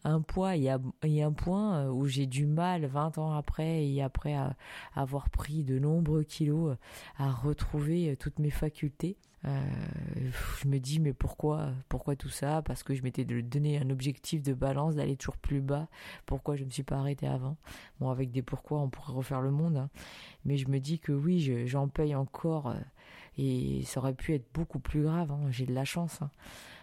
Un 0.04 0.22
poids 0.22 0.56
et, 0.56 0.70
un 0.70 1.32
point 1.32 1.88
où 1.90 2.06
j'ai 2.06 2.26
du 2.26 2.46
mal 2.46 2.86
20 2.86 3.18
ans 3.18 3.32
après 3.32 3.86
et 3.86 4.02
après 4.02 4.34
avoir 4.94 5.28
pris 5.28 5.64
de 5.64 5.78
nombreux 5.78 6.24
kilos 6.24 6.76
à 7.18 7.30
retrouver 7.30 8.16
toutes 8.16 8.38
mes 8.38 8.50
facultés. 8.50 9.18
Euh, 9.44 9.60
je 10.62 10.68
me 10.68 10.78
dis 10.78 11.00
mais 11.00 11.12
pourquoi 11.12 11.70
pourquoi 11.88 12.14
tout 12.14 12.28
ça? 12.28 12.62
Parce 12.62 12.82
que 12.82 12.94
je 12.94 13.02
m'étais 13.02 13.24
donné 13.24 13.78
un 13.78 13.90
objectif 13.90 14.42
de 14.42 14.54
balance 14.54 14.94
d'aller 14.94 15.16
toujours 15.16 15.36
plus 15.36 15.60
bas. 15.60 15.88
Pourquoi 16.26 16.56
je 16.56 16.64
me 16.64 16.70
suis 16.70 16.84
pas 16.84 16.96
arrêté 16.98 17.26
avant? 17.26 17.56
Bon 18.00 18.10
avec 18.10 18.30
des 18.30 18.42
pourquoi 18.42 18.80
on 18.80 18.88
pourrait 18.88 19.12
refaire 19.12 19.40
le 19.40 19.50
monde, 19.50 19.76
hein. 19.76 19.90
mais 20.44 20.56
je 20.56 20.68
me 20.68 20.78
dis 20.78 20.98
que 20.98 21.12
oui 21.12 21.66
j'en 21.66 21.88
paye 21.88 22.14
encore 22.14 22.68
euh, 22.68 22.78
et 23.38 23.82
ça 23.84 24.00
aurait 24.00 24.14
pu 24.14 24.34
être 24.34 24.46
beaucoup 24.54 24.78
plus 24.78 25.02
grave. 25.02 25.32
Hein. 25.32 25.50
J'ai 25.50 25.66
de 25.66 25.74
la 25.74 25.84
chance. 25.84 26.22
Hein. 26.22 26.30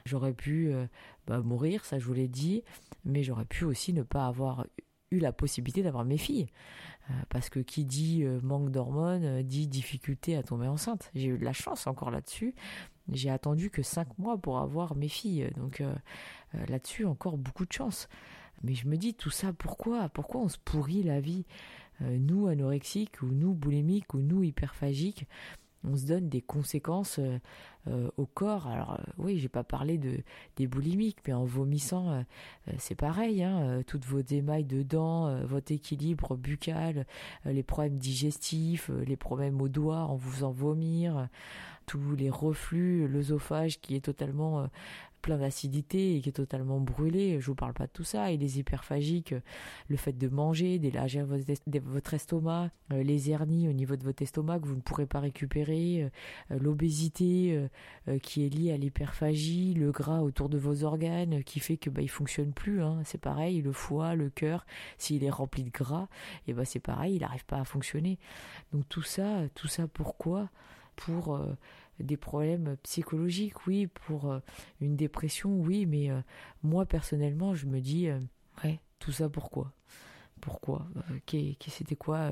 J'aurais 0.05 0.33
pu 0.33 0.73
euh, 0.73 0.85
bah, 1.27 1.39
mourir, 1.39 1.85
ça 1.85 1.99
je 1.99 2.05
vous 2.05 2.13
l'ai 2.13 2.27
dit, 2.27 2.63
mais 3.05 3.23
j'aurais 3.23 3.45
pu 3.45 3.63
aussi 3.63 3.93
ne 3.93 4.03
pas 4.03 4.27
avoir 4.27 4.65
eu 5.11 5.19
la 5.19 5.31
possibilité 5.31 5.83
d'avoir 5.83 6.05
mes 6.05 6.17
filles. 6.17 6.47
Euh, 7.09 7.13
parce 7.29 7.49
que 7.49 7.59
qui 7.59 7.85
dit 7.85 8.23
euh, 8.23 8.39
manque 8.43 8.71
d'hormones 8.71 9.23
euh, 9.23 9.43
dit 9.43 9.67
difficulté 9.67 10.35
à 10.35 10.43
tomber 10.43 10.67
enceinte. 10.67 11.09
J'ai 11.15 11.27
eu 11.27 11.37
de 11.37 11.45
la 11.45 11.53
chance 11.53 11.87
encore 11.87 12.11
là-dessus. 12.11 12.53
J'ai 13.11 13.29
attendu 13.29 13.71
que 13.71 13.81
cinq 13.81 14.07
mois 14.19 14.37
pour 14.37 14.59
avoir 14.59 14.95
mes 14.95 15.07
filles. 15.07 15.49
Donc 15.57 15.81
là-dessus, 16.67 17.05
encore 17.05 17.39
beaucoup 17.39 17.65
de 17.65 17.73
chance. 17.73 18.07
Mais 18.61 18.75
je 18.75 18.87
me 18.87 18.97
dis 18.97 19.15
tout 19.15 19.31
ça, 19.31 19.51
pourquoi? 19.51 20.09
Pourquoi 20.09 20.41
on 20.41 20.47
se 20.47 20.59
pourrit 20.63 21.01
la 21.01 21.19
vie 21.19 21.47
Nous 22.01 22.45
anorexiques 22.45 23.23
ou 23.23 23.31
nous 23.31 23.55
boulimiques 23.55 24.13
ou 24.13 24.19
nous 24.19 24.43
hyperphagiques 24.43 25.25
on 25.83 25.95
se 25.95 26.05
donne 26.05 26.29
des 26.29 26.41
conséquences 26.41 27.19
euh, 27.19 27.39
euh, 27.87 28.09
au 28.17 28.25
corps. 28.25 28.67
Alors 28.67 28.93
euh, 28.93 29.03
oui, 29.17 29.37
j'ai 29.37 29.47
pas 29.47 29.63
parlé 29.63 29.97
de 29.97 30.17
des 30.57 30.67
boulimiques, 30.67 31.19
mais 31.27 31.33
en 31.33 31.45
vomissant, 31.45 32.23
c'est 32.77 32.95
pareil. 32.95 33.43
Hein, 33.43 33.81
toutes 33.87 34.05
vos 34.05 34.19
émailles 34.19 34.65
de 34.65 34.83
dents, 34.83 35.43
votre 35.45 35.71
équilibre 35.71 36.35
buccal, 36.35 37.05
les 37.45 37.63
problèmes 37.63 37.97
digestifs, 37.97 38.89
les 38.89 39.15
problèmes 39.15 39.61
aux 39.61 39.69
doigts 39.69 40.03
en 40.03 40.15
vous 40.15 40.43
en 40.43 40.51
vomir, 40.51 41.29
tous 41.85 42.15
les 42.15 42.29
reflux, 42.29 43.07
l'œsophage 43.07 43.79
qui 43.79 43.95
est 43.95 44.03
totalement 44.03 44.67
plein 45.21 45.37
d'acidité 45.37 46.15
et 46.15 46.21
qui 46.21 46.29
est 46.29 46.33
totalement 46.33 46.79
brûlé. 46.79 47.39
Je 47.39 47.45
vous 47.45 47.55
parle 47.55 47.73
pas 47.73 47.87
de 47.87 47.91
tout 47.91 48.03
ça. 48.03 48.31
Et 48.31 48.37
les 48.37 48.59
hyperphagiques, 48.59 49.33
le 49.87 49.97
fait 49.97 50.17
de 50.17 50.27
manger, 50.27 50.79
d'élargir 50.79 51.25
votre 51.25 52.13
estomac, 52.13 52.71
euh, 52.91 53.03
les 53.03 53.29
hernies 53.29 53.67
au 53.67 53.73
niveau 53.73 53.95
de 53.95 54.03
votre 54.03 54.21
estomac 54.21 54.59
que 54.59 54.67
vous 54.67 54.75
ne 54.75 54.81
pourrez 54.81 55.05
pas 55.05 55.19
récupérer, 55.19 56.03
euh, 56.03 56.09
euh, 56.51 56.59
l'obésité 56.59 57.69
qui 58.23 58.45
est 58.45 58.49
liée 58.49 58.71
à 58.71 58.77
l'hyperphagie, 58.77 59.73
le 59.73 59.91
gras 59.91 60.21
autour 60.21 60.49
de 60.49 60.57
vos 60.57 60.83
organes 60.83 61.43
qui 61.43 61.59
fait 61.59 61.77
que 61.77 61.89
bah 61.89 62.01
il 62.01 62.09
fonctionne 62.09 62.53
plus. 62.53 62.81
Hein. 62.81 63.01
C'est 63.03 63.19
pareil, 63.19 63.61
le 63.61 63.71
foie, 63.71 64.15
le 64.15 64.29
cœur, 64.29 64.65
s'il 64.97 65.23
est 65.23 65.29
rempli 65.29 65.63
de 65.63 65.69
gras, 65.69 66.07
et 66.47 66.53
bah 66.53 66.65
c'est 66.65 66.79
pareil, 66.79 67.15
il 67.15 67.21
n'arrive 67.21 67.45
pas 67.45 67.59
à 67.59 67.65
fonctionner. 67.65 68.17
Donc 68.73 68.87
tout 68.89 69.01
ça, 69.01 69.41
tout 69.55 69.67
ça 69.67 69.87
pourquoi? 69.87 70.49
Pour 70.95 71.39
des 71.99 72.17
problèmes 72.17 72.75
psychologiques, 72.83 73.67
oui, 73.67 73.87
pour 73.87 74.31
euh, 74.31 74.39
une 74.81 74.95
dépression, 74.95 75.59
oui, 75.59 75.85
mais 75.85 76.09
euh, 76.11 76.21
moi 76.63 76.85
personnellement, 76.85 77.55
je 77.55 77.65
me 77.65 77.79
dis, 77.79 78.09
ouais, 78.63 78.79
tout 78.99 79.11
ça 79.11 79.29
pourquoi? 79.29 79.71
Pourquoi 80.41 80.87
C'était 81.67 81.95
quoi 81.95 82.31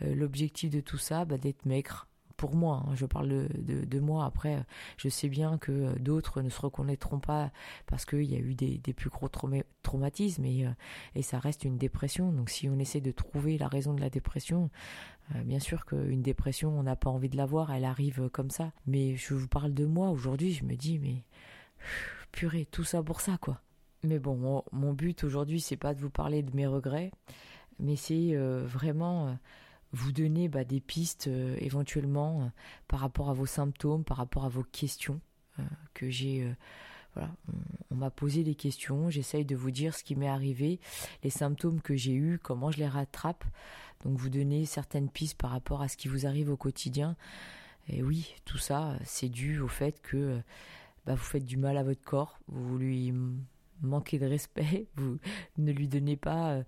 l'objectif 0.00 0.70
de 0.70 0.80
tout 0.80 0.98
ça? 0.98 1.24
Bah, 1.24 1.38
D'être 1.38 1.66
maigre, 1.66 2.07
pour 2.38 2.54
moi, 2.54 2.84
hein, 2.86 2.94
je 2.94 3.04
parle 3.04 3.28
de, 3.28 3.84
de, 3.84 4.00
moi. 4.00 4.24
Après, 4.24 4.64
je 4.96 5.08
sais 5.08 5.28
bien 5.28 5.58
que 5.58 5.98
d'autres 5.98 6.40
ne 6.40 6.48
se 6.48 6.60
reconnaîtront 6.60 7.18
pas 7.18 7.50
parce 7.86 8.06
qu'il 8.06 8.22
y 8.22 8.36
a 8.36 8.38
eu 8.38 8.54
des, 8.54 8.78
des 8.78 8.94
plus 8.94 9.10
gros 9.10 9.28
traumatismes 9.28 10.44
et, 10.44 10.64
euh, 10.64 10.70
et 11.16 11.22
ça 11.22 11.40
reste 11.40 11.64
une 11.64 11.76
dépression. 11.76 12.32
Donc, 12.32 12.48
si 12.48 12.68
on 12.68 12.78
essaie 12.78 13.00
de 13.00 13.10
trouver 13.10 13.58
la 13.58 13.66
raison 13.66 13.92
de 13.92 14.00
la 14.00 14.08
dépression, 14.08 14.70
euh, 15.34 15.42
bien 15.42 15.58
sûr 15.58 15.84
qu'une 15.84 16.22
dépression, 16.22 16.70
on 16.78 16.84
n'a 16.84 16.94
pas 16.94 17.10
envie 17.10 17.28
de 17.28 17.36
l'avoir, 17.36 17.72
elle 17.72 17.84
arrive 17.84 18.30
comme 18.30 18.50
ça. 18.50 18.72
Mais 18.86 19.16
je 19.16 19.34
vous 19.34 19.48
parle 19.48 19.74
de 19.74 19.84
moi 19.84 20.10
aujourd'hui, 20.10 20.52
je 20.52 20.64
me 20.64 20.76
dis, 20.76 21.00
mais 21.00 21.24
purée, 22.30 22.66
tout 22.70 22.84
ça 22.84 23.02
pour 23.02 23.20
ça, 23.20 23.36
quoi. 23.38 23.60
Mais 24.04 24.20
bon, 24.20 24.62
mon, 24.70 24.92
but 24.92 25.24
aujourd'hui, 25.24 25.60
c'est 25.60 25.76
pas 25.76 25.92
de 25.92 26.00
vous 26.00 26.10
parler 26.10 26.44
de 26.44 26.54
mes 26.54 26.68
regrets, 26.68 27.10
mais 27.80 27.96
c'est 27.96 28.36
euh, 28.36 28.64
vraiment 28.64 29.36
vous 29.92 30.12
donner 30.12 30.48
bah, 30.48 30.64
des 30.64 30.80
pistes 30.80 31.28
euh, 31.28 31.56
éventuellement 31.60 32.42
euh, 32.42 32.46
par 32.88 33.00
rapport 33.00 33.30
à 33.30 33.32
vos 33.32 33.46
symptômes, 33.46 34.04
par 34.04 34.18
rapport 34.18 34.44
à 34.44 34.48
vos 34.48 34.62
questions 34.62 35.20
euh, 35.58 35.62
que 35.94 36.10
j'ai. 36.10 36.54
voilà, 37.14 37.30
on, 37.90 37.96
m'a 37.96 38.10
posé 38.10 38.44
des 38.44 38.54
questions, 38.54 39.10
j'essaye 39.10 39.44
de 39.44 39.56
vous 39.56 39.70
dire 39.70 39.94
ce 39.94 40.04
qui 40.04 40.14
m'est 40.14 40.28
arrivé, 40.28 40.78
les 41.22 41.30
symptômes 41.30 41.80
que 41.80 41.96
j'ai 41.96 42.12
eus, 42.12 42.38
comment 42.42 42.70
je 42.70 42.78
les 42.78 42.88
rattrape. 42.88 43.44
Donc 44.04 44.16
vous 44.16 44.30
donner 44.30 44.64
certaines 44.64 45.08
pistes 45.08 45.36
par 45.36 45.50
rapport 45.50 45.82
à 45.82 45.88
ce 45.88 45.96
qui 45.96 46.08
vous 46.08 46.26
arrive 46.26 46.50
au 46.50 46.56
quotidien. 46.56 47.16
Et 47.88 48.02
oui, 48.02 48.34
tout 48.44 48.58
ça, 48.58 48.96
c'est 49.04 49.28
dû 49.28 49.60
au 49.60 49.68
fait 49.68 50.00
que 50.02 50.40
bah, 51.06 51.14
vous 51.14 51.24
faites 51.24 51.46
du 51.46 51.56
mal 51.56 51.76
à 51.78 51.82
votre 51.82 52.04
corps, 52.04 52.38
vous 52.46 52.78
lui 52.78 53.12
manquez 53.82 54.18
de 54.18 54.26
respect, 54.26 54.86
vous 54.96 55.18
ne 55.56 55.72
lui 55.72 55.88
donnez 55.88 56.16
pas 56.16 56.50
euh, 56.50 56.62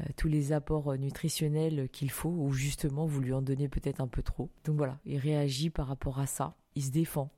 euh, 0.00 0.04
tous 0.16 0.28
les 0.28 0.52
apports 0.52 0.92
euh, 0.92 0.96
nutritionnels 0.96 1.88
qu'il 1.90 2.10
faut, 2.10 2.30
ou 2.30 2.52
justement 2.52 3.06
vous 3.06 3.20
lui 3.20 3.32
en 3.32 3.42
donnez 3.42 3.68
peut-être 3.68 4.00
un 4.00 4.08
peu 4.08 4.22
trop. 4.22 4.50
Donc 4.64 4.76
voilà, 4.76 4.98
il 5.04 5.18
réagit 5.18 5.70
par 5.70 5.86
rapport 5.86 6.18
à 6.18 6.26
ça, 6.26 6.56
il 6.74 6.84
se 6.84 6.90
défend. 6.90 7.30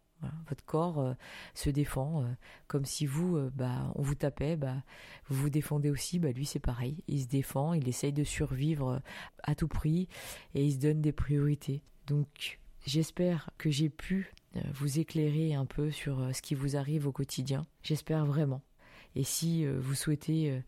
votre 0.48 0.64
corps 0.64 1.14
se 1.54 1.70
défend, 1.70 2.24
comme 2.66 2.84
si 2.84 3.06
vous, 3.06 3.38
bah, 3.54 3.92
on 3.94 4.02
vous 4.02 4.16
tapait, 4.16 4.56
bah, 4.56 4.82
vous 5.28 5.42
vous 5.42 5.50
défendez 5.50 5.90
aussi. 5.90 6.18
Bah, 6.18 6.32
lui, 6.32 6.44
c'est 6.44 6.58
pareil. 6.58 7.04
Il 7.06 7.22
se 7.22 7.28
défend, 7.28 7.72
il 7.72 7.88
essaye 7.88 8.12
de 8.12 8.24
survivre 8.24 9.00
à 9.44 9.54
tout 9.54 9.68
prix 9.68 10.08
et 10.54 10.64
il 10.64 10.72
se 10.72 10.78
donne 10.78 11.00
des 11.00 11.12
priorités. 11.12 11.82
Donc, 12.08 12.58
j'espère 12.84 13.50
que 13.58 13.70
j'ai 13.70 13.90
pu 13.90 14.32
vous 14.74 14.98
éclairer 14.98 15.54
un 15.54 15.66
peu 15.66 15.92
sur 15.92 16.34
ce 16.34 16.42
qui 16.42 16.56
vous 16.56 16.76
arrive 16.76 17.06
au 17.06 17.12
quotidien. 17.12 17.64
J'espère 17.84 18.26
vraiment. 18.26 18.62
Et 19.18 19.24
si 19.24 19.66
vous 19.66 19.94
souhaitez 19.94 20.62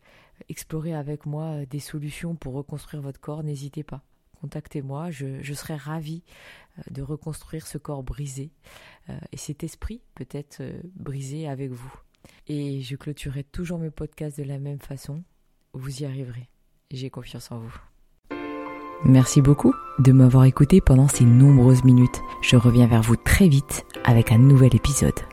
explorer 0.49 0.93
avec 0.93 1.25
moi 1.25 1.65
des 1.65 1.79
solutions 1.79 2.35
pour 2.35 2.53
reconstruire 2.53 3.01
votre 3.01 3.19
corps, 3.19 3.41
n'hésitez 3.41 3.81
pas 3.81 4.03
contactez-moi, 4.41 5.11
je, 5.11 5.53
serai 5.53 5.75
ravie 5.75 6.23
euh, 6.77 6.81
de 6.91 7.01
reconstruire 7.01 7.67
ce 7.67 7.77
corps 7.77 8.03
brisé 8.03 8.51
euh, 9.09 9.17
et 9.31 9.37
cet 9.37 9.63
esprit 9.63 10.01
peut-être 10.15 10.57
euh, 10.61 10.81
brisé 10.95 11.47
avec 11.47 11.71
vous. 11.71 11.93
Et 12.47 12.81
je 12.81 12.95
clôturerai 12.95 13.43
toujours 13.43 13.79
mes 13.79 13.91
podcasts 13.91 14.37
de 14.37 14.43
la 14.43 14.59
même 14.59 14.79
façon. 14.79 15.23
Vous 15.73 16.01
y 16.01 16.05
arriverez. 16.05 16.49
J'ai 16.91 17.09
confiance 17.09 17.51
en 17.51 17.59
vous. 17.59 17.75
Merci 19.03 19.41
beaucoup 19.41 19.73
de 19.99 20.11
m'avoir 20.11 20.45
écouté 20.45 20.81
pendant 20.81 21.07
ces 21.07 21.23
nombreuses 21.23 21.83
minutes. 21.83 22.21
Je 22.43 22.55
reviens 22.55 22.85
vers 22.85 23.01
vous 23.01 23.15
très 23.15 23.47
vite 23.47 23.85
avec 24.03 24.31
un 24.31 24.37
nouvel 24.37 24.75
épisode. 24.75 25.30